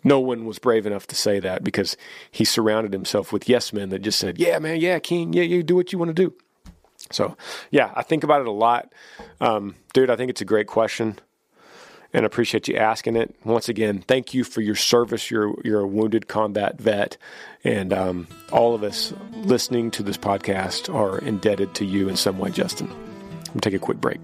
No 0.04 0.20
one 0.20 0.44
was 0.44 0.58
brave 0.58 0.86
enough 0.86 1.06
to 1.08 1.14
say 1.14 1.40
that 1.40 1.62
because 1.64 1.96
he 2.30 2.44
surrounded 2.44 2.92
himself 2.92 3.32
with 3.32 3.48
yes 3.48 3.72
men 3.72 3.90
that 3.90 4.00
just 4.00 4.18
said, 4.18 4.38
"Yeah, 4.38 4.58
man, 4.58 4.80
yeah, 4.80 4.98
King, 4.98 5.32
yeah, 5.32 5.42
you 5.42 5.62
do 5.62 5.76
what 5.76 5.92
you 5.92 5.98
want 5.98 6.10
to 6.10 6.14
do." 6.14 6.34
So, 7.10 7.36
yeah, 7.70 7.92
I 7.94 8.02
think 8.02 8.24
about 8.24 8.40
it 8.40 8.46
a 8.46 8.52
lot, 8.52 8.92
um, 9.40 9.74
dude. 9.92 10.10
I 10.10 10.16
think 10.16 10.30
it's 10.30 10.40
a 10.40 10.46
great 10.46 10.66
question, 10.66 11.18
and 12.12 12.24
I 12.24 12.26
appreciate 12.26 12.68
you 12.68 12.76
asking 12.76 13.16
it. 13.16 13.34
Once 13.44 13.68
again, 13.68 14.04
thank 14.06 14.34
you 14.34 14.44
for 14.44 14.60
your 14.60 14.76
service. 14.76 15.30
You're 15.30 15.54
you're 15.64 15.80
a 15.80 15.86
wounded 15.86 16.28
combat 16.28 16.80
vet, 16.80 17.16
and 17.64 17.92
um, 17.92 18.28
all 18.52 18.74
of 18.74 18.82
us 18.82 19.12
listening 19.34 19.90
to 19.92 20.02
this 20.02 20.16
podcast 20.16 20.92
are 20.94 21.18
indebted 21.18 21.74
to 21.74 21.84
you 21.84 22.08
in 22.08 22.16
some 22.16 22.38
way, 22.38 22.50
Justin. 22.50 22.88
Gonna 23.48 23.60
take 23.60 23.74
a 23.74 23.78
quick 23.78 24.00
break. 24.00 24.20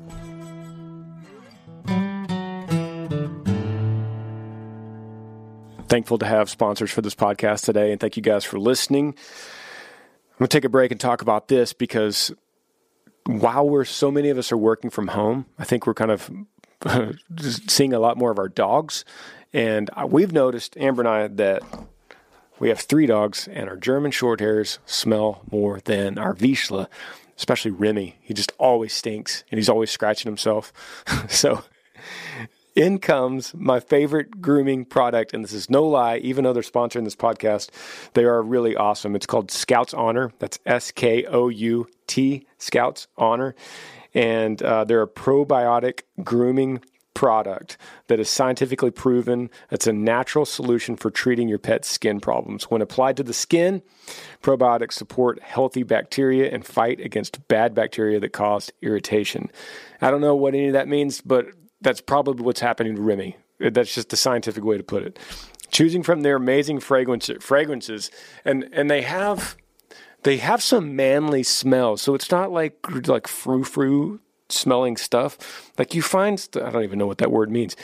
Thankful 5.89 6.19
to 6.19 6.27
have 6.27 6.51
sponsors 6.51 6.91
for 6.91 7.01
this 7.01 7.15
podcast 7.15 7.65
today, 7.65 7.93
and 7.93 8.01
thank 8.01 8.19
you 8.19 8.23
guys 8.23 8.45
for 8.45 8.59
listening. 8.59 9.07
I'm 9.07 10.39
going 10.39 10.49
to 10.49 10.57
take 10.57 10.67
a 10.67 10.69
break 10.69 10.93
and 10.93 11.01
talk 11.01 11.23
about 11.23 11.49
this 11.49 11.73
because 11.73 12.31
while 13.25 13.67
we're 13.67 13.87
so 13.87 14.11
many 14.11 14.29
of 14.29 14.37
us 14.37 14.53
are 14.53 14.57
working 14.59 14.91
from 14.91 15.09
home, 15.09 15.47
I 15.59 15.65
think 15.65 15.87
we're 15.87 15.95
kind 15.95 16.11
of 16.11 16.31
seeing 17.69 17.95
a 17.95 17.99
lot 17.99 18.19
more 18.19 18.31
of 18.31 18.39
our 18.39 18.51
dogs. 18.51 19.07
And 19.55 19.89
we've 20.07 20.31
noticed, 20.31 20.77
Amber 20.77 21.01
and 21.01 21.09
I, 21.09 21.27
that 21.27 21.63
we 22.59 22.69
have 22.69 22.81
three 22.81 23.07
dogs, 23.07 23.49
and 23.51 23.71
our 23.71 23.77
German 23.77 24.11
short 24.11 24.41
hairs 24.41 24.81
smell 24.85 25.41
more 25.51 25.81
than 25.81 26.19
our 26.19 26.35
Vizsla, 26.35 26.89
especially 27.39 27.71
Remy. 27.71 28.19
He 28.21 28.35
just 28.35 28.53
always 28.59 28.93
stinks, 28.93 29.43
and 29.51 29.57
he's 29.57 29.71
always 29.71 29.91
scratching 29.91 30.29
himself. 30.29 30.71
so 31.29 31.65
in 32.79 32.99
comes 32.99 33.53
my 33.55 33.81
favorite 33.81 34.41
grooming 34.41 34.85
product, 34.85 35.35
and 35.35 35.43
this 35.43 35.53
is 35.53 35.69
no 35.69 35.83
lie, 35.85 36.19
even 36.19 36.45
though 36.45 36.53
they're 36.53 36.63
sponsoring 36.63 37.03
this 37.03 37.17
podcast, 37.17 37.71
they 38.15 38.25
are 38.25 38.41
really 38.41 38.77
awesome. 38.77 39.17
It's 39.17 39.27
called 39.27 39.49
Skout's 39.49 39.93
Honor. 39.93 40.33
That's 40.39 40.61
S 40.65 40.93
K 40.93 41.25
O 41.25 41.49
U 41.49 41.89
T, 42.07 42.47
Skout's 42.59 43.09
Honor. 43.17 43.57
And 44.15 44.63
uh, 44.63 44.85
they're 44.85 45.03
a 45.03 45.09
probiotic 45.09 46.03
grooming 46.23 46.81
product 47.15 47.77
that 48.07 48.21
is 48.21 48.31
scientifically 48.31 48.93
proven. 48.93 49.51
It's 49.73 49.89
a 49.89 49.93
natural 49.93 50.47
solution 50.47 50.97
for 50.97 51.11
treating 51.11 51.49
your 51.49 51.59
pet's 51.59 51.89
skin 51.89 52.21
problems. 52.21 52.71
When 52.71 52.81
applied 52.81 53.17
to 53.17 53.25
the 53.25 53.35
skin, 53.35 53.83
probiotics 54.41 54.93
support 54.93 55.43
healthy 55.43 55.83
bacteria 55.83 56.49
and 56.49 56.65
fight 56.65 57.01
against 57.01 57.49
bad 57.49 57.75
bacteria 57.75 58.21
that 58.21 58.33
cause 58.33 58.71
irritation. 58.83 59.51
I 60.01 60.13
don't 60.13 60.21
know 60.21 60.37
what 60.37 60.55
any 60.55 60.69
of 60.69 60.75
that 60.75 60.87
means, 60.87 61.21
but 61.21 61.47
that's 61.81 62.01
probably 62.01 62.45
what's 62.45 62.61
happening 62.61 62.97
to 62.97 63.03
Remy. 63.03 63.37
That's 63.61 63.95
just 63.95 64.11
the 64.11 64.17
scientific 64.17 64.65
way 64.65 64.77
to 64.77 64.85
put 64.85 65.03
it. 65.03 65.19
Choosing 65.71 66.03
from 66.03 66.23
their 66.23 66.37
amazing 66.37 66.81
fragrance, 66.81 67.31
fragrances, 67.41 68.11
and 68.45 68.69
and 68.73 68.91
they 68.91 69.03
have 69.03 69.57
they 70.23 70.39
have 70.39 70.63
some 70.63 70.97
manly 70.97 71.43
smell. 71.43 71.97
So 71.97 72.15
it's 72.15 72.31
not 72.31 72.51
like 72.51 72.77
like 73.07 73.29
frou 73.29 73.65
frou 73.65 74.21
smelling 74.49 74.97
stuff. 74.97 75.71
Like 75.79 75.95
you 75.95 76.03
find, 76.03 76.47
I 76.57 76.71
don't 76.71 76.85
even 76.85 76.99
know 76.99 77.07
what 77.07 77.19
that 77.19 77.31
word 77.31 77.51
means. 77.51 77.77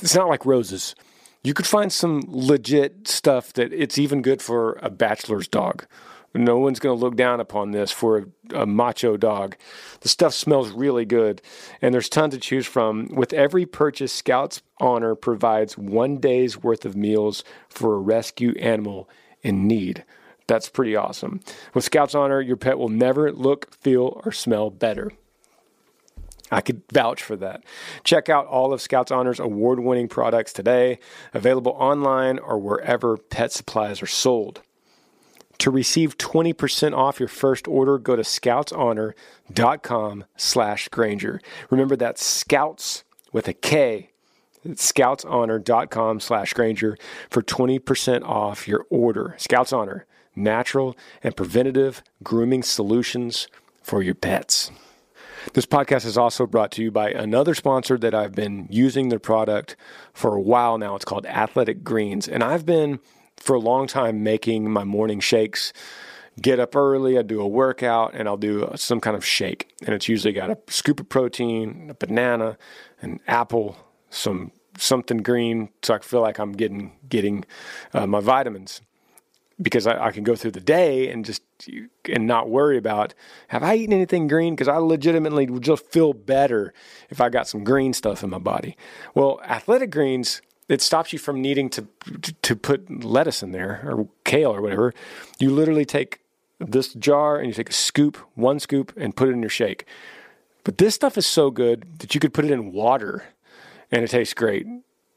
It's 0.00 0.14
not 0.14 0.28
like 0.28 0.44
roses. 0.44 0.94
You 1.42 1.54
could 1.54 1.66
find 1.66 1.92
some 1.92 2.22
legit 2.26 3.06
stuff 3.06 3.52
that 3.54 3.72
it's 3.72 3.98
even 3.98 4.22
good 4.22 4.40
for 4.40 4.78
a 4.82 4.90
bachelor's 4.90 5.46
dog. 5.46 5.86
No 6.34 6.58
one's 6.58 6.80
going 6.80 6.96
to 6.96 7.00
look 7.00 7.14
down 7.14 7.38
upon 7.38 7.70
this 7.70 7.92
for 7.92 8.18
a, 8.18 8.62
a, 8.62 8.66
macho 8.66 9.16
dog. 9.16 9.56
The 10.00 10.08
stuff 10.08 10.34
smells 10.34 10.70
really 10.70 11.04
good, 11.04 11.40
and 11.80 11.94
there's 11.94 12.08
tons 12.08 12.34
to 12.34 12.40
choose 12.40 12.66
from. 12.66 13.06
With 13.06 13.32
every 13.32 13.66
purchase, 13.66 14.12
Skout's 14.12 14.60
Honor 14.80 15.14
provides 15.14 15.78
one 15.78 16.18
day's 16.18 16.60
worth 16.60 16.84
of 16.84 16.96
meals 16.96 17.44
for 17.68 17.94
a 17.94 18.00
rescue 18.00 18.52
animal 18.58 19.08
in 19.42 19.68
need. 19.68 20.04
That's 20.48 20.68
pretty 20.68 20.96
awesome. 20.96 21.40
With 21.72 21.88
Skout's 21.88 22.16
Honor, 22.16 22.40
your 22.40 22.56
pet 22.56 22.78
will 22.78 22.88
never 22.88 23.30
look, 23.30 23.72
feel, 23.72 24.20
or 24.24 24.32
smell 24.32 24.70
better. 24.70 25.12
I 26.50 26.60
could 26.60 26.82
vouch 26.92 27.22
for 27.22 27.36
that. 27.36 27.64
Check 28.02 28.28
out 28.28 28.46
all 28.46 28.72
of 28.72 28.80
Skout's 28.80 29.10
Honor's 29.10 29.40
award 29.40 29.80
winning 29.80 30.08
products 30.08 30.52
today, 30.52 30.98
available 31.32 31.72
online 31.72 32.38
or 32.38 32.58
wherever 32.58 33.16
pet 33.16 33.52
supplies 33.52 34.02
are 34.02 34.06
sold. 34.06 34.60
To 35.58 35.70
receive 35.70 36.18
20% 36.18 36.96
off 36.96 37.20
your 37.20 37.28
first 37.28 37.68
order, 37.68 37.98
go 37.98 38.16
to 38.16 38.22
skoutshonor.com 38.22 40.24
slash 40.36 40.88
Granger. 40.88 41.40
Remember 41.70 41.96
that 41.96 42.18
Scouts 42.18 43.04
with 43.32 43.48
a 43.48 43.54
K. 43.54 44.10
Skoutshonor.com 44.66 46.20
slash 46.20 46.52
Granger 46.54 46.96
for 47.30 47.42
20% 47.42 48.22
off 48.24 48.66
your 48.66 48.86
order. 48.90 49.36
Skout's 49.38 49.72
Honor, 49.72 50.06
natural 50.34 50.96
and 51.22 51.36
preventative 51.36 52.02
grooming 52.22 52.62
solutions 52.62 53.46
for 53.82 54.02
your 54.02 54.14
pets. 54.14 54.70
This 55.52 55.66
podcast 55.66 56.06
is 56.06 56.16
also 56.16 56.46
brought 56.46 56.72
to 56.72 56.82
you 56.82 56.90
by 56.90 57.10
another 57.10 57.54
sponsor 57.54 57.98
that 57.98 58.14
I've 58.14 58.34
been 58.34 58.66
using 58.70 59.10
their 59.10 59.18
product 59.18 59.76
for 60.14 60.34
a 60.34 60.40
while 60.40 60.78
now. 60.78 60.96
It's 60.96 61.04
called 61.04 61.26
Athletic 61.26 61.84
Greens. 61.84 62.26
And 62.26 62.42
I've 62.42 62.64
been 62.64 62.98
for 63.36 63.54
a 63.54 63.60
long 63.60 63.86
time 63.86 64.22
making 64.22 64.70
my 64.70 64.84
morning 64.84 65.20
shakes. 65.20 65.72
Get 66.40 66.58
up 66.58 66.74
early, 66.74 67.16
I 67.16 67.22
do 67.22 67.40
a 67.40 67.46
workout, 67.46 68.12
and 68.14 68.28
I'll 68.28 68.36
do 68.36 68.68
some 68.74 69.00
kind 69.00 69.16
of 69.16 69.24
shake. 69.24 69.72
And 69.84 69.94
it's 69.94 70.08
usually 70.08 70.32
got 70.32 70.50
a 70.50 70.58
scoop 70.68 70.98
of 70.98 71.08
protein, 71.08 71.90
a 71.90 71.94
banana, 71.94 72.58
an 73.00 73.20
apple, 73.28 73.76
some 74.10 74.50
something 74.76 75.18
green, 75.18 75.68
so 75.82 75.94
I 75.94 75.98
feel 76.00 76.20
like 76.20 76.38
I'm 76.38 76.52
getting 76.52 76.92
getting 77.08 77.44
uh, 77.92 78.06
my 78.06 78.20
vitamins 78.20 78.80
because 79.60 79.86
I, 79.86 80.06
I, 80.06 80.10
can 80.10 80.24
go 80.24 80.34
through 80.34 80.50
the 80.50 80.60
day 80.60 81.08
and 81.10 81.24
just 81.24 81.42
and 82.06 82.26
not 82.26 82.50
worry 82.50 82.76
about 82.76 83.14
have 83.48 83.62
I 83.62 83.76
eaten 83.76 83.92
anything 83.92 84.26
green 84.26 84.54
because 84.54 84.66
I 84.66 84.76
legitimately 84.78 85.46
would 85.46 85.62
just 85.62 85.86
feel 85.86 86.12
better 86.12 86.74
if 87.08 87.20
I 87.20 87.28
got 87.28 87.46
some 87.46 87.62
green 87.62 87.92
stuff 87.92 88.24
in 88.24 88.30
my 88.30 88.38
body. 88.38 88.76
Well, 89.14 89.40
athletic 89.44 89.90
greens 89.90 90.42
it 90.68 90.80
stops 90.80 91.12
you 91.12 91.18
from 91.18 91.40
needing 91.40 91.68
to 91.70 91.86
to 92.42 92.56
put 92.56 93.04
lettuce 93.04 93.42
in 93.42 93.52
there 93.52 93.82
or 93.84 94.08
kale 94.24 94.50
or 94.54 94.62
whatever. 94.62 94.94
You 95.38 95.50
literally 95.50 95.84
take 95.84 96.20
this 96.58 96.94
jar 96.94 97.38
and 97.38 97.48
you 97.48 97.52
take 97.52 97.70
a 97.70 97.74
scoop, 97.74 98.16
one 98.34 98.58
scoop, 98.60 98.92
and 98.96 99.14
put 99.16 99.28
it 99.28 99.32
in 99.32 99.40
your 99.40 99.50
shake. 99.50 99.86
But 100.62 100.78
this 100.78 100.94
stuff 100.94 101.18
is 101.18 101.26
so 101.26 101.50
good 101.50 101.98
that 101.98 102.14
you 102.14 102.20
could 102.20 102.32
put 102.32 102.44
it 102.44 102.50
in 102.50 102.72
water 102.72 103.24
and 103.90 104.02
it 104.02 104.10
tastes 104.10 104.34
great. 104.34 104.66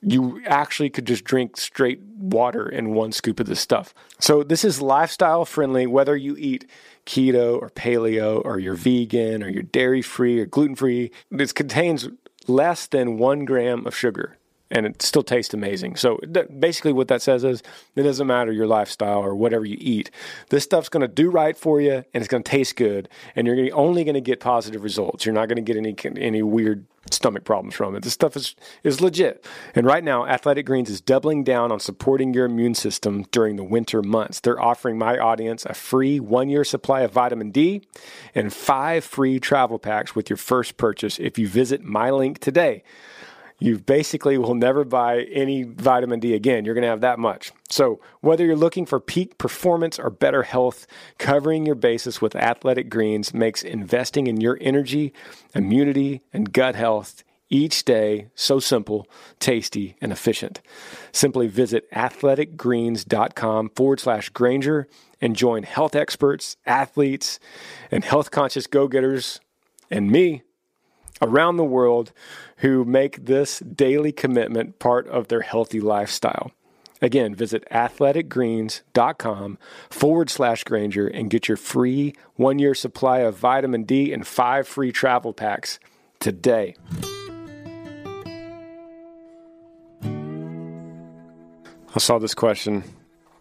You 0.01 0.41
actually 0.45 0.89
could 0.89 1.07
just 1.07 1.23
drink 1.23 1.57
straight 1.57 2.01
water 2.01 2.67
in 2.67 2.93
one 2.93 3.11
scoop 3.11 3.39
of 3.39 3.47
this 3.47 3.59
stuff. 3.59 3.93
So 4.19 4.43
this 4.43 4.63
is 4.63 4.81
lifestyle 4.81 5.45
friendly, 5.45 5.87
whether 5.87 6.15
you 6.15 6.35
eat 6.37 6.69
keto 7.05 7.59
or 7.59 7.69
paleo 7.69 8.43
or 8.43 8.59
you're 8.59 8.75
vegan 8.75 9.41
or 9.41 9.49
you're 9.49 9.63
dairy 9.63 10.01
free 10.01 10.39
or 10.39 10.45
gluten 10.45 10.75
free. 10.75 11.11
This 11.31 11.53
contains 11.53 12.09
less 12.47 12.85
than 12.85 13.17
one 13.17 13.45
gram 13.45 13.87
of 13.87 13.95
sugar 13.95 14.37
and 14.69 14.85
it 14.85 15.01
still 15.01 15.23
tastes 15.23 15.53
amazing. 15.53 15.95
So 15.95 16.17
th- 16.17 16.47
basically, 16.59 16.93
what 16.93 17.07
that 17.07 17.21
says 17.21 17.43
is 17.43 17.63
it 17.95 18.03
doesn't 18.03 18.27
matter 18.27 18.51
your 18.51 18.67
lifestyle 18.67 19.19
or 19.19 19.35
whatever 19.35 19.65
you 19.65 19.77
eat. 19.79 20.11
This 20.49 20.63
stuff's 20.63 20.89
going 20.89 21.01
to 21.01 21.07
do 21.07 21.29
right 21.29 21.57
for 21.57 21.79
you, 21.79 21.93
and 21.93 22.05
it's 22.13 22.27
going 22.27 22.43
to 22.43 22.51
taste 22.51 22.75
good, 22.75 23.09
and 23.35 23.47
you're 23.47 23.75
only 23.75 24.03
going 24.03 24.15
to 24.15 24.21
get 24.21 24.39
positive 24.39 24.83
results. 24.83 25.25
You're 25.25 25.35
not 25.35 25.47
going 25.47 25.57
to 25.57 25.61
get 25.61 25.77
any 25.77 25.95
any 26.17 26.41
weird 26.41 26.85
stomach 27.11 27.45
problems 27.45 27.73
from 27.73 27.95
it. 27.95 28.03
This 28.03 28.13
stuff 28.13 28.35
is 28.35 28.55
is 28.83 29.01
legit. 29.01 29.45
And 29.75 29.85
right 29.85 30.03
now, 30.03 30.25
Athletic 30.25 30.65
Greens 30.65 30.89
is 30.89 31.01
doubling 31.01 31.43
down 31.43 31.71
on 31.71 31.79
supporting 31.79 32.33
your 32.33 32.45
immune 32.45 32.75
system 32.75 33.23
during 33.31 33.55
the 33.55 33.63
winter 33.63 34.01
months. 34.01 34.39
They're 34.39 34.61
offering 34.61 34.97
my 34.97 35.17
audience 35.17 35.65
a 35.65 35.73
free 35.73 36.19
one 36.19 36.49
year 36.49 36.63
supply 36.63 37.01
of 37.01 37.11
vitamin 37.11 37.51
D 37.51 37.81
and 38.35 38.53
five 38.53 39.03
free 39.03 39.39
travel 39.39 39.79
packs 39.79 40.15
with 40.15 40.29
your 40.29 40.37
first 40.37 40.77
purchase 40.77 41.19
if 41.19 41.39
you 41.39 41.47
visit 41.47 41.83
my 41.83 42.11
link 42.11 42.39
today 42.39 42.83
you 43.59 43.79
basically 43.79 44.37
will 44.37 44.55
never 44.55 44.83
buy 44.83 45.21
any 45.23 45.63
vitamin 45.63 46.19
D 46.19 46.33
again. 46.33 46.63
You're 46.63 46.75
going 46.75 46.83
to 46.83 46.89
have 46.89 47.01
that 47.01 47.19
much. 47.19 47.51
So, 47.69 47.99
whether 48.21 48.45
you're 48.45 48.55
looking 48.55 48.85
for 48.85 48.99
peak 48.99 49.37
performance 49.37 49.97
or 49.97 50.09
better 50.09 50.43
health, 50.43 50.85
covering 51.17 51.65
your 51.65 51.75
bases 51.75 52.21
with 52.21 52.35
athletic 52.35 52.89
greens 52.89 53.33
makes 53.33 53.63
investing 53.63 54.27
in 54.27 54.39
your 54.39 54.57
energy, 54.61 55.13
immunity, 55.55 56.21
and 56.31 56.53
gut 56.53 56.75
health 56.75 57.23
each 57.49 57.85
day. 57.85 58.27
So 58.35 58.59
simple, 58.59 59.07
tasty, 59.39 59.95
and 60.01 60.11
efficient. 60.11 60.61
Simply 61.11 61.47
visit 61.47 61.89
athleticgreens.com 61.91 63.71
forward 63.75 63.99
slash 63.99 64.29
Granger 64.29 64.87
and 65.21 65.35
join 65.35 65.63
health 65.63 65.95
experts, 65.95 66.57
athletes, 66.65 67.39
and 67.89 68.03
health 68.03 68.31
conscious 68.31 68.67
go 68.67 68.87
getters 68.87 69.39
and 69.89 70.11
me 70.11 70.43
around 71.21 71.57
the 71.57 71.63
world 71.63 72.11
who 72.57 72.85
make 72.85 73.25
this 73.25 73.59
daily 73.59 74.11
commitment 74.11 74.79
part 74.79 75.07
of 75.07 75.27
their 75.27 75.41
healthy 75.41 75.79
lifestyle. 75.79 76.51
Again, 77.01 77.35
visit 77.35 77.63
athleticgreens.com 77.69 79.57
forward 79.89 80.29
slash 80.29 80.63
Granger 80.63 81.07
and 81.07 81.29
get 81.29 81.47
your 81.47 81.57
free 81.57 82.15
one 82.35 82.59
year 82.59 82.73
supply 82.73 83.19
of 83.19 83.37
vitamin 83.37 83.83
D 83.83 84.11
and 84.11 84.25
five 84.25 84.67
free 84.67 84.91
travel 84.91 85.33
packs 85.33 85.79
today. 86.19 86.75
I 91.95 91.99
saw 91.99 92.17
this 92.19 92.33
question 92.33 92.83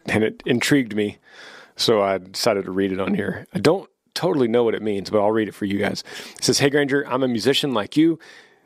and 0.06 0.22
it 0.22 0.42
intrigued 0.46 0.94
me, 0.94 1.18
so 1.76 2.02
I 2.02 2.18
decided 2.18 2.64
to 2.64 2.70
read 2.70 2.92
it 2.92 3.00
on 3.00 3.14
here. 3.14 3.46
I 3.54 3.58
don't 3.58 3.88
totally 4.16 4.48
know 4.48 4.64
what 4.64 4.74
it 4.74 4.82
means, 4.82 5.10
but 5.10 5.20
I'll 5.20 5.30
read 5.30 5.48
it 5.48 5.54
for 5.54 5.66
you 5.66 5.78
guys. 5.78 6.02
It 6.36 6.44
says, 6.44 6.58
Hey 6.58 6.70
Granger, 6.70 7.06
I'm 7.06 7.22
a 7.22 7.28
musician 7.28 7.72
like 7.72 7.96
you. 7.96 8.18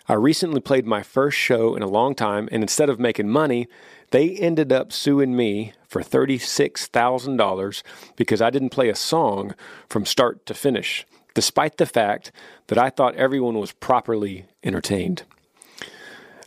I 0.08 0.14
recently 0.14 0.60
played 0.60 0.86
my 0.86 1.02
first 1.02 1.36
show 1.36 1.76
in 1.76 1.82
a 1.82 1.88
long 1.88 2.14
time, 2.14 2.48
and 2.50 2.62
instead 2.62 2.88
of 2.88 2.98
making 2.98 3.28
money, 3.28 3.68
they 4.10 4.30
ended 4.30 4.72
up 4.72 4.92
suing 4.92 5.36
me 5.36 5.72
for 5.86 6.02
$36,000 6.02 7.82
because 8.16 8.42
I 8.42 8.50
didn't 8.50 8.70
play 8.70 8.88
a 8.88 8.94
song 8.94 9.54
from 9.88 10.06
start 10.06 10.46
to 10.46 10.54
finish, 10.54 11.06
despite 11.34 11.76
the 11.76 11.86
fact 11.86 12.32
that 12.68 12.78
I 12.78 12.90
thought 12.90 13.14
everyone 13.14 13.58
was 13.58 13.72
properly 13.72 14.46
entertained. 14.64 15.22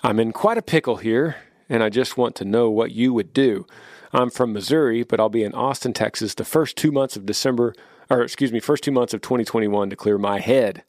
I'm 0.03 0.19
in 0.19 0.33
quite 0.33 0.57
a 0.57 0.61
pickle 0.61 0.97
here, 0.97 1.37
and 1.69 1.81
I 1.81 1.89
just 1.89 2.17
want 2.17 2.35
to 2.35 2.45
know 2.45 2.69
what 2.69 2.91
you 2.91 3.13
would 3.13 3.31
do. 3.31 3.65
I'm 4.11 4.29
from 4.29 4.51
Missouri, 4.51 5.03
but 5.03 5.19
I'll 5.19 5.29
be 5.29 5.43
in 5.43 5.55
Austin, 5.55 5.93
Texas 5.93 6.35
the 6.35 6.43
first 6.43 6.75
two 6.75 6.91
months 6.91 7.15
of 7.15 7.25
December, 7.25 7.73
or 8.13 8.21
excuse 8.21 8.51
me, 8.51 8.59
first 8.59 8.83
two 8.83 8.91
months 8.91 9.13
of 9.13 9.21
2021 9.21 9.89
to 9.89 9.95
clear 9.95 10.17
my 10.17 10.39
head. 10.39 10.83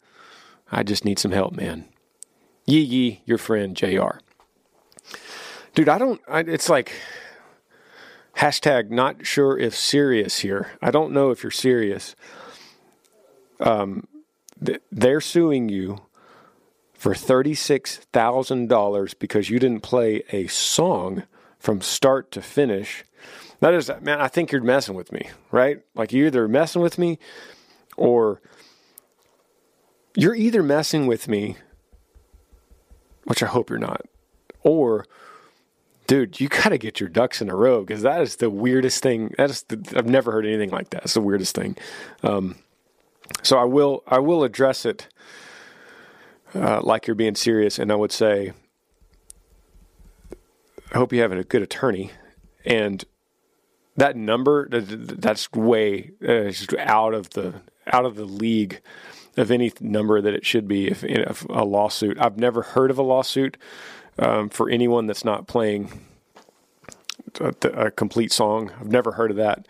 I 0.71 0.83
just 0.83 1.05
need 1.05 1.19
some 1.19 1.33
help, 1.33 1.55
man. 1.55 1.87
Yee 2.67 2.81
yee, 2.81 3.23
your 3.25 3.39
friend 3.39 3.77
JR. 3.77 4.19
Dude, 5.75 5.89
I 5.89 5.99
don't, 5.99 6.21
I, 6.29 6.41
it's 6.41 6.69
like 6.69 6.93
hashtag 8.37 8.91
not 8.91 9.27
sure 9.27 9.59
if 9.59 9.75
serious 9.75 10.41
here. 10.41 10.73
I 10.83 10.91
don't 10.91 11.13
know 11.13 11.31
if 11.31 11.43
you're 11.43 11.51
serious. 11.51 12.15
Um, 13.61 14.07
th- 14.65 14.83
they're 14.91 15.21
suing 15.21 15.69
you 15.69 16.01
for 16.93 17.15
$36,000 17.15 19.19
because 19.19 19.51
you 19.51 19.59
didn't 19.59 19.83
play 19.83 20.23
a 20.33 20.47
song 20.47 21.25
from 21.59 21.81
start 21.81 22.31
to 22.33 22.43
finish. 22.43 23.05
That 23.65 23.73
is, 23.73 23.91
man, 24.03 24.21
I 24.21 24.29
think 24.29 24.53
you're 24.53 24.61
messing 24.61 24.95
with 24.95 25.11
me, 25.11 25.31
right? 25.51 25.81
Like 25.95 26.13
you're 26.13 26.27
either 26.27 26.47
messing 26.47 26.83
with 26.83 26.99
me 26.99 27.19
or 27.97 28.43
you're 30.15 30.35
either 30.35 30.63
messing 30.63 31.07
with 31.07 31.29
me, 31.29 31.57
which 33.23 33.43
I 33.43 33.47
hope 33.47 33.71
you're 33.71 33.79
not, 33.79 34.03
or 34.61 35.07
dude, 36.07 36.41
you 36.41 36.49
got 36.49 36.69
to 36.69 36.77
get 36.77 37.01
your 37.01 37.09
ducks 37.09 37.41
in 37.41 37.49
a 37.49 37.57
row 37.57 37.81
because 37.83 38.03
that 38.03 38.21
is 38.21 38.37
the 38.37 38.51
weirdest 38.51 39.03
thing. 39.03 39.33
That 39.39 39.49
is, 39.49 39.65
I've 39.97 40.11
never 40.11 40.31
heard 40.31 40.45
anything 40.45 40.69
like 40.69 40.91
that. 40.91 41.05
It's 41.05 41.15
the 41.15 41.23
weirdest 41.23 41.55
thing. 41.55 41.75
Um, 42.23 42.57
so 43.43 43.57
I 43.57 43.65
will, 43.65 44.03
I 44.07 44.19
will 44.19 44.45
address 44.45 44.85
it 44.85 45.09
uh, 46.55 46.83
like 46.83 47.07
you're 47.07 47.15
being 47.15 47.35
serious, 47.35 47.79
and 47.79 47.91
I 47.91 47.95
would 47.95 48.13
say, 48.13 48.53
I 50.93 50.99
hope 50.99 51.15
you 51.15 51.23
have 51.23 51.33
a 51.33 51.43
good 51.45 51.63
attorney, 51.63 52.11
and 52.67 53.03
that 53.97 54.17
number 54.17 54.69
that's 54.71 55.51
way 55.53 56.11
uh, 56.27 56.51
out 56.79 57.15
of 57.15 57.31
the 57.31 57.55
out 57.87 58.05
of 58.05 58.17
the 58.17 58.25
league 58.25 58.81
of 59.37 59.51
any 59.51 59.73
number 59.81 60.21
that 60.21 60.35
it 60.35 60.47
should 60.47 60.69
be 60.69 60.89
if, 60.89 61.05
if 61.05 61.45
a 61.49 61.65
lawsuit. 61.65 62.19
I've 62.21 62.39
never 62.39 62.63
heard 62.63 62.91
of 62.91 62.99
a 62.99 63.03
lawsuit 63.03 63.57
um, 64.19 64.49
for 64.49 64.71
anyone 64.71 65.07
that's 65.07 65.25
not 65.25 65.47
playing 65.47 66.01
a, 67.41 67.55
a, 67.63 67.91
complete 67.91 68.33
song. 68.33 68.71
I've 68.81 68.91
never 68.91 69.13
heard 69.13 69.31
of 69.31 69.37
that. 69.39 69.67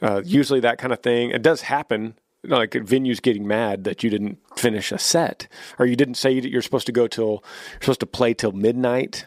Uh, 0.00 0.22
usually, 0.24 0.60
that 0.60 0.78
kind 0.78 0.92
of 0.92 1.00
thing 1.00 1.30
it 1.30 1.42
does 1.42 1.62
happen. 1.62 2.14
Like 2.44 2.70
venues 2.70 3.20
getting 3.20 3.48
mad 3.48 3.82
that 3.84 4.04
you 4.04 4.10
didn't 4.10 4.38
finish 4.56 4.92
a 4.92 4.98
set, 4.98 5.48
or 5.78 5.86
you 5.86 5.96
didn't 5.96 6.14
say 6.14 6.38
that 6.38 6.50
you're 6.50 6.62
supposed 6.62 6.86
to 6.86 6.92
go 6.92 7.08
till 7.08 7.42
you're 7.72 7.80
supposed 7.80 8.00
to 8.00 8.06
play 8.06 8.32
till 8.32 8.52
midnight, 8.52 9.26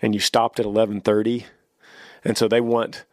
and 0.00 0.14
you 0.14 0.20
stopped 0.20 0.58
at 0.58 0.64
eleven 0.64 1.02
thirty, 1.02 1.46
and 2.24 2.38
so 2.38 2.48
they 2.48 2.62
want 2.62 3.04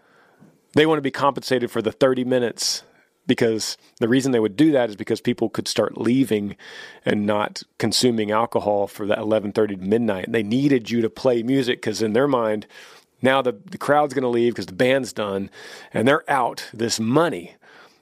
they 0.73 0.86
want 0.86 0.97
to 0.97 1.03
be 1.03 1.12
compensated 1.12 1.71
for 1.71 1.81
the 1.81 1.91
thirty 1.91 2.23
minutes 2.23 2.83
because 3.25 3.77
the 3.99 4.07
reason 4.07 4.31
they 4.31 4.39
would 4.39 4.57
do 4.57 4.71
that 4.71 4.89
is 4.89 4.95
because 4.95 5.21
people 5.21 5.49
could 5.49 5.67
start 5.67 5.97
leaving 5.97 6.55
and 7.05 7.25
not 7.25 7.63
consuming 7.77 8.31
alcohol 8.31 8.88
for 8.88 9.07
that 9.07 9.19
11:30 9.19 9.67
to 9.67 9.77
midnight. 9.77 10.31
They 10.31 10.43
needed 10.43 10.89
you 10.89 11.01
to 11.01 11.09
play 11.09 11.43
music 11.43 11.77
because 11.77 12.01
in 12.01 12.13
their 12.13 12.27
mind, 12.27 12.67
now 13.21 13.41
the, 13.41 13.53
the 13.53 13.77
crowd's 13.77 14.13
going 14.13 14.23
to 14.23 14.27
leave 14.29 14.53
because 14.53 14.65
the 14.65 14.73
band's 14.73 15.13
done, 15.13 15.49
and 15.93 16.07
they're 16.07 16.29
out 16.29 16.69
this 16.73 16.99
money 16.99 17.55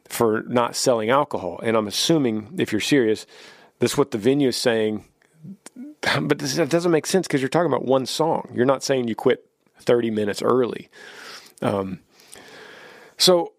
for 0.05 0.43
not 0.47 0.75
selling 0.75 1.10
alcohol. 1.10 1.60
And 1.63 1.77
I'm 1.77 1.88
assuming, 1.88 2.55
if 2.57 2.71
you're 2.71 2.81
serious, 2.81 3.25
this 3.79 3.93
is 3.93 3.97
what 3.97 4.12
the 4.12 4.17
venue 4.17 4.49
is 4.49 4.57
saying. 4.57 5.05
But 6.19 6.39
this, 6.39 6.55
that 6.55 6.69
doesn't 6.69 6.91
make 6.91 7.05
sense 7.05 7.27
because 7.27 7.41
you're 7.41 7.49
talking 7.49 7.71
about 7.71 7.86
one 7.86 8.07
song. 8.07 8.51
You're 8.55 8.65
not 8.65 8.84
saying 8.84 9.07
you 9.07 9.13
quit 9.13 9.47
30 9.81 10.10
minutes 10.10 10.41
early. 10.41 10.89
Um, 11.62 11.99
so 13.21 13.53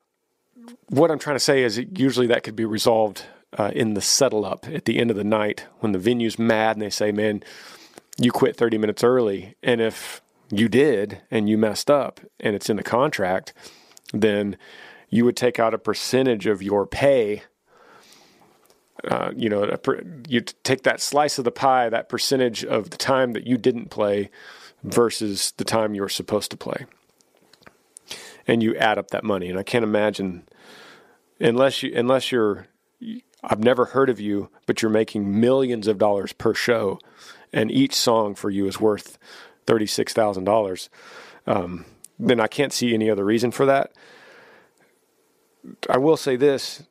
what 0.89 1.13
I'm 1.13 1.21
trying 1.21 1.37
to 1.37 1.41
say 1.41 1.63
is 1.63 1.81
usually 1.97 2.27
that 2.27 2.43
could 2.43 2.57
be 2.57 2.65
resolved 2.65 3.27
uh, 3.57 3.71
in 3.75 3.95
the 3.95 4.01
settle 4.01 4.45
up 4.45 4.67
at 4.67 4.87
the 4.87 4.99
end 4.99 5.11
of 5.11 5.17
the 5.17 5.23
night 5.23 5.67
when 5.79 5.93
the 5.93 6.01
venue's 6.01 6.37
mad 6.37 6.75
and 6.75 6.83
they 6.83 6.91
say, 6.91 7.13
man, 7.13 7.45
you 8.19 8.33
quit 8.33 8.57
30 8.57 8.77
minutes 8.79 9.05
early. 9.05 9.55
And 9.63 9.81
if 9.81 10.21
you 10.51 10.69
did 10.69 11.21
and 11.31 11.49
you 11.49 11.57
messed 11.57 11.91
up 11.91 12.21
and 12.41 12.57
it's 12.57 12.69
in 12.69 12.77
the 12.77 12.83
contract, 12.83 13.55
then 14.13 14.57
you 15.11 15.25
would 15.25 15.37
take 15.37 15.61
out 15.61 15.75
a 15.75 15.79
percentage 15.79 16.47
of 16.47 16.61
your 16.61 16.85
pay. 16.85 17.45
Uh, 19.09 19.31
you 19.37 19.49
know, 19.49 19.79
you 20.29 20.41
take 20.41 20.83
that 20.83 21.01
slice 21.01 21.39
of 21.39 21.45
the 21.45 21.53
pie, 21.53 21.89
that 21.89 22.09
percentage 22.09 22.65
of 22.65 22.91
the 22.91 22.97
time 22.97 23.33
that 23.33 23.47
you 23.47 23.57
didn't 23.57 23.91
play 23.91 24.29
versus 24.83 25.53
the 25.57 25.65
time 25.65 25.95
you 25.95 26.03
were 26.03 26.09
supposed 26.09 26.51
to 26.51 26.57
play. 26.57 26.85
And 28.47 28.63
you 28.63 28.77
add 28.77 28.99
up 28.99 29.11
that 29.11 29.25
money. 29.25 29.49
And 29.49 29.59
I 29.59 29.63
can't 29.63 29.85
imagine 29.85 30.49
unless 31.41 31.83
you 31.83 31.93
unless 31.95 32.33
you're 32.33 32.67
I've 33.45 33.63
never 33.63 33.87
heard 33.87 34.09
of 34.11 34.21
you, 34.21 34.51
but 34.67 34.83
you're 34.83 34.91
making 34.91 35.41
millions 35.41 35.89
of 35.89 35.99
dollars 35.99 36.33
per 36.33 36.55
show, 36.55 37.01
and 37.53 37.71
each 37.71 37.95
song 37.95 38.35
for 38.35 38.51
you 38.51 38.67
is 38.67 38.81
worth 38.81 39.19
thirty 39.67 39.87
six 39.87 40.13
thousand 40.13 40.43
um, 40.43 40.53
dollars. 40.53 40.91
Then 42.19 42.41
I 42.41 42.47
can't 42.47 42.73
see 42.73 42.95
any 42.95 43.11
other 43.11 43.25
reason 43.25 43.51
for 43.51 43.67
that. 43.67 43.93
I 45.91 45.99
will 45.99 46.17
say 46.17 46.37
this: 46.37 46.85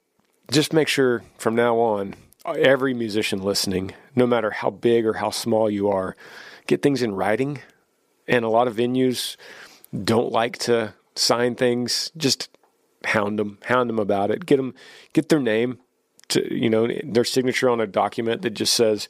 just 0.52 0.74
make 0.74 0.88
sure 0.88 1.24
from 1.38 1.56
now 1.56 1.78
on, 1.80 2.16
every 2.46 2.94
musician 2.94 3.42
listening, 3.42 3.94
no 4.16 4.28
matter 4.28 4.52
how 4.52 4.70
big 4.70 5.06
or 5.06 5.14
how 5.14 5.30
small 5.30 5.70
you 5.70 5.90
are, 5.90 6.16
get 6.68 6.82
things 6.82 7.02
in 7.02 7.16
writing. 7.16 7.60
And 8.28 8.46
a 8.46 8.50
lot 8.50 8.68
of 8.68 8.76
venues 8.76 9.36
don't 10.04 10.32
like 10.32 10.58
to 10.60 10.94
sign 11.16 11.56
things. 11.56 12.12
Just 12.16 12.50
hound 13.06 13.40
them, 13.40 13.58
hound 13.66 13.90
them 13.90 14.00
about 14.00 14.32
it. 14.32 14.46
Get 14.46 14.58
them, 14.58 14.74
get 15.14 15.30
their 15.30 15.40
name, 15.40 15.80
to 16.30 16.54
you 16.54 16.70
know, 16.70 16.88
their 17.04 17.24
signature 17.24 17.70
on 17.70 17.82
a 17.82 17.88
document 17.88 18.42
that 18.44 18.52
just 18.52 18.74
says, 18.74 19.10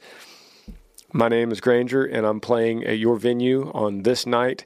"My 1.12 1.28
name 1.28 1.52
is 1.52 1.60
Granger, 1.60 2.04
and 2.04 2.26
I'm 2.26 2.40
playing 2.40 2.84
at 2.84 2.98
your 2.98 3.16
venue 3.16 3.70
on 3.72 4.02
this 4.02 4.26
night, 4.26 4.64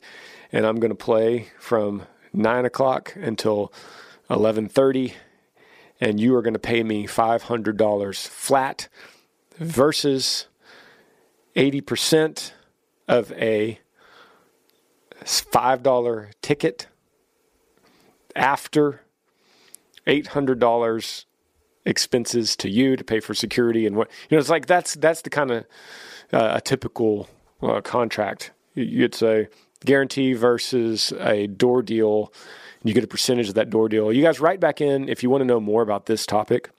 and 0.52 0.64
I'm 0.64 0.76
going 0.76 0.90
to 0.90 0.94
play 0.94 1.48
from 1.58 2.02
nine 2.32 2.64
o'clock 2.64 3.14
until 3.16 3.72
eleven 4.30 4.68
thirty, 4.68 5.14
and 6.00 6.20
you 6.20 6.34
are 6.34 6.42
going 6.42 6.54
to 6.54 6.60
pay 6.60 6.82
me 6.82 7.06
five 7.06 7.44
hundred 7.44 7.76
dollars 7.76 8.26
flat, 8.26 8.88
versus 9.58 10.46
eighty 11.56 11.80
percent 11.80 12.54
of 13.08 13.32
a 13.32 13.80
five 15.24 15.82
dollar 15.82 16.30
ticket." 16.42 16.86
After 18.36 19.00
$800 20.06 21.24
expenses 21.84 22.56
to 22.56 22.68
you 22.68 22.96
to 22.96 23.04
pay 23.04 23.20
for 23.20 23.34
security 23.34 23.86
and 23.86 23.96
what 23.96 24.10
you 24.28 24.36
know 24.36 24.40
it's 24.40 24.50
like 24.50 24.66
that's 24.66 24.94
that's 24.94 25.22
the 25.22 25.30
kind 25.30 25.52
of 25.52 25.64
uh, 26.32 26.54
a 26.54 26.60
typical 26.60 27.28
uh, 27.62 27.80
contract 27.80 28.50
you'd 28.74 29.14
say 29.14 29.46
guarantee 29.84 30.32
versus 30.32 31.12
a 31.20 31.46
door 31.46 31.82
deal 31.82 32.32
you 32.82 32.92
get 32.92 33.04
a 33.04 33.06
percentage 33.06 33.48
of 33.48 33.54
that 33.54 33.70
door 33.70 33.88
deal 33.88 34.12
you 34.12 34.20
guys 34.20 34.40
write 34.40 34.58
back 34.58 34.80
in 34.80 35.08
if 35.08 35.22
you 35.22 35.30
want 35.30 35.40
to 35.40 35.44
know 35.44 35.60
more 35.60 35.80
about 35.80 36.06
this 36.06 36.26
topic 36.26 36.70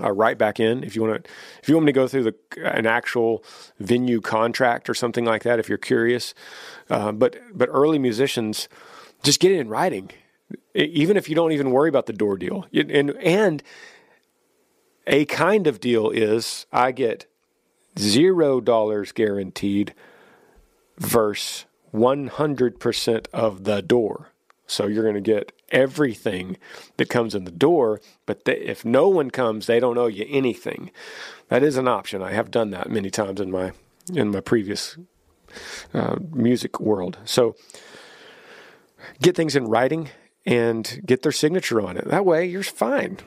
uh, 0.00 0.10
write 0.10 0.38
back 0.38 0.58
in. 0.58 0.82
If 0.84 0.96
you 0.96 1.02
want 1.02 1.24
to, 1.24 1.30
if 1.62 1.68
you 1.68 1.74
want 1.74 1.86
me 1.86 1.92
to 1.92 1.94
go 1.94 2.08
through 2.08 2.24
the 2.24 2.34
an 2.64 2.86
actual 2.86 3.44
venue 3.78 4.20
contract 4.20 4.88
or 4.88 4.94
something 4.94 5.24
like 5.24 5.42
that, 5.42 5.58
if 5.58 5.68
you're 5.68 5.78
curious. 5.78 6.34
Uh, 6.88 7.12
but 7.12 7.36
but 7.52 7.68
early 7.70 7.98
musicians 7.98 8.68
just 9.22 9.38
get 9.38 9.52
it 9.52 9.58
in 9.58 9.68
writing, 9.68 10.10
even 10.74 11.16
if 11.16 11.28
you 11.28 11.34
don't 11.34 11.52
even 11.52 11.70
worry 11.70 11.88
about 11.88 12.06
the 12.06 12.12
door 12.12 12.36
deal. 12.36 12.66
And 12.72 13.10
and 13.22 13.62
a 15.06 15.24
kind 15.26 15.66
of 15.66 15.80
deal 15.80 16.10
is 16.10 16.66
I 16.72 16.92
get 16.92 17.26
zero 17.98 18.60
dollars 18.60 19.12
guaranteed 19.12 19.94
versus 20.98 21.66
one 21.90 22.28
hundred 22.28 22.80
percent 22.80 23.28
of 23.32 23.64
the 23.64 23.82
door. 23.82 24.28
So 24.66 24.86
you're 24.86 25.02
going 25.02 25.14
to 25.16 25.20
get 25.20 25.52
everything 25.70 26.56
that 26.96 27.10
comes 27.10 27.34
in 27.34 27.44
the 27.44 27.50
door, 27.50 28.00
but 28.24 28.40
if 28.46 28.84
no 28.84 29.08
one 29.08 29.30
comes, 29.30 29.66
they 29.66 29.80
don't 29.80 29.98
owe 29.98 30.06
you 30.06 30.24
anything. 30.28 30.90
That 31.48 31.62
is 31.62 31.76
an 31.76 31.88
option. 31.88 32.22
I 32.22 32.32
have 32.32 32.50
done 32.50 32.70
that 32.70 32.88
many 32.88 33.10
times 33.10 33.40
in 33.40 33.50
my 33.50 33.72
in 34.12 34.30
my 34.30 34.40
previous 34.40 34.96
uh, 35.92 36.16
music 36.30 36.80
world. 36.80 37.18
So 37.24 37.56
get 39.20 39.36
things 39.36 39.54
in 39.54 39.64
writing 39.64 40.08
and 40.44 41.00
get 41.04 41.22
their 41.22 41.32
signature 41.32 41.80
on 41.80 41.96
it. 41.96 42.06
That 42.08 42.24
way, 42.24 42.46
you're 42.46 42.62
fine. 42.62 43.18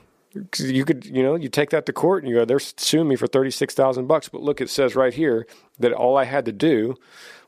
You 0.58 0.84
could, 0.84 1.06
you 1.06 1.24
know, 1.24 1.36
you 1.36 1.48
take 1.48 1.70
that 1.70 1.86
to 1.86 1.94
court 1.94 2.24
and 2.24 2.30
you 2.30 2.36
go, 2.36 2.46
they're 2.46 2.60
suing 2.60 3.08
me 3.08 3.16
for 3.16 3.28
thirty 3.28 3.52
six 3.52 3.74
thousand 3.74 4.08
bucks. 4.08 4.28
But 4.28 4.42
look, 4.42 4.60
it 4.60 4.70
says 4.70 4.96
right 4.96 5.14
here 5.14 5.48
that 5.80 5.94
all 5.94 6.18
I 6.18 6.26
had 6.26 6.44
to 6.46 6.52
do 6.52 6.96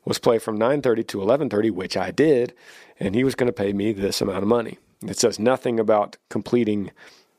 was 0.06 0.18
play 0.18 0.38
from 0.38 0.56
nine 0.56 0.80
thirty 0.80 1.04
to 1.04 1.20
eleven 1.20 1.50
thirty, 1.50 1.70
which 1.70 1.96
I 1.98 2.10
did, 2.10 2.54
and 2.98 3.14
he 3.14 3.24
was 3.24 3.34
going 3.34 3.48
to 3.48 3.52
pay 3.52 3.74
me 3.74 3.92
this 3.92 4.22
amount 4.22 4.42
of 4.42 4.48
money. 4.48 4.78
It 5.06 5.18
says 5.18 5.38
nothing 5.38 5.78
about 5.78 6.16
completing 6.30 6.90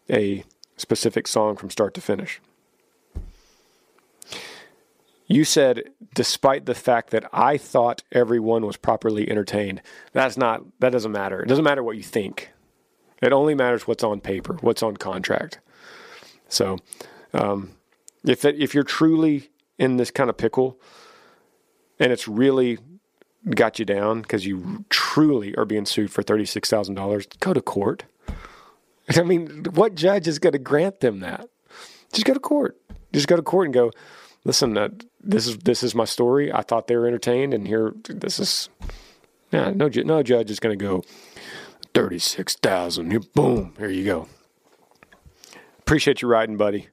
a 0.09 0.43
specific 0.77 1.27
song 1.27 1.55
from 1.55 1.71
start 1.71 1.95
to 1.95 2.01
finish. 2.01 2.39
You 5.30 5.45
said, 5.45 5.91
despite 6.15 6.65
the 6.65 6.73
fact 6.73 7.11
that 7.11 7.30
I 7.32 7.57
thought 7.57 8.01
everyone 8.11 8.65
was 8.65 8.77
properly 8.77 9.30
entertained, 9.30 9.82
that's 10.11 10.38
not, 10.38 10.63
that 10.80 10.89
doesn't 10.89 11.11
matter. 11.11 11.41
It 11.43 11.47
doesn't 11.47 11.63
matter 11.63 11.84
what 11.84 11.97
you 11.97 12.03
think. 12.03 12.49
It 13.21 13.32
only 13.32 13.53
matters 13.53 13.88
what's 13.88 14.03
on 14.03 14.21
paper, 14.21 14.57
what's 14.61 14.82
on 14.82 14.97
contract. 14.97 15.59
So, 16.47 16.80
um, 17.32 17.71
if 18.25 18.43
it, 18.43 18.55
if 18.59 18.73
you're 18.73 18.84
truly 18.84 19.51
in 19.77 19.97
this 19.97 20.09
kind 20.09 20.32
of 20.32 20.38
pickle, 20.38 20.80
and 21.99 22.11
it's 22.11 22.27
really 22.27 22.80
got 23.51 23.77
you 23.77 23.86
down 23.86 24.23
because 24.23 24.47
you 24.47 24.84
truly 24.89 25.55
are 25.55 25.65
being 25.65 25.86
sued 25.86 26.11
for 26.11 26.23
$36,000, 26.23 27.39
go 27.39 27.53
to 27.53 27.61
court. 27.61 28.05
I 29.15 29.21
mean, 29.21 29.65
what 29.75 29.93
judge 29.93 30.27
is 30.27 30.39
going 30.39 30.53
to 30.53 30.59
grant 30.59 31.01
them 31.01 31.19
that? 31.19 31.47
Just 32.13 32.25
go 32.25 32.34
to 32.34 32.39
court. 32.39 32.77
Just 33.13 33.27
go 33.27 33.36
to 33.36 33.43
court 33.43 33.67
and 33.67 33.73
go, 33.73 33.91
listen, 34.43 34.75
uh, 34.75 34.89
this 35.22 35.47
is 35.47 35.57
this 35.59 35.84
is 35.84 35.93
my 35.93 36.05
story. 36.05 36.51
I 36.51 36.61
thought 36.61 36.88
they 36.88 36.95
were 36.95 37.07
entertained, 37.07 37.53
and 37.53 37.67
here 37.67 37.93
this 38.07 38.39
is. 38.39 38.70
No, 39.51 39.72
no 39.72 40.24
judge 40.24 40.51
is 40.51 40.59
going 40.59 40.78
to 40.78 40.86
go 40.86 41.03
thirty 41.93 42.20
six 42.20 42.55
thousand. 42.55 43.34
Boom, 43.34 43.74
here 43.78 43.89
you 43.89 44.05
go. 44.05 44.28
Appreciate 45.80 46.22
you 46.22 46.28
riding, 46.28 46.55
buddy. 46.55 46.89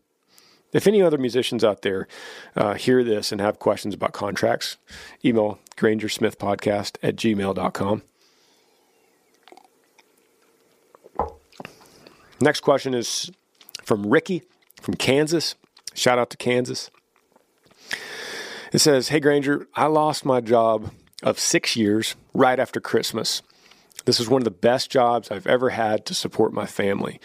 If 0.73 0.87
any 0.87 1.01
other 1.01 1.19
musicians 1.19 1.65
out 1.65 1.83
there 1.83 2.09
uh, 2.55 2.75
hear 2.75 3.05
this 3.05 3.31
and 3.31 3.41
have 3.41 3.59
questions 3.59 3.95
about 3.95 4.13
contracts, 4.13 4.77
email 5.25 5.59
grangersmithpodcast 5.77 6.97
at 7.03 7.17
gmail.com. 7.17 8.03
Next 12.41 12.61
question 12.61 12.95
is 12.95 13.31
from 13.83 14.07
Ricky 14.07 14.43
from 14.81 14.95
Kansas. 14.95 15.55
Shout 15.95 16.19
out 16.19 16.31
to 16.31 16.37
Kansas. 16.37 16.91
It 18.73 18.79
says, 18.79 19.09
Hey 19.09 19.21
Granger, 19.21 19.69
I 19.75 19.87
lost 19.87 20.25
my 20.25 20.41
job 20.41 20.91
of 21.23 21.39
six 21.39 21.77
years 21.77 22.17
right 22.35 22.59
after 22.59 22.81
Christmas. 22.81 23.43
This 24.05 24.21
is 24.21 24.29
one 24.29 24.41
of 24.41 24.45
the 24.45 24.51
best 24.51 24.91
jobs 24.91 25.31
I've 25.31 25.47
ever 25.47 25.71
had 25.71 26.07
to 26.07 26.15
support 26.15 26.53
my 26.53 26.67
family. 26.67 27.21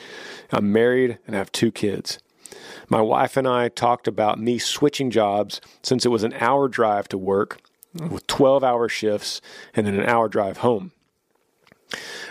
I'm 0.52 0.72
married 0.72 1.20
and 1.28 1.36
have 1.36 1.52
two 1.52 1.72
kids. 1.72 2.20
My 2.90 3.02
wife 3.02 3.38
and 3.38 3.48
I 3.48 3.70
talked 3.70 4.08
about 4.08 4.40
me 4.40 4.58
switching 4.58 5.10
jobs 5.10 5.62
since 5.84 6.06
it 6.06 6.10
was 6.10 6.24
an 6.24 6.34
hour 6.34 6.68
drive 6.68 7.08
to 7.10 7.18
work 7.18 7.62
with 7.94 8.28
12 8.28 8.64
hour 8.64 8.90
shifts 8.90 9.42
and 9.74 9.86
then 9.86 10.00
an 10.00 10.08
hour 10.08 10.28
drive 10.28 10.58
home. 10.58 10.92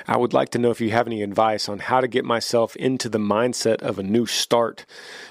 I 0.06 0.16
would 0.16 0.32
like 0.32 0.50
to 0.50 0.58
know 0.58 0.70
if 0.70 0.80
you 0.80 0.90
have 0.90 1.06
any 1.06 1.22
advice 1.22 1.68
on 1.68 1.78
how 1.78 2.00
to 2.00 2.08
get 2.08 2.24
myself 2.24 2.76
into 2.76 3.08
the 3.08 3.18
mindset 3.18 3.82
of 3.82 3.98
a 3.98 4.02
new 4.02 4.26
start. 4.26 4.86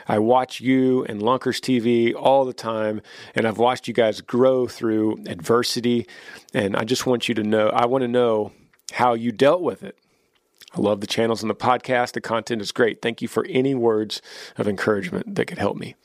I 0.07 0.19
watch 0.19 0.61
you 0.61 1.03
and 1.05 1.21
Lunkers 1.21 1.59
TV 1.59 2.13
all 2.15 2.45
the 2.45 2.53
time, 2.53 3.01
and 3.35 3.47
I've 3.47 3.57
watched 3.57 3.87
you 3.87 3.93
guys 3.93 4.21
grow 4.21 4.67
through 4.67 5.23
adversity. 5.27 6.07
And 6.53 6.75
I 6.75 6.83
just 6.83 7.05
want 7.05 7.27
you 7.27 7.35
to 7.35 7.43
know, 7.43 7.69
I 7.69 7.85
want 7.85 8.03
to 8.03 8.07
know 8.07 8.51
how 8.93 9.13
you 9.13 9.31
dealt 9.31 9.61
with 9.61 9.83
it. 9.83 9.97
I 10.73 10.81
love 10.81 11.01
the 11.01 11.07
channels 11.07 11.41
and 11.41 11.49
the 11.49 11.55
podcast. 11.55 12.13
The 12.13 12.21
content 12.21 12.61
is 12.61 12.71
great. 12.71 13.01
Thank 13.01 13.21
you 13.21 13.27
for 13.27 13.45
any 13.49 13.73
words 13.73 14.21
of 14.57 14.67
encouragement 14.67 15.35
that 15.35 15.45
could 15.45 15.57
help 15.57 15.77
me. 15.77 15.95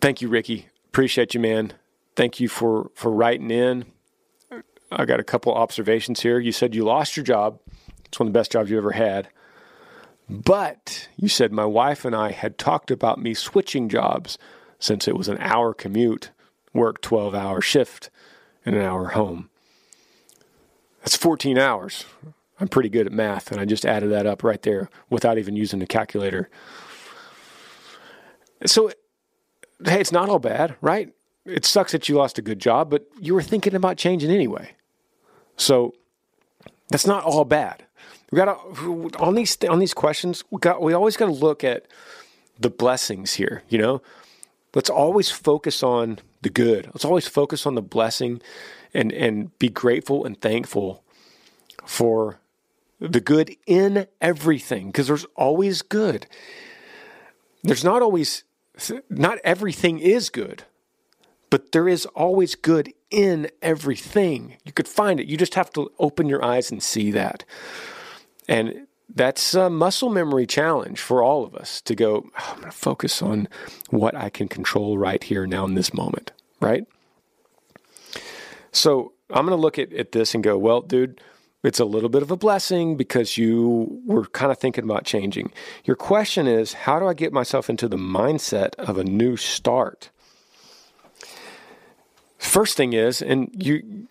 Thank 0.00 0.20
you, 0.20 0.28
Ricky. 0.28 0.68
Appreciate 0.88 1.32
you, 1.32 1.40
man. 1.40 1.72
Thank 2.14 2.38
you 2.38 2.48
for 2.48 2.90
for 2.94 3.10
writing 3.10 3.50
in. 3.50 3.86
I 4.90 5.04
got 5.04 5.20
a 5.20 5.24
couple 5.24 5.52
observations 5.54 6.20
here. 6.20 6.38
You 6.38 6.52
said 6.52 6.74
you 6.74 6.84
lost 6.84 7.16
your 7.16 7.24
job. 7.24 7.58
It's 8.04 8.18
one 8.18 8.28
of 8.28 8.32
the 8.32 8.38
best 8.38 8.52
jobs 8.52 8.70
you 8.70 8.78
ever 8.78 8.92
had. 8.92 9.28
But 10.28 11.08
you 11.16 11.28
said 11.28 11.52
my 11.52 11.64
wife 11.64 12.04
and 12.04 12.14
I 12.14 12.30
had 12.30 12.58
talked 12.58 12.90
about 12.90 13.20
me 13.20 13.34
switching 13.34 13.88
jobs 13.88 14.38
since 14.78 15.06
it 15.08 15.16
was 15.16 15.28
an 15.28 15.38
hour 15.40 15.74
commute, 15.74 16.30
work 16.72 17.00
12 17.00 17.34
hour 17.34 17.60
shift, 17.60 18.10
and 18.64 18.76
an 18.76 18.82
hour 18.82 19.08
home. 19.08 19.50
That's 21.00 21.16
14 21.16 21.58
hours. 21.58 22.04
I'm 22.60 22.68
pretty 22.68 22.88
good 22.88 23.06
at 23.06 23.12
math, 23.12 23.50
and 23.50 23.60
I 23.60 23.64
just 23.64 23.84
added 23.84 24.10
that 24.12 24.26
up 24.26 24.42
right 24.42 24.62
there 24.62 24.88
without 25.10 25.38
even 25.38 25.56
using 25.56 25.80
the 25.80 25.86
calculator. 25.86 26.48
So, 28.64 28.90
hey, 29.84 30.00
it's 30.00 30.12
not 30.12 30.28
all 30.28 30.38
bad, 30.38 30.76
right? 30.80 31.12
It 31.46 31.64
sucks 31.64 31.92
that 31.92 32.08
you 32.08 32.16
lost 32.16 32.38
a 32.38 32.42
good 32.42 32.58
job, 32.58 32.90
but 32.90 33.06
you 33.20 33.34
were 33.34 33.42
thinking 33.42 33.74
about 33.74 33.96
changing 33.96 34.30
anyway. 34.30 34.70
So 35.56 35.94
that's 36.88 37.06
not 37.06 37.24
all 37.24 37.44
bad. 37.44 37.84
We 38.30 38.36
got 38.36 38.46
to 38.46 39.10
on 39.18 39.34
these 39.34 39.56
on 39.68 39.78
these 39.78 39.94
questions. 39.94 40.42
We 40.50 40.58
got 40.58 40.80
we 40.82 40.92
always 40.92 41.16
got 41.16 41.26
to 41.26 41.32
look 41.32 41.62
at 41.62 41.86
the 42.58 42.70
blessings 42.70 43.34
here. 43.34 43.62
You 43.68 43.78
know, 43.78 44.02
let's 44.74 44.90
always 44.90 45.30
focus 45.30 45.82
on 45.82 46.18
the 46.42 46.50
good. 46.50 46.86
Let's 46.86 47.04
always 47.04 47.28
focus 47.28 47.66
on 47.66 47.74
the 47.74 47.82
blessing, 47.82 48.40
and 48.92 49.12
and 49.12 49.56
be 49.58 49.68
grateful 49.68 50.24
and 50.24 50.40
thankful 50.40 51.04
for 51.84 52.40
the 52.98 53.20
good 53.20 53.54
in 53.66 54.06
everything 54.20 54.86
because 54.86 55.06
there's 55.06 55.26
always 55.36 55.82
good. 55.82 56.26
There's 57.62 57.84
not 57.84 58.02
always 58.02 58.44
not 59.08 59.38
everything 59.44 59.98
is 59.98 60.30
good 60.30 60.64
but 61.54 61.70
there 61.70 61.88
is 61.88 62.04
always 62.16 62.56
good 62.56 62.92
in 63.12 63.48
everything. 63.62 64.56
You 64.64 64.72
could 64.72 64.88
find 64.88 65.20
it. 65.20 65.28
You 65.28 65.36
just 65.36 65.54
have 65.54 65.70
to 65.74 65.88
open 66.00 66.28
your 66.28 66.44
eyes 66.44 66.72
and 66.72 66.82
see 66.82 67.12
that. 67.12 67.44
And 68.48 68.88
that's 69.08 69.54
a 69.54 69.70
muscle 69.70 70.10
memory 70.10 70.48
challenge 70.48 71.00
for 71.00 71.22
all 71.22 71.44
of 71.44 71.54
us 71.54 71.80
to 71.82 71.94
go, 71.94 72.28
oh, 72.36 72.48
I'm 72.48 72.56
going 72.56 72.72
to 72.72 72.76
focus 72.76 73.22
on 73.22 73.46
what 73.90 74.16
I 74.16 74.30
can 74.30 74.48
control 74.48 74.98
right 74.98 75.22
here 75.22 75.46
now 75.46 75.64
in 75.64 75.74
this 75.74 75.94
moment, 75.94 76.32
right? 76.60 76.88
So 78.72 79.12
I'm 79.30 79.46
going 79.46 79.56
to 79.56 79.62
look 79.62 79.78
at, 79.78 79.92
at 79.92 80.10
this 80.10 80.34
and 80.34 80.42
go, 80.42 80.58
well, 80.58 80.80
dude, 80.80 81.20
it's 81.62 81.78
a 81.78 81.84
little 81.84 82.08
bit 82.08 82.22
of 82.22 82.32
a 82.32 82.36
blessing 82.36 82.96
because 82.96 83.38
you 83.38 84.02
were 84.04 84.26
kind 84.26 84.50
of 84.50 84.58
thinking 84.58 84.82
about 84.82 85.04
changing. 85.04 85.52
Your 85.84 85.94
question 85.94 86.48
is, 86.48 86.72
how 86.72 86.98
do 86.98 87.06
I 87.06 87.14
get 87.14 87.32
myself 87.32 87.70
into 87.70 87.86
the 87.86 87.96
mindset 87.96 88.74
of 88.74 88.98
a 88.98 89.04
new 89.04 89.36
start? 89.36 90.10
First 92.44 92.76
thing 92.76 92.92
is, 92.92 93.22
and 93.22 93.50
you 93.58 94.06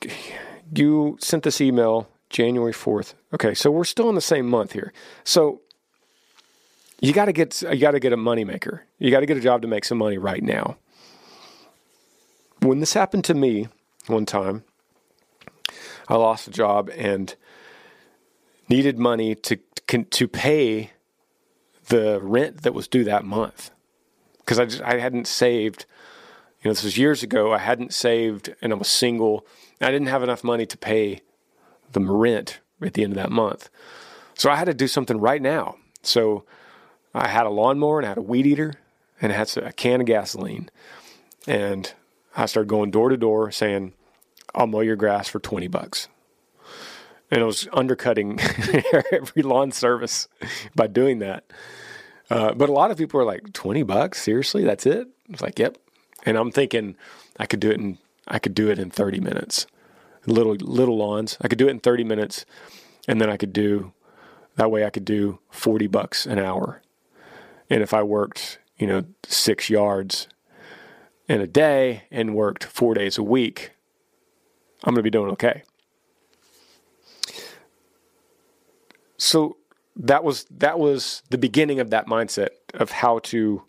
you 0.76 1.18
sent 1.22 1.44
this 1.44 1.62
email 1.62 2.10
January 2.32 2.74
4th. 2.74 3.14
Okay, 3.32 3.54
so 3.54 3.70
we're 3.70 3.84
still 3.84 4.10
in 4.10 4.16
the 4.16 4.22
same 4.22 4.50
month 4.50 4.72
here. 4.74 4.92
So 5.24 5.62
you 7.00 7.14
got 7.14 7.26
to 7.26 7.32
get 7.32 7.62
you 7.62 7.78
got 7.78 7.92
to 7.92 8.00
get 8.00 8.12
a 8.12 8.18
moneymaker. 8.18 8.82
You 8.98 9.12
got 9.12 9.20
to 9.20 9.28
get 9.28 9.38
a 9.38 9.40
job 9.40 9.62
to 9.62 9.68
make 9.68 9.86
some 9.86 10.00
money 10.00 10.18
right 10.18 10.42
now. 10.42 10.78
When 12.60 12.80
this 12.80 12.94
happened 12.94 13.24
to 13.26 13.36
me 13.36 13.68
one 14.08 14.26
time, 14.26 14.64
I 16.08 16.16
lost 16.16 16.48
a 16.48 16.52
job 16.52 16.90
and 16.98 17.36
needed 18.68 18.98
money 18.98 19.36
to 19.36 19.60
to 19.88 20.28
pay 20.28 20.90
the 21.88 22.20
rent 22.20 22.64
that 22.64 22.74
was 22.74 22.88
due 22.88 23.04
that 23.04 23.26
month 23.26 23.70
because 24.40 24.58
I 24.58 24.66
just 24.66 24.82
I 24.82 24.98
hadn't 24.98 25.28
saved 25.28 25.86
you 26.64 26.70
know, 26.70 26.74
this 26.74 26.84
was 26.84 26.98
years 26.98 27.24
ago. 27.24 27.54
I 27.54 27.58
hadn't 27.58 27.94
saved 27.94 28.56
and 28.62 28.72
I 28.72 28.76
was 28.78 28.88
single. 28.88 29.46
I 29.82 29.92
didn't 29.92 30.08
have 30.08 30.24
enough 30.24 30.46
money 30.46 30.66
to 30.66 30.78
pay 30.78 31.22
the 31.92 32.00
rent 32.00 32.62
at 32.82 32.94
the 32.94 33.04
end 33.04 33.12
of 33.12 33.18
that 33.18 33.32
month. 33.32 33.70
So 34.36 34.50
I 34.50 34.56
had 34.56 34.66
to 34.66 34.74
do 34.74 34.88
something 34.88 35.20
right 35.20 35.42
now. 35.42 35.76
So 36.04 36.46
I 37.14 37.28
had 37.28 37.46
a 37.46 37.50
lawnmower 37.50 38.00
and 38.00 38.06
I 38.06 38.10
had 38.10 38.18
a 38.18 38.22
weed 38.22 38.46
eater 38.46 38.76
and 39.22 39.32
it 39.32 39.36
had 39.36 39.58
a 39.58 39.74
can 39.74 40.00
of 40.00 40.08
gasoline. 40.08 40.70
And 41.46 41.94
I 42.36 42.46
started 42.46 42.70
going 42.70 42.92
door 42.92 43.10
to 43.10 43.18
door 43.18 43.52
saying, 43.52 43.94
I'll 44.56 44.68
mow 44.68 44.80
your 44.80 44.96
grass 44.96 45.28
for 45.28 45.40
20 45.40 45.68
bucks. 45.68 46.08
And 47.30 47.42
I 47.42 47.46
was 47.46 47.68
undercutting 47.74 48.40
every 49.12 49.42
lawn 49.42 49.74
service 49.74 50.30
by 50.76 50.88
doing 50.88 51.20
that. 51.20 51.44
Uh, 52.30 52.54
but 52.54 52.70
a 52.70 52.72
lot 52.72 52.90
of 52.90 52.98
people 52.98 53.20
are 53.20 53.26
like, 53.26 53.52
20 53.52 53.84
bucks? 53.84 54.22
Seriously? 54.22 54.64
That's 54.64 54.86
it? 54.86 55.08
It's 55.30 55.42
like, 55.42 55.60
yep. 55.60 55.78
And 56.24 56.38
I'm 56.38 56.52
thinking 56.52 56.96
I 57.38 57.46
could 57.46 57.60
do 57.60 57.72
it 57.72 57.80
in 57.80 57.98
I 58.28 58.40
could 58.40 58.56
do 58.56 58.70
it 58.70 58.80
in 58.80 58.90
30 58.90 59.20
minutes. 59.20 59.68
Little 60.26 60.56
little 60.56 60.98
lawns. 60.98 61.38
I 61.42 61.48
could 61.48 61.58
do 61.58 61.68
it 61.68 61.72
in 61.72 61.80
30 61.80 62.04
minutes 62.04 62.46
and 63.08 63.20
then 63.20 63.30
I 63.30 63.38
could 63.38 63.54
do 63.54 63.94
that 64.56 64.72
way 64.72 64.86
I 64.86 64.90
could 64.90 65.06
do 65.06 65.40
40 65.50 65.88
bucks 65.88 66.26
an 66.26 66.40
hour. 66.40 66.82
And 67.70 67.82
if 67.82 67.94
I 67.94 68.04
worked, 68.04 68.60
you 68.78 68.86
know, 68.86 69.04
6 69.26 69.70
yards 69.70 70.28
in 71.28 71.42
a 71.42 71.48
day 71.48 72.04
and 72.12 72.36
worked 72.36 72.64
4 72.64 72.94
days 72.94 73.18
a 73.18 73.24
week, 73.24 73.72
I'm 74.84 74.94
going 74.94 75.00
to 75.00 75.04
be 75.04 75.10
doing 75.10 75.32
okay. 75.32 75.64
So 79.18 79.58
that 79.96 80.24
was 80.24 80.46
that 80.52 80.80
was 80.80 81.24
the 81.30 81.38
beginning 81.38 81.80
of 81.80 81.90
that 81.92 82.08
mindset 82.08 82.50
of 82.74 82.92
how 82.92 83.20
to 83.20 83.64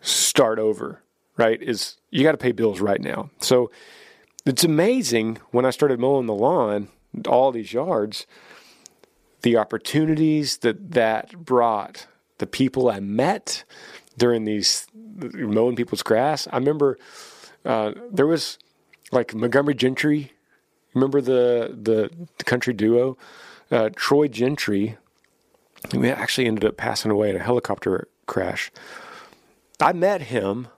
start 0.00 0.58
over, 0.58 1.02
right? 1.36 1.60
Is 1.62 1.96
you 2.10 2.22
got 2.22 2.32
to 2.32 2.38
pay 2.38 2.52
bills 2.52 2.80
right 2.80 3.00
now. 3.00 3.30
So 3.40 3.70
it's 4.44 4.64
amazing 4.64 5.38
when 5.50 5.64
I 5.64 5.70
started 5.70 6.00
mowing 6.00 6.26
the 6.26 6.34
lawn, 6.34 6.88
all 7.26 7.52
these 7.52 7.72
yards, 7.72 8.26
the 9.42 9.56
opportunities 9.56 10.58
that 10.58 10.92
that 10.92 11.44
brought, 11.44 12.06
the 12.38 12.46
people 12.46 12.88
I 12.88 13.00
met 13.00 13.64
during 14.16 14.44
these 14.44 14.86
mowing 14.94 15.76
people's 15.76 16.02
grass. 16.02 16.48
I 16.50 16.56
remember 16.56 16.98
uh, 17.64 17.92
there 18.10 18.26
was 18.26 18.58
like 19.10 19.34
Montgomery 19.34 19.74
Gentry. 19.74 20.32
Remember 20.94 21.20
the 21.20 21.76
the, 21.80 22.10
the 22.38 22.44
country 22.44 22.72
duo, 22.72 23.16
uh, 23.70 23.90
Troy 23.94 24.28
Gentry. 24.28 24.96
We 25.94 26.10
actually 26.10 26.46
ended 26.46 26.64
up 26.64 26.76
passing 26.76 27.10
away 27.10 27.30
in 27.30 27.36
a 27.36 27.40
helicopter 27.40 28.08
crash. 28.26 28.70
I 29.80 29.92
met 29.92 30.22
him 30.22 30.68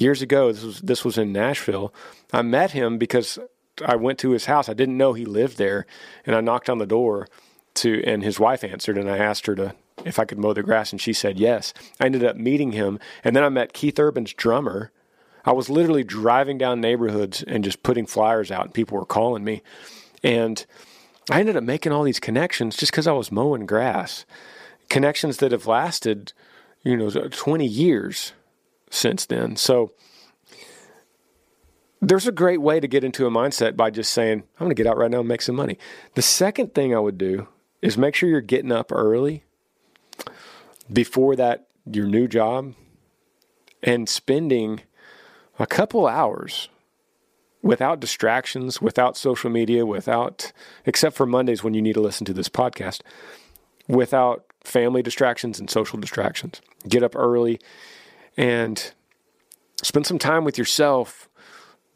years 0.00 0.22
ago. 0.22 0.52
This 0.52 0.64
was 0.64 0.80
this 0.80 1.04
was 1.04 1.18
in 1.18 1.32
Nashville. 1.32 1.94
I 2.32 2.42
met 2.42 2.72
him 2.72 2.98
because 2.98 3.38
I 3.84 3.96
went 3.96 4.18
to 4.20 4.30
his 4.30 4.46
house. 4.46 4.68
I 4.68 4.74
didn't 4.74 4.96
know 4.96 5.12
he 5.12 5.24
lived 5.24 5.58
there, 5.58 5.86
and 6.26 6.34
I 6.34 6.40
knocked 6.40 6.70
on 6.70 6.78
the 6.78 6.86
door 6.86 7.28
to, 7.74 8.02
and 8.04 8.22
his 8.22 8.40
wife 8.40 8.64
answered, 8.64 8.98
and 8.98 9.10
I 9.10 9.18
asked 9.18 9.46
her 9.46 9.54
to 9.54 9.74
if 10.04 10.18
I 10.18 10.24
could 10.24 10.38
mow 10.38 10.54
the 10.54 10.62
grass, 10.62 10.92
and 10.92 11.00
she 11.00 11.12
said 11.12 11.38
yes. 11.38 11.74
I 12.00 12.06
ended 12.06 12.24
up 12.24 12.36
meeting 12.36 12.72
him, 12.72 12.98
and 13.22 13.36
then 13.36 13.44
I 13.44 13.48
met 13.50 13.74
Keith 13.74 13.98
Urban's 13.98 14.32
drummer. 14.32 14.90
I 15.44 15.52
was 15.52 15.70
literally 15.70 16.04
driving 16.04 16.58
down 16.58 16.80
neighborhoods 16.80 17.42
and 17.42 17.64
just 17.64 17.82
putting 17.82 18.06
flyers 18.06 18.50
out, 18.50 18.64
and 18.64 18.74
people 18.74 18.98
were 18.98 19.06
calling 19.06 19.44
me, 19.44 19.62
and 20.22 20.64
I 21.30 21.40
ended 21.40 21.56
up 21.56 21.64
making 21.64 21.92
all 21.92 22.02
these 22.02 22.20
connections 22.20 22.76
just 22.76 22.92
because 22.92 23.06
I 23.06 23.12
was 23.12 23.30
mowing 23.30 23.66
grass, 23.66 24.24
connections 24.88 25.36
that 25.38 25.52
have 25.52 25.66
lasted, 25.66 26.32
you 26.82 26.96
know, 26.96 27.10
twenty 27.28 27.66
years 27.66 28.32
since 28.90 29.24
then. 29.24 29.56
So 29.56 29.92
there's 32.02 32.26
a 32.26 32.32
great 32.32 32.60
way 32.60 32.80
to 32.80 32.88
get 32.88 33.04
into 33.04 33.26
a 33.26 33.30
mindset 33.30 33.76
by 33.76 33.90
just 33.90 34.12
saying, 34.12 34.42
I'm 34.58 34.66
going 34.66 34.70
to 34.70 34.74
get 34.74 34.86
out 34.86 34.98
right 34.98 35.10
now 35.10 35.20
and 35.20 35.28
make 35.28 35.42
some 35.42 35.56
money. 35.56 35.78
The 36.14 36.22
second 36.22 36.74
thing 36.74 36.94
I 36.94 36.98
would 36.98 37.18
do 37.18 37.48
is 37.82 37.96
make 37.96 38.14
sure 38.14 38.28
you're 38.28 38.40
getting 38.40 38.72
up 38.72 38.90
early 38.92 39.44
before 40.92 41.36
that 41.36 41.68
your 41.86 42.06
new 42.06 42.28
job 42.28 42.74
and 43.82 44.08
spending 44.08 44.80
a 45.58 45.66
couple 45.66 46.06
hours 46.06 46.68
without 47.62 48.00
distractions, 48.00 48.80
without 48.80 49.16
social 49.16 49.50
media, 49.50 49.84
without 49.84 50.52
except 50.86 51.16
for 51.16 51.26
Mondays 51.26 51.62
when 51.62 51.74
you 51.74 51.82
need 51.82 51.94
to 51.94 52.00
listen 52.00 52.24
to 52.24 52.32
this 52.32 52.48
podcast, 52.48 53.02
without 53.88 54.44
family 54.64 55.02
distractions 55.02 55.58
and 55.58 55.70
social 55.70 55.98
distractions. 55.98 56.60
Get 56.88 57.02
up 57.02 57.14
early 57.14 57.60
and 58.40 58.94
spend 59.82 60.06
some 60.06 60.18
time 60.18 60.44
with 60.44 60.56
yourself. 60.56 61.28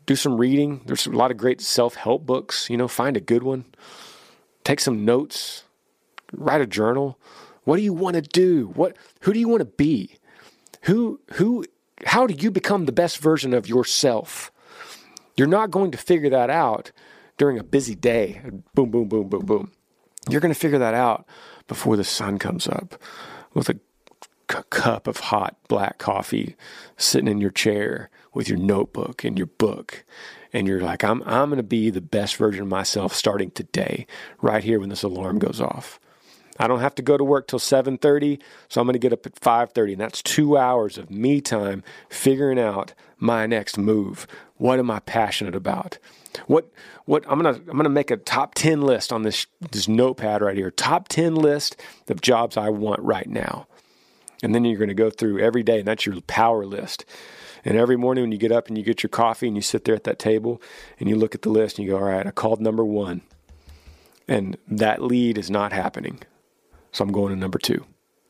Do 0.04 0.14
some 0.14 0.36
reading. 0.36 0.82
There's 0.84 1.06
a 1.06 1.10
lot 1.10 1.30
of 1.30 1.38
great 1.38 1.62
self-help 1.62 2.26
books, 2.26 2.68
you 2.68 2.76
know, 2.76 2.86
find 2.86 3.16
a 3.16 3.20
good 3.20 3.42
one. 3.42 3.64
Take 4.62 4.80
some 4.80 5.06
notes. 5.06 5.64
Write 6.34 6.60
a 6.60 6.66
journal. 6.66 7.18
What 7.64 7.76
do 7.76 7.82
you 7.82 7.94
want 7.94 8.16
to 8.16 8.20
do? 8.20 8.72
What 8.74 8.94
who 9.20 9.32
do 9.32 9.40
you 9.40 9.48
want 9.48 9.60
to 9.60 9.64
be? 9.64 10.18
Who 10.82 11.18
who 11.34 11.64
how 12.04 12.26
do 12.26 12.34
you 12.34 12.50
become 12.50 12.84
the 12.84 12.92
best 12.92 13.18
version 13.18 13.54
of 13.54 13.66
yourself? 13.66 14.52
You're 15.38 15.46
not 15.46 15.70
going 15.70 15.92
to 15.92 15.98
figure 15.98 16.28
that 16.28 16.50
out 16.50 16.92
during 17.38 17.58
a 17.58 17.64
busy 17.64 17.94
day. 17.94 18.42
Boom 18.74 18.90
boom 18.90 19.08
boom 19.08 19.28
boom 19.30 19.46
boom. 19.46 19.72
You're 20.28 20.42
going 20.42 20.52
to 20.52 20.60
figure 20.60 20.78
that 20.78 20.94
out 20.94 21.26
before 21.68 21.96
the 21.96 22.04
sun 22.04 22.38
comes 22.38 22.68
up 22.68 23.00
with 23.54 23.70
a 23.70 23.80
c- 24.54 24.62
cup 24.70 25.06
of 25.06 25.18
hot 25.18 25.56
black 25.68 25.98
coffee 25.98 26.56
sitting 26.96 27.28
in 27.28 27.40
your 27.40 27.50
chair 27.50 28.10
with 28.32 28.48
your 28.48 28.58
notebook 28.58 29.24
and 29.24 29.38
your 29.38 29.46
book 29.46 30.04
and 30.52 30.66
you're 30.66 30.80
like 30.80 31.04
I'm 31.04 31.22
I'm 31.24 31.50
going 31.50 31.58
to 31.58 31.62
be 31.62 31.90
the 31.90 32.00
best 32.00 32.36
version 32.36 32.62
of 32.62 32.68
myself 32.68 33.14
starting 33.14 33.50
today 33.50 34.06
right 34.40 34.64
here 34.64 34.80
when 34.80 34.88
this 34.88 35.02
alarm 35.02 35.38
goes 35.38 35.60
off. 35.60 36.00
I 36.58 36.68
don't 36.68 36.80
have 36.80 36.94
to 36.94 37.02
go 37.02 37.16
to 37.16 37.24
work 37.24 37.48
till 37.48 37.58
7:30, 37.58 38.40
so 38.68 38.80
I'm 38.80 38.86
going 38.86 38.94
to 38.94 38.98
get 38.98 39.12
up 39.12 39.26
at 39.26 39.34
5:30 39.34 39.92
and 39.92 40.00
that's 40.00 40.22
2 40.22 40.56
hours 40.56 40.96
of 40.96 41.10
me 41.10 41.40
time 41.40 41.82
figuring 42.08 42.58
out 42.58 42.94
my 43.18 43.46
next 43.46 43.76
move. 43.76 44.26
What 44.56 44.78
am 44.78 44.90
I 44.90 45.00
passionate 45.00 45.56
about? 45.56 45.98
What 46.46 46.70
what 47.04 47.24
I'm 47.28 47.40
going 47.40 47.54
to 47.54 47.60
I'm 47.62 47.76
going 47.76 47.84
to 47.84 47.90
make 47.90 48.10
a 48.10 48.16
top 48.16 48.54
10 48.54 48.82
list 48.82 49.12
on 49.12 49.22
this 49.22 49.46
this 49.72 49.88
notepad 49.88 50.42
right 50.42 50.56
here. 50.56 50.70
Top 50.70 51.08
10 51.08 51.34
list 51.34 51.80
of 52.08 52.20
jobs 52.20 52.56
I 52.56 52.70
want 52.70 53.00
right 53.00 53.28
now. 53.28 53.66
And 54.42 54.54
then 54.54 54.64
you're 54.64 54.78
going 54.78 54.88
to 54.88 54.94
go 54.94 55.10
through 55.10 55.40
every 55.40 55.62
day 55.62 55.78
and 55.78 55.88
that's 55.88 56.06
your 56.06 56.20
power 56.22 56.66
list. 56.66 57.04
And 57.64 57.76
every 57.78 57.96
morning 57.96 58.24
when 58.24 58.32
you 58.32 58.38
get 58.38 58.52
up 58.52 58.68
and 58.68 58.76
you 58.76 58.84
get 58.84 59.02
your 59.02 59.10
coffee 59.10 59.46
and 59.46 59.56
you 59.56 59.62
sit 59.62 59.84
there 59.84 59.94
at 59.94 60.04
that 60.04 60.18
table 60.18 60.60
and 61.00 61.08
you 61.08 61.16
look 61.16 61.34
at 61.34 61.42
the 61.42 61.48
list 61.48 61.78
and 61.78 61.86
you 61.86 61.92
go, 61.92 61.98
"All 61.98 62.04
right, 62.04 62.26
I 62.26 62.30
called 62.30 62.60
number 62.60 62.84
1." 62.84 63.22
And 64.28 64.56
that 64.68 65.02
lead 65.02 65.38
is 65.38 65.50
not 65.50 65.72
happening. 65.72 66.20
So 66.92 67.04
I'm 67.04 67.12
going 67.12 67.32
to 67.32 67.38
number 67.38 67.58
two. 67.58 67.84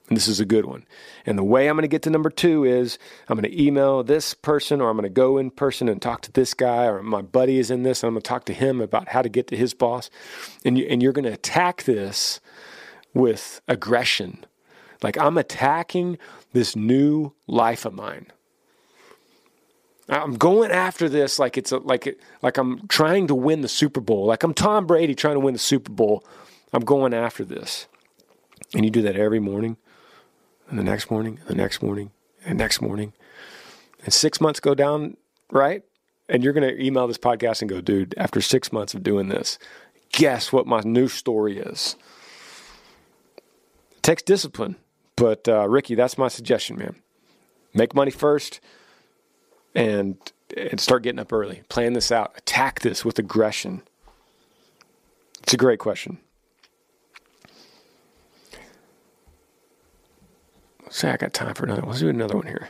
And 0.09 0.17
this 0.17 0.29
is 0.29 0.39
a 0.39 0.45
good 0.45 0.67
one. 0.67 0.85
And 1.25 1.39
the 1.39 1.45
way 1.45 1.67
I'm 1.67 1.77
going 1.77 1.83
to 1.83 1.89
get 1.89 2.03
to 2.03 2.11
number 2.11 2.29
two 2.29 2.65
is 2.65 2.99
I'm 3.29 3.39
going 3.39 3.51
to 3.51 3.63
email 3.63 4.03
this 4.03 4.35
person, 4.35 4.81
or 4.81 4.91
I'm 4.91 4.97
going 4.97 5.05
to 5.05 5.09
go 5.09 5.39
in 5.39 5.51
person 5.51 5.89
and 5.89 6.01
talk 6.01 6.21
to 6.23 6.33
this 6.33 6.53
guy, 6.53 6.85
or 6.85 7.03
my 7.03 7.23
buddy 7.23 7.59
is 7.59 7.71
in 7.71 7.85
this, 7.85 8.03
and 8.03 8.09
I'm 8.09 8.15
going 8.15 8.23
to 8.23 8.29
talk 8.29 8.45
to 8.47 8.53
him 8.53 8.83
about 8.83 9.09
how 9.09 9.23
to 9.23 9.31
get 9.31 9.47
to 9.49 9.57
his 9.57 9.73
boss. 9.73 10.11
And, 10.65 10.77
you, 10.77 10.87
and 10.91 11.03
you're 11.03 11.13
going 11.13 11.25
to 11.25 11.33
attack 11.33 11.85
this 11.85 12.41
with 13.15 13.63
aggression. 13.67 14.45
Like 15.05 15.19
I'm 15.19 15.37
attacking 15.37 16.17
this 16.55 16.75
new 16.75 17.35
life 17.47 17.85
of 17.85 17.93
mine. 17.93 18.33
I'm 20.09 20.37
going 20.37 20.71
after 20.71 21.11
this 21.11 21.39
like 21.39 21.59
it's 21.59 21.73
a, 21.73 21.77
like 21.77 22.07
it, 22.07 22.21
like 22.41 22.57
I'm 22.57 22.89
trying 22.89 23.27
to 23.27 23.35
win 23.35 23.61
the 23.61 23.69
Super 23.69 24.01
Bowl. 24.01 24.25
Like 24.25 24.43
I'm 24.43 24.55
Tom 24.55 24.87
Brady 24.87 25.15
trying 25.15 25.35
to 25.35 25.41
win 25.41 25.53
the 25.53 25.61
Super 25.61 25.93
Bowl. 25.93 26.25
I'm 26.73 26.87
going 26.87 27.13
after 27.13 27.45
this. 27.45 27.87
And 28.75 28.83
you 28.83 28.91
do 28.91 29.03
that 29.03 29.15
every 29.15 29.41
morning, 29.41 29.77
and 30.71 30.79
the 30.79 30.83
next 30.83 31.11
morning, 31.11 31.39
and 31.41 31.49
the 31.49 31.55
next 31.55 31.83
morning, 31.83 32.11
and 32.47 32.57
next 32.57 32.81
morning. 32.81 33.13
And 34.05 34.13
six 34.13 34.41
months 34.41 34.59
go 34.59 34.75
down, 34.75 35.19
right? 35.53 35.83
And 36.31 36.43
you're 36.43 36.55
going 36.55 36.67
to 36.69 36.83
email 36.83 37.07
this 37.07 37.19
podcast 37.19 37.61
and 37.61 37.69
go, 37.69 37.83
dude, 37.83 38.15
after 38.17 38.41
six 38.41 38.73
months 38.73 38.95
of 38.95 39.03
doing 39.03 39.29
this, 39.29 39.59
guess 40.13 40.51
what 40.51 40.67
my 40.67 40.81
new 40.81 41.09
story 41.09 41.59
is? 41.59 41.95
It 43.97 44.03
takes 44.03 44.23
discipline. 44.23 44.77
But 45.17 45.49
uh, 45.49 45.69
Ricky, 45.69 45.95
that's 45.95 46.19
my 46.19 46.29
suggestion, 46.29 46.77
man. 46.77 46.97
Make 47.73 47.95
money 47.95 48.11
first 48.11 48.61
and, 49.75 50.17
and 50.57 50.81
start 50.81 51.03
getting 51.03 51.19
up 51.19 51.33
early. 51.33 51.63
Plan 51.69 51.93
this 51.93 52.11
out. 52.11 52.33
Attack 52.37 52.81
this 52.81 53.05
with 53.05 53.19
aggression. 53.19 53.83
It's 55.43 55.55
a 55.55 55.59
great 55.59 55.79
question. 55.79 56.19
say 60.95 61.11
I 61.11 61.17
got 61.17 61.33
time 61.33 61.55
for 61.55 61.65
another 61.65 61.83
one. 61.83 61.91
Let's 61.91 62.01
do 62.01 62.09
another 62.09 62.37
one 62.37 62.47
here. 62.47 62.69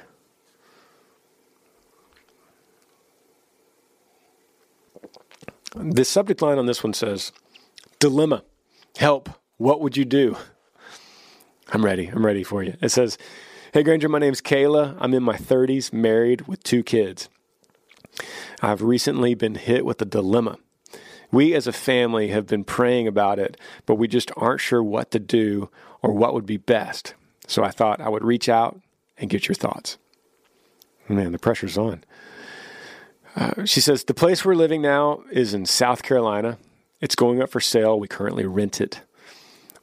The 5.74 6.04
subject 6.04 6.40
line 6.40 6.58
on 6.58 6.66
this 6.66 6.82
one 6.82 6.94
says, 6.94 7.32
Dilemma. 7.98 8.44
Help. 8.96 9.28
What 9.58 9.80
would 9.80 9.96
you 9.96 10.04
do? 10.04 10.36
I'm 11.72 11.84
ready. 11.84 12.08
I'm 12.08 12.24
ready 12.24 12.42
for 12.42 12.62
you. 12.62 12.76
It 12.80 12.90
says, 12.90 13.18
Hey 13.72 13.82
Granger, 13.82 14.08
my 14.08 14.18
name's 14.18 14.40
Kayla. 14.40 14.96
I'm 15.00 15.14
in 15.14 15.22
my 15.22 15.36
30s, 15.36 15.92
married 15.92 16.46
with 16.46 16.62
two 16.62 16.82
kids. 16.82 17.28
I've 18.62 18.82
recently 18.82 19.34
been 19.34 19.56
hit 19.56 19.84
with 19.84 20.00
a 20.00 20.04
dilemma. 20.04 20.58
We 21.32 21.54
as 21.54 21.66
a 21.66 21.72
family 21.72 22.28
have 22.28 22.46
been 22.46 22.62
praying 22.62 23.08
about 23.08 23.38
it, 23.38 23.56
but 23.86 23.96
we 23.96 24.06
just 24.06 24.30
aren't 24.36 24.60
sure 24.60 24.82
what 24.82 25.10
to 25.10 25.18
do 25.18 25.70
or 26.02 26.12
what 26.12 26.34
would 26.34 26.46
be 26.46 26.58
best. 26.58 27.14
So 27.48 27.64
I 27.64 27.70
thought 27.70 28.00
I 28.00 28.08
would 28.08 28.24
reach 28.24 28.48
out 28.48 28.80
and 29.18 29.30
get 29.30 29.48
your 29.48 29.54
thoughts. 29.56 29.98
Man, 31.08 31.32
the 31.32 31.38
pressure's 31.38 31.76
on. 31.76 32.04
Uh, 33.36 33.64
she 33.64 33.80
says, 33.80 34.04
The 34.04 34.14
place 34.14 34.44
we're 34.44 34.54
living 34.54 34.80
now 34.80 35.24
is 35.32 35.54
in 35.54 35.66
South 35.66 36.02
Carolina. 36.02 36.58
It's 37.00 37.16
going 37.16 37.42
up 37.42 37.50
for 37.50 37.60
sale. 37.60 37.98
We 37.98 38.06
currently 38.06 38.46
rent 38.46 38.80
it. 38.80 39.02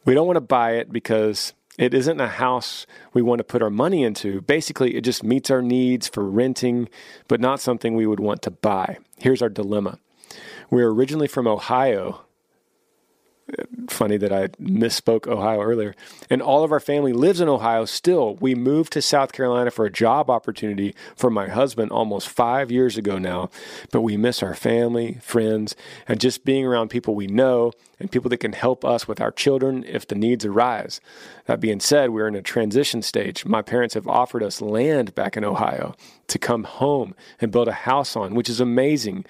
We 0.05 0.13
don't 0.13 0.25
want 0.25 0.37
to 0.37 0.41
buy 0.41 0.75
it 0.75 0.91
because 0.91 1.53
it 1.81 1.95
isn't 1.95 2.21
a 2.21 2.27
house 2.27 2.85
we 3.11 3.23
want 3.23 3.39
to 3.39 3.43
put 3.43 3.63
our 3.63 3.71
money 3.71 4.03
into. 4.03 4.41
Basically, 4.41 4.95
it 4.95 5.01
just 5.01 5.23
meets 5.23 5.49
our 5.49 5.63
needs 5.63 6.07
for 6.07 6.23
renting, 6.23 6.87
but 7.27 7.41
not 7.41 7.59
something 7.59 7.95
we 7.95 8.05
would 8.05 8.19
want 8.19 8.43
to 8.43 8.51
buy. 8.51 8.99
Here's 9.17 9.41
our 9.41 9.49
dilemma. 9.49 9.97
We're 10.69 10.91
originally 10.91 11.27
from 11.27 11.47
Ohio, 11.47 12.21
funny 13.89 14.17
that 14.17 14.31
I 14.31 14.47
misspoke 14.61 15.27
Ohio 15.27 15.61
earlier. 15.61 15.95
And 16.29 16.41
all 16.41 16.63
of 16.63 16.71
our 16.71 16.79
family 16.79 17.13
lives 17.13 17.41
in 17.41 17.49
Ohio 17.49 17.85
still. 17.85 18.35
We 18.35 18.55
moved 18.55 18.93
to 18.93 19.01
South 19.01 19.31
Carolina 19.31 19.71
for 19.71 19.85
a 19.85 19.91
job 19.91 20.29
opportunity 20.29 20.95
for 21.15 21.29
my 21.29 21.47
husband 21.47 21.91
almost 21.91 22.29
five 22.29 22.71
years 22.71 22.97
ago 22.97 23.17
now. 23.17 23.49
But 23.91 24.01
we 24.01 24.17
miss 24.17 24.41
our 24.41 24.55
family, 24.55 25.19
friends, 25.21 25.75
and 26.07 26.19
just 26.19 26.45
being 26.45 26.65
around 26.65 26.89
people 26.89 27.15
we 27.15 27.27
know 27.27 27.71
and 27.99 28.11
people 28.11 28.29
that 28.29 28.37
can 28.37 28.53
help 28.53 28.83
us 28.83 29.07
with 29.07 29.21
our 29.21 29.31
children 29.31 29.83
if 29.87 30.07
the 30.07 30.15
needs 30.15 30.45
arise. 30.45 31.01
That 31.45 31.59
being 31.59 31.79
said, 31.79 32.09
we're 32.09 32.27
in 32.27 32.35
a 32.35 32.41
transition 32.41 33.01
stage. 33.01 33.45
My 33.45 33.61
parents 33.61 33.93
have 33.93 34.07
offered 34.07 34.43
us 34.43 34.61
land 34.61 35.13
back 35.13 35.37
in 35.37 35.43
Ohio 35.43 35.95
to 36.27 36.39
come 36.39 36.63
home 36.63 37.13
and 37.39 37.51
build 37.51 37.67
a 37.67 37.73
house 37.73 38.15
on, 38.15 38.33
which 38.33 38.49
is 38.49 38.59
amazing 38.59 39.25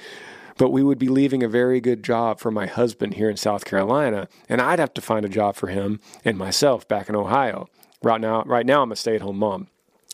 but 0.61 0.69
we 0.69 0.83
would 0.83 0.99
be 0.99 1.07
leaving 1.07 1.41
a 1.41 1.47
very 1.47 1.81
good 1.81 2.03
job 2.03 2.39
for 2.39 2.51
my 2.51 2.67
husband 2.67 3.15
here 3.15 3.31
in 3.31 3.35
South 3.35 3.65
Carolina, 3.65 4.27
and 4.47 4.61
I'd 4.61 4.77
have 4.77 4.93
to 4.93 5.01
find 5.01 5.25
a 5.25 5.29
job 5.29 5.55
for 5.55 5.69
him 5.69 5.99
and 6.23 6.37
myself 6.37 6.87
back 6.87 7.09
in 7.09 7.15
Ohio. 7.15 7.67
Right 8.03 8.21
now, 8.21 8.43
right 8.43 8.63
now 8.63 8.83
I'm 8.83 8.91
a 8.91 8.95
stay-at-home 8.95 9.39
mom. 9.39 9.69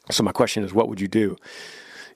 So 0.09 0.23
my 0.23 0.31
question 0.31 0.63
is, 0.63 0.73
what 0.73 0.87
would 0.87 1.01
you 1.01 1.09
do? 1.09 1.35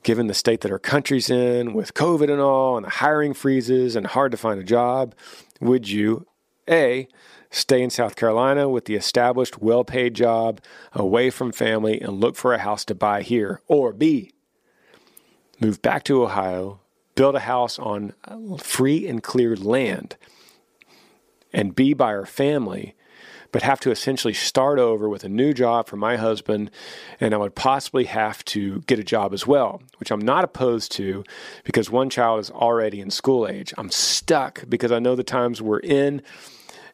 Given 0.02 0.28
the 0.28 0.32
state 0.32 0.62
that 0.62 0.72
our 0.72 0.78
country's 0.78 1.28
in 1.28 1.74
with 1.74 1.92
COVID 1.92 2.30
and 2.30 2.40
all, 2.40 2.78
and 2.78 2.86
the 2.86 2.90
hiring 2.90 3.34
freezes 3.34 3.94
and 3.94 4.06
hard 4.06 4.30
to 4.30 4.38
find 4.38 4.58
a 4.58 4.64
job, 4.64 5.14
would 5.60 5.90
you, 5.90 6.26
A, 6.70 7.08
stay 7.50 7.82
in 7.82 7.90
South 7.90 8.16
Carolina 8.16 8.66
with 8.66 8.86
the 8.86 8.94
established, 8.94 9.60
well 9.60 9.84
paid 9.84 10.14
job 10.14 10.58
away 10.94 11.28
from 11.28 11.52
family 11.52 12.00
and 12.00 12.18
look 12.18 12.36
for 12.36 12.54
a 12.54 12.58
house 12.58 12.86
to 12.86 12.94
buy 12.94 13.20
here? 13.20 13.60
Or 13.68 13.92
B, 13.92 14.32
move 15.60 15.82
back 15.82 16.02
to 16.04 16.22
Ohio, 16.22 16.80
build 17.14 17.34
a 17.34 17.40
house 17.40 17.78
on 17.78 18.14
uh, 18.24 18.56
free 18.56 19.06
and 19.06 19.22
cleared 19.22 19.64
land 19.64 20.16
and 21.52 21.74
be 21.74 21.92
by 21.92 22.06
our 22.06 22.26
family, 22.26 22.94
but 23.50 23.62
have 23.62 23.80
to 23.80 23.90
essentially 23.90 24.32
start 24.32 24.78
over 24.78 25.08
with 25.08 25.24
a 25.24 25.28
new 25.28 25.52
job 25.52 25.86
for 25.86 25.96
my 25.96 26.16
husband. 26.16 26.70
And 27.20 27.34
I 27.34 27.36
would 27.36 27.54
possibly 27.54 28.04
have 28.04 28.42
to 28.46 28.80
get 28.82 28.98
a 28.98 29.04
job 29.04 29.34
as 29.34 29.46
well, 29.46 29.82
which 29.98 30.10
I'm 30.10 30.20
not 30.20 30.44
opposed 30.44 30.92
to 30.92 31.22
because 31.64 31.90
one 31.90 32.08
child 32.08 32.40
is 32.40 32.50
already 32.50 33.00
in 33.00 33.10
school 33.10 33.46
age. 33.46 33.74
I'm 33.76 33.90
stuck 33.90 34.64
because 34.68 34.90
I 34.90 34.98
know 34.98 35.14
the 35.14 35.22
times 35.22 35.60
we're 35.60 35.80
in. 35.80 36.22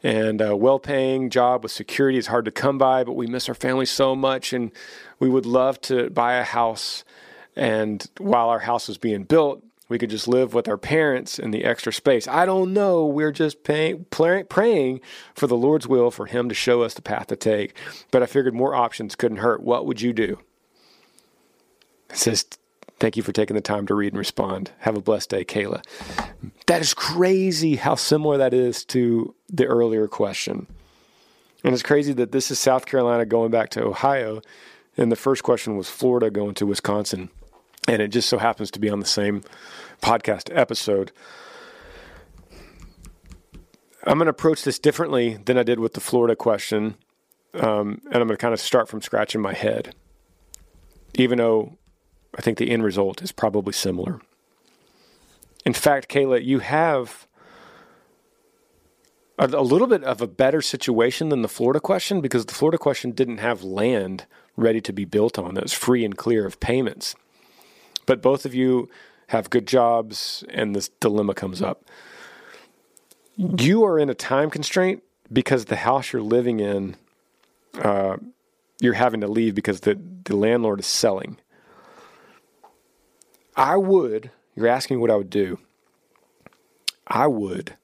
And 0.00 0.40
uh, 0.40 0.52
a 0.52 0.56
well 0.56 0.78
paying 0.78 1.28
job 1.28 1.64
with 1.64 1.72
security 1.72 2.18
is 2.18 2.28
hard 2.28 2.44
to 2.44 2.52
come 2.52 2.78
by, 2.78 3.02
but 3.02 3.14
we 3.14 3.26
miss 3.26 3.48
our 3.48 3.54
family 3.54 3.86
so 3.86 4.14
much. 4.14 4.52
And 4.52 4.70
we 5.18 5.28
would 5.28 5.46
love 5.46 5.80
to 5.82 6.10
buy 6.10 6.34
a 6.34 6.44
house. 6.44 7.04
And 7.56 8.06
while 8.18 8.48
our 8.48 8.60
house 8.60 8.88
is 8.88 8.96
being 8.98 9.24
built, 9.24 9.64
we 9.88 9.98
could 9.98 10.10
just 10.10 10.28
live 10.28 10.52
with 10.52 10.68
our 10.68 10.76
parents 10.76 11.38
in 11.38 11.50
the 11.50 11.64
extra 11.64 11.92
space. 11.92 12.28
I 12.28 12.44
don't 12.44 12.72
know. 12.72 13.06
We're 13.06 13.32
just 13.32 13.62
praying 13.64 15.00
for 15.34 15.46
the 15.46 15.56
Lord's 15.56 15.88
will 15.88 16.10
for 16.10 16.26
Him 16.26 16.48
to 16.48 16.54
show 16.54 16.82
us 16.82 16.94
the 16.94 17.02
path 17.02 17.28
to 17.28 17.36
take. 17.36 17.74
But 18.10 18.22
I 18.22 18.26
figured 18.26 18.54
more 18.54 18.74
options 18.74 19.16
couldn't 19.16 19.38
hurt. 19.38 19.62
What 19.62 19.86
would 19.86 20.00
you 20.00 20.12
do? 20.12 20.38
It 22.10 22.16
says, 22.16 22.44
Thank 23.00 23.16
you 23.16 23.22
for 23.22 23.32
taking 23.32 23.54
the 23.54 23.62
time 23.62 23.86
to 23.86 23.94
read 23.94 24.12
and 24.12 24.18
respond. 24.18 24.72
Have 24.80 24.96
a 24.96 25.00
blessed 25.00 25.30
day, 25.30 25.44
Kayla. 25.44 25.84
That 26.66 26.80
is 26.80 26.94
crazy 26.94 27.76
how 27.76 27.94
similar 27.94 28.36
that 28.38 28.52
is 28.52 28.84
to 28.86 29.36
the 29.48 29.66
earlier 29.66 30.08
question. 30.08 30.66
And 31.62 31.74
it's 31.74 31.82
crazy 31.82 32.12
that 32.14 32.32
this 32.32 32.50
is 32.50 32.58
South 32.58 32.86
Carolina 32.86 33.24
going 33.24 33.52
back 33.52 33.70
to 33.70 33.84
Ohio, 33.84 34.42
and 34.96 35.12
the 35.12 35.16
first 35.16 35.44
question 35.44 35.76
was 35.76 35.88
Florida 35.88 36.28
going 36.28 36.54
to 36.54 36.66
Wisconsin 36.66 37.30
and 37.88 38.02
it 38.02 38.08
just 38.08 38.28
so 38.28 38.38
happens 38.38 38.70
to 38.72 38.78
be 38.78 38.90
on 38.90 39.00
the 39.00 39.06
same 39.06 39.42
podcast 40.02 40.54
episode. 40.56 41.10
I'm 44.04 44.18
going 44.18 44.26
to 44.26 44.30
approach 44.30 44.62
this 44.62 44.78
differently 44.78 45.38
than 45.44 45.58
I 45.58 45.62
did 45.62 45.80
with 45.80 45.94
the 45.94 46.00
Florida 46.00 46.36
question, 46.36 46.94
um, 47.54 48.00
and 48.06 48.16
I'm 48.16 48.28
going 48.28 48.28
to 48.28 48.36
kind 48.36 48.54
of 48.54 48.60
start 48.60 48.88
from 48.88 49.02
scratch 49.02 49.34
in 49.34 49.40
my 49.40 49.54
head, 49.54 49.94
even 51.14 51.38
though 51.38 51.76
I 52.36 52.42
think 52.42 52.58
the 52.58 52.70
end 52.70 52.84
result 52.84 53.22
is 53.22 53.32
probably 53.32 53.72
similar. 53.72 54.20
In 55.64 55.72
fact, 55.72 56.08
Kayla, 56.08 56.44
you 56.44 56.60
have 56.60 57.26
a, 59.38 59.46
a 59.46 59.62
little 59.62 59.86
bit 59.86 60.04
of 60.04 60.20
a 60.20 60.26
better 60.26 60.60
situation 60.62 61.30
than 61.30 61.42
the 61.42 61.48
Florida 61.48 61.80
question 61.80 62.20
because 62.20 62.46
the 62.46 62.54
Florida 62.54 62.78
question 62.78 63.12
didn't 63.12 63.38
have 63.38 63.62
land 63.62 64.26
ready 64.56 64.80
to 64.80 64.92
be 64.92 65.04
built 65.04 65.38
on 65.38 65.54
that 65.54 65.62
was 65.62 65.72
free 65.72 66.04
and 66.04 66.16
clear 66.16 66.46
of 66.46 66.60
payments. 66.60 67.14
But 68.08 68.22
both 68.22 68.46
of 68.46 68.54
you 68.54 68.88
have 69.26 69.50
good 69.50 69.66
jobs, 69.66 70.42
and 70.48 70.74
this 70.74 70.88
dilemma 70.88 71.34
comes 71.34 71.60
up. 71.60 71.84
You 73.36 73.84
are 73.84 73.98
in 73.98 74.08
a 74.08 74.14
time 74.14 74.48
constraint 74.48 75.02
because 75.30 75.66
the 75.66 75.76
house 75.76 76.14
you're 76.14 76.22
living 76.22 76.58
in, 76.58 76.96
uh, 77.82 78.16
you're 78.80 78.94
having 78.94 79.20
to 79.20 79.28
leave 79.28 79.54
because 79.54 79.80
the, 79.80 80.00
the 80.24 80.34
landlord 80.34 80.80
is 80.80 80.86
selling. 80.86 81.36
I 83.54 83.76
would, 83.76 84.30
you're 84.56 84.68
asking 84.68 85.00
what 85.00 85.10
I 85.10 85.16
would 85.16 85.28
do. 85.28 85.58
I 87.06 87.26
would 87.26 87.76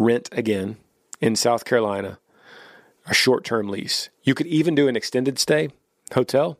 rent 0.00 0.28
again 0.32 0.78
in 1.20 1.36
South 1.36 1.64
Carolina 1.64 2.18
a 3.06 3.14
short 3.14 3.44
term 3.44 3.68
lease. 3.68 4.08
You 4.24 4.34
could 4.34 4.48
even 4.48 4.74
do 4.74 4.88
an 4.88 4.96
extended 4.96 5.38
stay 5.38 5.68
hotel 6.12 6.58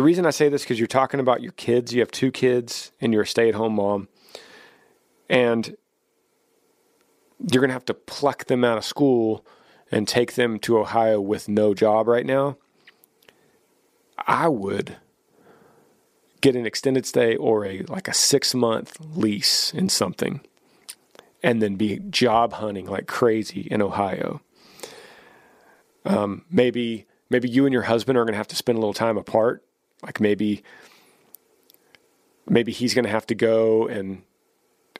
the 0.00 0.04
reason 0.04 0.24
I 0.24 0.30
say 0.30 0.48
this 0.48 0.62
because 0.62 0.80
you're 0.80 0.86
talking 0.86 1.20
about 1.20 1.42
your 1.42 1.52
kids. 1.52 1.92
You 1.92 2.00
have 2.00 2.10
two 2.10 2.30
kids 2.30 2.90
and 3.02 3.12
you're 3.12 3.24
a 3.24 3.26
stay 3.26 3.50
at 3.50 3.54
home 3.54 3.74
mom. 3.74 4.08
And 5.28 5.76
you're 7.38 7.60
going 7.60 7.68
to 7.68 7.74
have 7.74 7.84
to 7.84 7.92
pluck 7.92 8.46
them 8.46 8.64
out 8.64 8.78
of 8.78 8.84
school 8.86 9.44
and 9.92 10.08
take 10.08 10.36
them 10.36 10.58
to 10.60 10.78
Ohio 10.78 11.20
with 11.20 11.50
no 11.50 11.74
job 11.74 12.08
right 12.08 12.24
now. 12.24 12.56
I 14.26 14.48
would 14.48 14.96
get 16.40 16.56
an 16.56 16.64
extended 16.64 17.04
stay 17.04 17.36
or 17.36 17.66
a 17.66 17.82
like 17.82 18.08
a 18.08 18.14
6 18.14 18.54
month 18.54 18.96
lease 19.14 19.70
in 19.74 19.90
something 19.90 20.40
and 21.42 21.60
then 21.60 21.76
be 21.76 21.98
job 22.08 22.54
hunting 22.54 22.86
like 22.86 23.06
crazy 23.06 23.68
in 23.70 23.82
Ohio. 23.82 24.40
Um, 26.06 26.46
maybe 26.50 27.06
maybe 27.28 27.50
you 27.50 27.66
and 27.66 27.72
your 27.74 27.82
husband 27.82 28.16
are 28.16 28.24
going 28.24 28.32
to 28.32 28.38
have 28.38 28.48
to 28.48 28.56
spend 28.56 28.78
a 28.78 28.80
little 28.80 28.94
time 28.94 29.18
apart 29.18 29.62
like 30.02 30.20
maybe 30.20 30.62
maybe 32.48 32.72
he's 32.72 32.94
going 32.94 33.04
to 33.04 33.10
have 33.10 33.26
to 33.26 33.34
go 33.34 33.86
and 33.86 34.22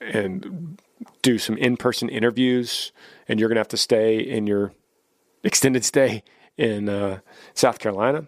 and 0.01 0.79
do 1.21 1.37
some 1.37 1.57
in-person 1.57 2.09
interviews 2.09 2.91
and 3.27 3.39
you're 3.39 3.49
going 3.49 3.55
to 3.55 3.59
have 3.61 3.67
to 3.67 3.77
stay 3.77 4.19
in 4.19 4.47
your 4.47 4.73
extended 5.43 5.83
stay 5.83 6.23
in 6.57 6.89
uh, 6.89 7.19
South 7.53 7.79
Carolina. 7.79 8.27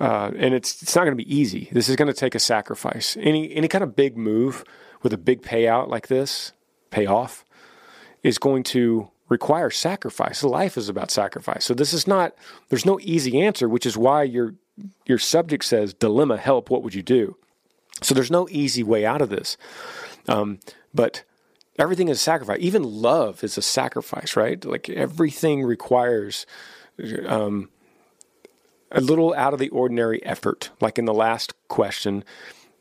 Uh, 0.00 0.32
and 0.36 0.52
it's 0.52 0.82
it's 0.82 0.96
not 0.96 1.02
going 1.02 1.16
to 1.16 1.24
be 1.24 1.34
easy. 1.34 1.68
This 1.72 1.88
is 1.88 1.94
going 1.94 2.08
to 2.08 2.14
take 2.14 2.34
a 2.34 2.40
sacrifice. 2.40 3.16
Any 3.20 3.54
any 3.54 3.68
kind 3.68 3.84
of 3.84 3.94
big 3.94 4.16
move 4.16 4.64
with 5.02 5.12
a 5.12 5.18
big 5.18 5.42
payout 5.42 5.88
like 5.88 6.08
this, 6.08 6.52
payoff, 6.90 7.44
is 8.24 8.38
going 8.38 8.64
to 8.64 9.10
require 9.28 9.70
sacrifice. 9.70 10.42
Life 10.42 10.76
is 10.76 10.88
about 10.88 11.10
sacrifice. 11.12 11.64
So 11.64 11.74
this 11.74 11.92
is 11.92 12.08
not. 12.08 12.34
There's 12.68 12.86
no 12.86 12.98
easy 13.02 13.40
answer, 13.40 13.68
which 13.68 13.86
is 13.86 13.96
why 13.96 14.24
you're 14.24 14.54
your 15.06 15.18
subject 15.18 15.64
says 15.64 15.94
dilemma 15.94 16.36
help 16.36 16.70
what 16.70 16.82
would 16.82 16.94
you 16.94 17.02
do? 17.02 17.36
So 18.00 18.14
there's 18.14 18.30
no 18.30 18.48
easy 18.50 18.82
way 18.82 19.04
out 19.04 19.22
of 19.22 19.28
this. 19.28 19.56
Um, 20.28 20.58
but 20.94 21.24
everything 21.78 22.08
is 22.08 22.20
sacrifice. 22.20 22.58
Even 22.60 22.82
love 22.82 23.44
is 23.44 23.58
a 23.58 23.62
sacrifice 23.62 24.36
right? 24.36 24.64
Like 24.64 24.88
everything 24.88 25.62
requires 25.62 26.46
um, 27.26 27.68
a 28.90 29.00
little 29.00 29.34
out 29.34 29.52
of 29.52 29.58
the 29.58 29.68
ordinary 29.70 30.24
effort. 30.24 30.70
Like 30.80 30.98
in 30.98 31.04
the 31.04 31.14
last 31.14 31.54
question 31.68 32.24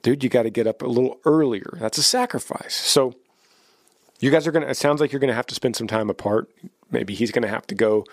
dude 0.01 0.23
you 0.23 0.29
got 0.29 0.43
to 0.43 0.49
get 0.49 0.65
up 0.65 0.81
a 0.81 0.87
little 0.87 1.19
earlier. 1.25 1.77
That's 1.79 1.97
a 1.97 2.03
sacrifice. 2.03 2.73
So 2.73 3.13
you 4.19 4.31
guys 4.31 4.47
are 4.47 4.51
gonna 4.51 4.67
it 4.67 4.77
sounds 4.77 5.01
like 5.01 5.11
you're 5.11 5.19
gonna 5.19 5.33
have 5.33 5.47
to 5.47 5.55
spend 5.55 5.75
some 5.75 5.87
time 5.87 6.09
apart. 6.09 6.49
Maybe 6.89 7.13
he's 7.13 7.31
gonna 7.31 7.47
have 7.47 7.67
to 7.67 7.75
go 7.75 8.05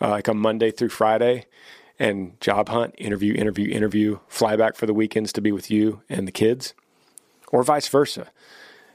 uh, 0.00 0.10
like 0.10 0.28
a 0.28 0.34
monday 0.34 0.70
through 0.70 0.90
friday 0.90 1.44
and 1.98 2.40
job 2.40 2.68
hunt, 2.68 2.94
interview, 2.98 3.34
interview, 3.34 3.70
interview, 3.70 4.18
fly 4.28 4.56
back 4.56 4.76
for 4.76 4.86
the 4.86 4.94
weekends 4.94 5.32
to 5.32 5.40
be 5.40 5.52
with 5.52 5.70
you 5.70 6.02
and 6.08 6.28
the 6.28 6.32
kids, 6.32 6.74
or 7.50 7.62
vice 7.62 7.88
versa. 7.88 8.28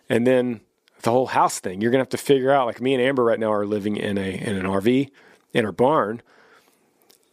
And 0.10 0.26
then 0.28 0.62
the 1.02 1.12
whole 1.12 1.28
house 1.28 1.60
thing, 1.60 1.82
you're 1.82 1.92
gonna 1.92 2.02
have 2.02 2.10
to 2.10 2.18
figure 2.18 2.52
out. 2.52 2.66
Like 2.68 2.82
me 2.82 2.94
and 2.94 3.04
Amber 3.04 3.24
right 3.24 3.40
now 3.40 3.52
are 3.52 3.66
living 3.66 3.98
in 3.98 4.18
a 4.18 4.32
in 4.38 4.56
an 4.56 4.66
RV 4.66 5.10
in 5.54 5.66
our 5.66 5.72
barn, 5.72 6.22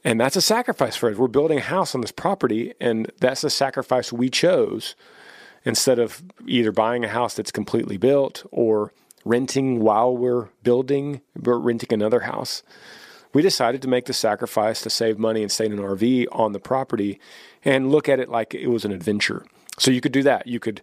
And 0.05 0.21
that's 0.21 0.37
a 0.37 0.41
sacrifice 0.41 0.97
for 0.97 1.11
us. 1.11 1.17
We're 1.17 1.29
building 1.29 1.59
a 1.59 1.63
house 1.63 1.95
on 1.95 2.01
this 2.01 2.13
property, 2.13 2.75
and 2.81 3.11
that's 3.21 3.45
a 3.45 3.51
sacrifice 3.51 4.13
we 4.13 4.31
chose 4.31 4.95
instead 5.65 5.99
of 5.99 6.23
either 6.47 6.73
buying 6.73 7.05
a 7.05 7.09
house 7.09 7.35
that's 7.35 7.51
completely 7.51 7.99
built 7.99 8.47
or 8.51 8.93
renting 9.25 9.81
while 9.81 10.17
we're 10.17 10.49
building, 10.63 11.21
we're 11.37 11.59
renting 11.59 11.93
another 11.93 12.21
house. 12.21 12.63
We 13.33 13.43
decided 13.43 13.81
to 13.83 13.89
make 13.89 14.07
the 14.07 14.13
sacrifice 14.13 14.83
to 14.83 14.91
save 14.91 15.19
money 15.19 15.43
and 15.43 15.53
stay 15.53 15.67
in 15.67 15.73
an 15.73 15.79
RV 15.79 16.27
on 16.33 16.53
the 16.53 16.59
property 16.59 17.21
and 17.65 17.91
look 17.91 18.09
at 18.09 18.19
it 18.19 18.29
like 18.29 18.55
it 18.55 18.67
was 18.69 18.85
an 18.85 18.93
adventure. 18.93 19.45
So 19.79 19.91
you 19.91 20.01
could 20.01 20.13
do 20.13 20.23
that. 20.25 20.47
You 20.47 20.59
could 20.59 20.83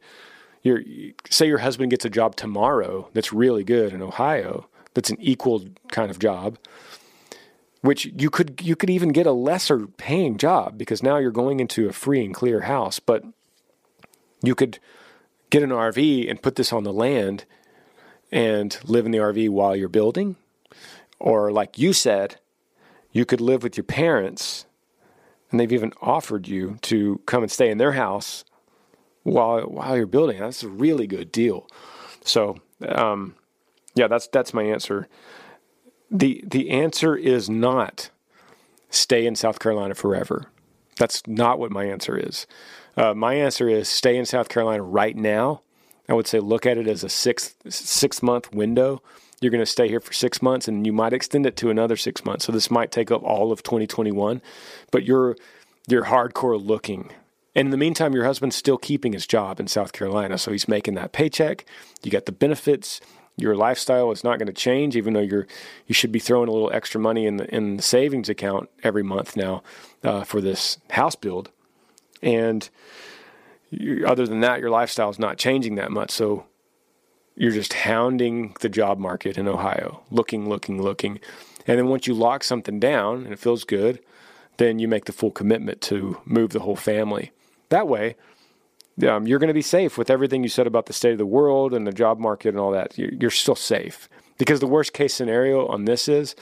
your 0.64 0.82
say 1.30 1.48
your 1.48 1.60
husband 1.60 1.92
gets 1.92 2.06
a 2.06 2.10
job 2.10 2.36
tomorrow 2.36 3.10
that's 3.14 3.34
really 3.34 3.64
good 3.64 3.94
in 3.94 4.02
Ohio, 4.02 4.68
that's 4.94 5.10
an 5.10 5.18
equal 5.20 5.66
kind 5.92 6.10
of 6.10 6.20
job, 6.20 6.58
which 7.82 8.06
you 8.06 8.30
could 8.30 8.62
you 8.62 8.76
could 8.76 8.90
even 8.90 9.10
get 9.10 9.28
a 9.28 9.32
lesser 9.32 9.88
paying 9.88 10.38
job 10.38 10.78
because 10.78 11.04
now 11.04 11.18
you're 11.18 11.32
going 11.32 11.60
into 11.60 11.88
a 11.88 11.94
free 11.94 12.24
and 12.24 12.34
clear 12.34 12.62
house, 12.62 13.00
but 13.00 13.24
you 14.42 14.56
could 14.56 14.80
get 15.50 15.64
an 15.64 15.70
RV 15.70 16.30
and 16.30 16.42
put 16.42 16.56
this 16.56 16.74
on 16.74 16.84
the 16.84 16.94
land 16.94 17.46
and 18.32 18.78
live 18.84 19.06
in 19.06 19.12
the 19.12 19.18
RV 19.18 19.50
while 19.50 19.76
you're 19.76 19.90
building. 19.90 20.36
Or, 21.20 21.52
like 21.52 21.78
you 21.78 21.94
said, 21.94 22.40
you 23.12 23.26
could 23.26 23.42
live 23.42 23.64
with 23.64 23.78
your 23.78 23.84
parents, 23.84 24.66
and 25.50 25.60
they've 25.60 25.72
even 25.72 25.94
offered 26.02 26.48
you 26.48 26.78
to 26.84 27.22
come 27.26 27.44
and 27.44 27.52
stay 27.52 27.70
in 27.70 27.78
their 27.78 27.94
house 27.94 28.44
while 29.24 29.62
while 29.62 29.98
you're 29.98 30.06
building. 30.06 30.40
That's 30.40 30.64
a 30.64 30.70
really 30.70 31.08
good 31.08 31.32
deal. 31.32 31.68
So, 32.24 32.58
um, 32.88 33.36
yeah, 33.96 34.08
that's 34.08 34.28
that's 34.28 34.54
my 34.54 34.64
answer. 34.64 35.08
the 36.12 36.44
The 36.46 36.70
answer 36.70 37.16
is 37.16 37.50
not 37.50 38.10
stay 38.90 39.26
in 39.26 39.36
South 39.36 39.60
Carolina 39.60 39.96
forever. 39.96 40.46
That's 40.98 41.26
not 41.28 41.60
what 41.60 41.72
my 41.72 41.86
answer 41.86 42.18
is. 42.18 42.48
Uh, 42.96 43.14
my 43.14 43.36
answer 43.36 43.70
is 43.70 43.88
stay 43.88 44.18
in 44.18 44.26
South 44.26 44.50
Carolina 44.50 44.84
right 44.84 45.16
now. 45.16 45.62
I 46.10 46.14
would 46.14 46.28
say 46.28 46.40
look 46.40 46.66
at 46.66 46.78
it 46.78 46.88
as 46.88 47.04
a 47.04 47.10
six 47.10 47.56
six 47.70 48.24
month 48.24 48.54
window. 48.54 49.02
You're 49.42 49.52
going 49.52 49.62
to 49.62 49.66
stay 49.66 49.88
here 49.88 50.00
for 50.00 50.14
six 50.14 50.42
months, 50.42 50.68
and 50.68 50.86
you 50.86 50.94
might 50.94 51.14
extend 51.14 51.46
it 51.46 51.56
to 51.58 51.70
another 51.70 51.96
six 51.96 52.26
months. 52.26 52.46
So 52.46 52.52
this 52.52 52.72
might 52.72 52.92
take 52.92 53.12
up 53.12 53.24
all 53.24 53.52
of 53.52 53.62
2021, 53.64 54.42
but 54.92 55.04
you're 55.04 55.36
you're 55.88 56.06
hardcore 56.06 56.64
looking. 56.64 57.12
And 57.56 57.68
in 57.68 57.72
the 57.72 57.78
meantime, 57.78 58.14
your 58.14 58.26
husband's 58.26 58.56
still 58.56 58.78
keeping 58.78 59.14
his 59.14 59.26
job 59.26 59.60
in 59.60 59.68
South 59.68 59.94
Carolina, 59.94 60.38
so 60.38 60.52
he's 60.52 60.68
making 60.68 60.96
that 60.96 61.12
paycheck. 61.12 61.66
You 62.04 62.12
got 62.12 62.26
the 62.26 62.32
benefits. 62.32 63.00
Your 63.36 63.56
lifestyle 63.56 64.12
is 64.12 64.24
not 64.24 64.40
going 64.40 64.48
to 64.48 64.54
change, 64.54 64.96
even 64.96 65.14
though 65.14 65.22
you're 65.22 65.48
you 65.86 65.94
should 65.94 66.12
be 66.12 66.20
throwing 66.20 66.50
a 66.50 66.52
little 66.52 66.72
extra 66.74 67.00
money 67.00 67.28
in 67.28 67.38
the 67.38 67.54
in 67.54 67.78
the 67.78 67.84
savings 67.84 68.30
account 68.30 68.70
every 68.84 69.04
month 69.04 69.38
now 69.38 69.62
uh, 70.04 70.24
for 70.24 70.42
this 70.42 70.80
house 70.90 71.16
build. 71.16 71.52
And 72.24 72.68
you, 73.70 74.06
other 74.08 74.26
than 74.26 74.40
that, 74.40 74.60
your 74.60 74.72
lifestyle 74.72 75.10
is 75.12 75.20
not 75.20 75.38
changing 75.38 75.76
that 75.76 75.92
much. 75.92 76.10
So 76.10 76.46
you're 77.38 77.52
just 77.52 77.74
hounding 77.74 78.56
the 78.62 78.70
job 78.70 78.98
market 78.98 79.38
in 79.38 79.48
Ohio, 79.48 80.04
looking, 80.10 80.50
looking, 80.50 80.82
looking. 80.82 81.20
And 81.68 81.78
then 81.78 81.88
once 81.88 82.08
you 82.08 82.14
lock 82.14 82.44
something 82.44 82.80
down 82.80 83.24
and 83.24 83.32
it 83.32 83.40
feels 83.40 83.64
good, 83.64 84.00
then 84.58 84.80
you 84.80 84.88
make 84.88 85.06
the 85.06 85.14
full 85.14 85.32
commitment 85.32 85.80
to 85.82 86.20
move 86.26 86.50
the 86.50 86.62
whole 86.62 86.76
family. 86.76 87.32
That 87.70 87.88
way, 87.88 88.16
um, 89.08 89.28
you're 89.28 89.38
going 89.38 89.50
to 89.50 89.54
be 89.54 89.62
safe 89.62 89.98
with 89.98 90.10
everything 90.10 90.42
you 90.42 90.50
said 90.50 90.66
about 90.66 90.88
the 90.88 90.94
state 90.94 91.12
of 91.12 91.20
the 91.20 91.26
world 91.26 91.74
and 91.74 91.86
the 91.86 91.92
job 91.92 92.18
market 92.18 92.50
and 92.50 92.60
all 92.60 92.72
that. 92.72 92.98
You're, 92.98 93.14
you're 93.14 93.30
still 93.30 93.56
safe 93.56 94.10
because 94.40 94.60
the 94.60 94.68
worst 94.68 94.94
case 94.94 95.14
scenario 95.14 95.68
on 95.68 95.86
this 95.86 96.08
is 96.08 96.36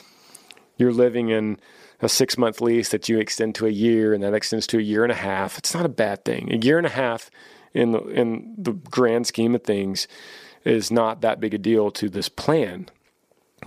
you're 0.78 0.92
living 0.92 1.28
in 1.28 1.58
a 2.00 2.08
six 2.08 2.38
month 2.38 2.62
lease 2.62 2.88
that 2.90 3.08
you 3.08 3.18
extend 3.18 3.54
to 3.56 3.66
a 3.66 3.70
year 3.70 4.14
and 4.14 4.22
that 4.22 4.32
extends 4.32 4.66
to 4.68 4.78
a 4.78 4.82
year 4.82 5.02
and 5.02 5.12
a 5.12 5.16
half. 5.16 5.58
It's 5.58 5.74
not 5.74 5.84
a 5.84 5.90
bad 5.90 6.24
thing. 6.24 6.50
A 6.52 6.56
year 6.56 6.78
and 6.78 6.86
a 6.86 6.90
half 6.90 7.30
in 7.74 7.92
the, 7.92 8.00
in 8.08 8.54
the 8.56 8.72
grand 8.72 9.26
scheme 9.26 9.54
of 9.54 9.62
things 9.62 10.08
is 10.66 10.90
not 10.90 11.20
that 11.20 11.40
big 11.40 11.54
a 11.54 11.58
deal 11.58 11.90
to 11.92 12.08
this 12.08 12.28
plan 12.28 12.88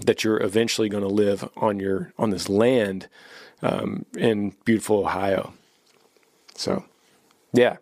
that 0.02 0.24
you're 0.24 0.42
eventually 0.42 0.90
going 0.90 1.04
to 1.04 1.10
live 1.10 1.48
on 1.58 1.80
your 1.80 2.14
on 2.18 2.30
this 2.30 2.48
land 2.50 3.08
um, 3.62 4.06
in 4.16 4.56
beautiful 4.66 5.00
Ohio. 5.00 5.54
So, 6.56 6.86
yeah, 7.54 7.78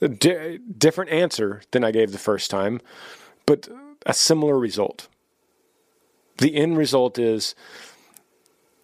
D- 0.00 0.58
different 0.76 1.10
answer 1.10 1.62
than 1.70 1.84
I 1.84 1.90
gave 1.90 2.12
the 2.12 2.18
first 2.18 2.50
time, 2.50 2.80
but 3.46 3.68
a 4.06 4.14
similar 4.14 4.58
result. 4.58 5.08
The 6.38 6.54
end 6.56 6.76
result 6.76 7.18
is 7.18 7.54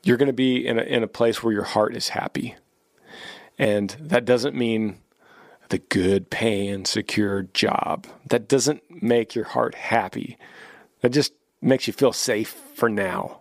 you're 0.03 0.17
going 0.17 0.29
to 0.29 0.33
be 0.33 0.67
in 0.67 0.79
a, 0.79 0.83
in 0.83 1.03
a 1.03 1.09
place 1.09 1.43
where 1.43 1.53
your 1.53 1.65
heart 1.65 1.97
is 1.97 2.11
happy. 2.11 2.55
And 3.59 3.91
that 4.01 4.25
doesn't 4.25 4.55
mean 4.55 4.99
the 5.71 5.79
good 5.79 6.31
paying, 6.31 6.85
secure 6.85 7.43
job. 7.43 8.07
That 8.27 8.49
doesn't 8.49 9.03
make 9.03 9.35
your 9.35 9.47
heart 9.47 9.75
happy. 9.75 10.39
That 11.01 11.11
just 11.11 11.33
makes 11.63 11.87
you 11.87 11.93
feel 11.93 12.13
safe 12.13 12.51
for 12.75 12.89
now. 12.89 13.41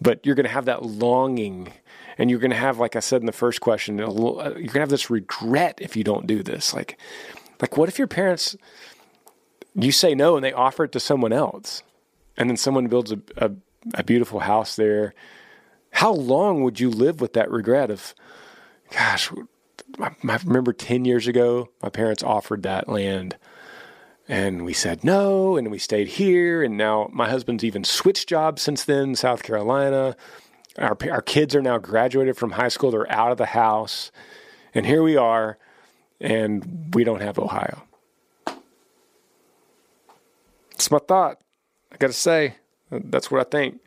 But 0.00 0.24
you're 0.24 0.34
going 0.34 0.46
to 0.46 0.52
have 0.52 0.66
that 0.66 0.84
longing. 0.84 1.72
And 2.18 2.30
you're 2.30 2.38
going 2.38 2.50
to 2.50 2.56
have, 2.56 2.78
like 2.78 2.96
I 2.96 3.00
said 3.00 3.20
in 3.20 3.26
the 3.26 3.32
first 3.32 3.60
question, 3.60 3.96
little, 3.98 4.40
uh, 4.40 4.50
you're 4.50 4.52
going 4.54 4.68
to 4.68 4.80
have 4.80 4.88
this 4.88 5.10
regret 5.10 5.78
if 5.82 5.96
you 5.96 6.04
don't 6.04 6.26
do 6.26 6.42
this. 6.42 6.72
Like, 6.72 6.98
like 7.60 7.76
what 7.76 7.88
if 7.88 7.98
your 7.98 8.08
parents, 8.08 8.56
you 9.74 9.92
say 9.92 10.14
no 10.14 10.36
and 10.36 10.44
they 10.44 10.52
offer 10.52 10.84
it 10.84 10.92
to 10.92 11.00
someone 11.00 11.32
else? 11.32 11.82
And 12.36 12.48
then 12.48 12.56
someone 12.56 12.86
builds 12.86 13.12
a, 13.12 13.20
a, 13.36 13.50
a 13.94 14.04
beautiful 14.04 14.40
house 14.40 14.76
there 14.76 15.14
how 15.96 16.12
long 16.12 16.62
would 16.62 16.78
you 16.78 16.90
live 16.90 17.22
with 17.22 17.32
that 17.32 17.50
regret 17.50 17.90
of, 17.90 18.14
gosh, 18.90 19.32
I, 20.00 20.10
remember 20.44 20.72
10 20.72 21.04
years 21.04 21.26
ago, 21.26 21.70
my 21.82 21.88
parents 21.88 22.22
offered 22.22 22.62
that 22.64 22.88
land 22.88 23.36
and 24.28 24.64
we 24.64 24.72
said 24.72 25.04
no, 25.04 25.56
and 25.56 25.70
we 25.70 25.78
stayed 25.78 26.08
here. 26.08 26.62
And 26.62 26.76
now 26.76 27.08
my 27.12 27.28
husband's 27.28 27.64
even 27.64 27.84
switched 27.84 28.28
jobs 28.28 28.62
since 28.62 28.84
then, 28.84 29.14
South 29.14 29.42
Carolina. 29.42 30.16
Our, 30.78 30.96
our 31.10 31.22
kids 31.22 31.54
are 31.54 31.62
now 31.62 31.78
graduated 31.78 32.36
from 32.36 32.52
high 32.52 32.68
school, 32.68 32.90
they're 32.90 33.10
out 33.10 33.32
of 33.32 33.38
the 33.38 33.46
house. 33.46 34.10
And 34.74 34.84
here 34.84 35.02
we 35.02 35.16
are, 35.16 35.58
and 36.20 36.92
we 36.94 37.04
don't 37.04 37.22
have 37.22 37.38
Ohio. 37.38 37.84
It's 40.72 40.90
my 40.90 40.98
thought. 40.98 41.40
I 41.92 41.96
got 41.96 42.08
to 42.08 42.12
say, 42.12 42.56
that's 42.90 43.30
what 43.30 43.40
I 43.40 43.48
think. 43.48 43.80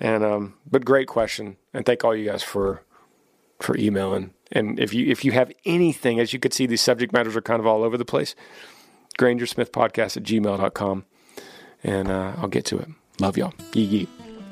And 0.00 0.24
um, 0.24 0.54
but 0.70 0.84
great 0.84 1.06
question, 1.08 1.56
and 1.72 1.86
thank 1.86 2.04
all 2.04 2.14
you 2.14 2.28
guys 2.28 2.42
for 2.42 2.82
for 3.60 3.76
emailing. 3.78 4.34
And 4.52 4.78
if 4.78 4.94
you 4.94 5.06
if 5.06 5.24
you 5.24 5.32
have 5.32 5.52
anything, 5.64 6.20
as 6.20 6.32
you 6.32 6.38
could 6.38 6.52
see, 6.52 6.66
these 6.66 6.80
subject 6.80 7.12
matters 7.12 7.36
are 7.36 7.42
kind 7.42 7.60
of 7.60 7.66
all 7.66 7.82
over 7.82 7.96
the 7.96 8.04
place. 8.04 8.34
Granger 9.18 9.46
Smith 9.46 9.72
Podcast 9.72 10.16
at 10.16 10.22
gmail.com. 10.22 11.04
And 11.82 12.08
uh, 12.08 12.34
I'll 12.36 12.48
get 12.48 12.64
to 12.66 12.78
it. 12.78 12.88
Love 13.20 13.36
y'all. 13.36 13.54
Yee 13.72 13.82
yee. 13.82 14.08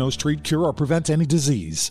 diagnose, 0.00 0.16
treat, 0.16 0.42
cure, 0.42 0.64
or 0.64 0.72
prevent 0.72 1.10
any 1.10 1.26
disease. 1.26 1.90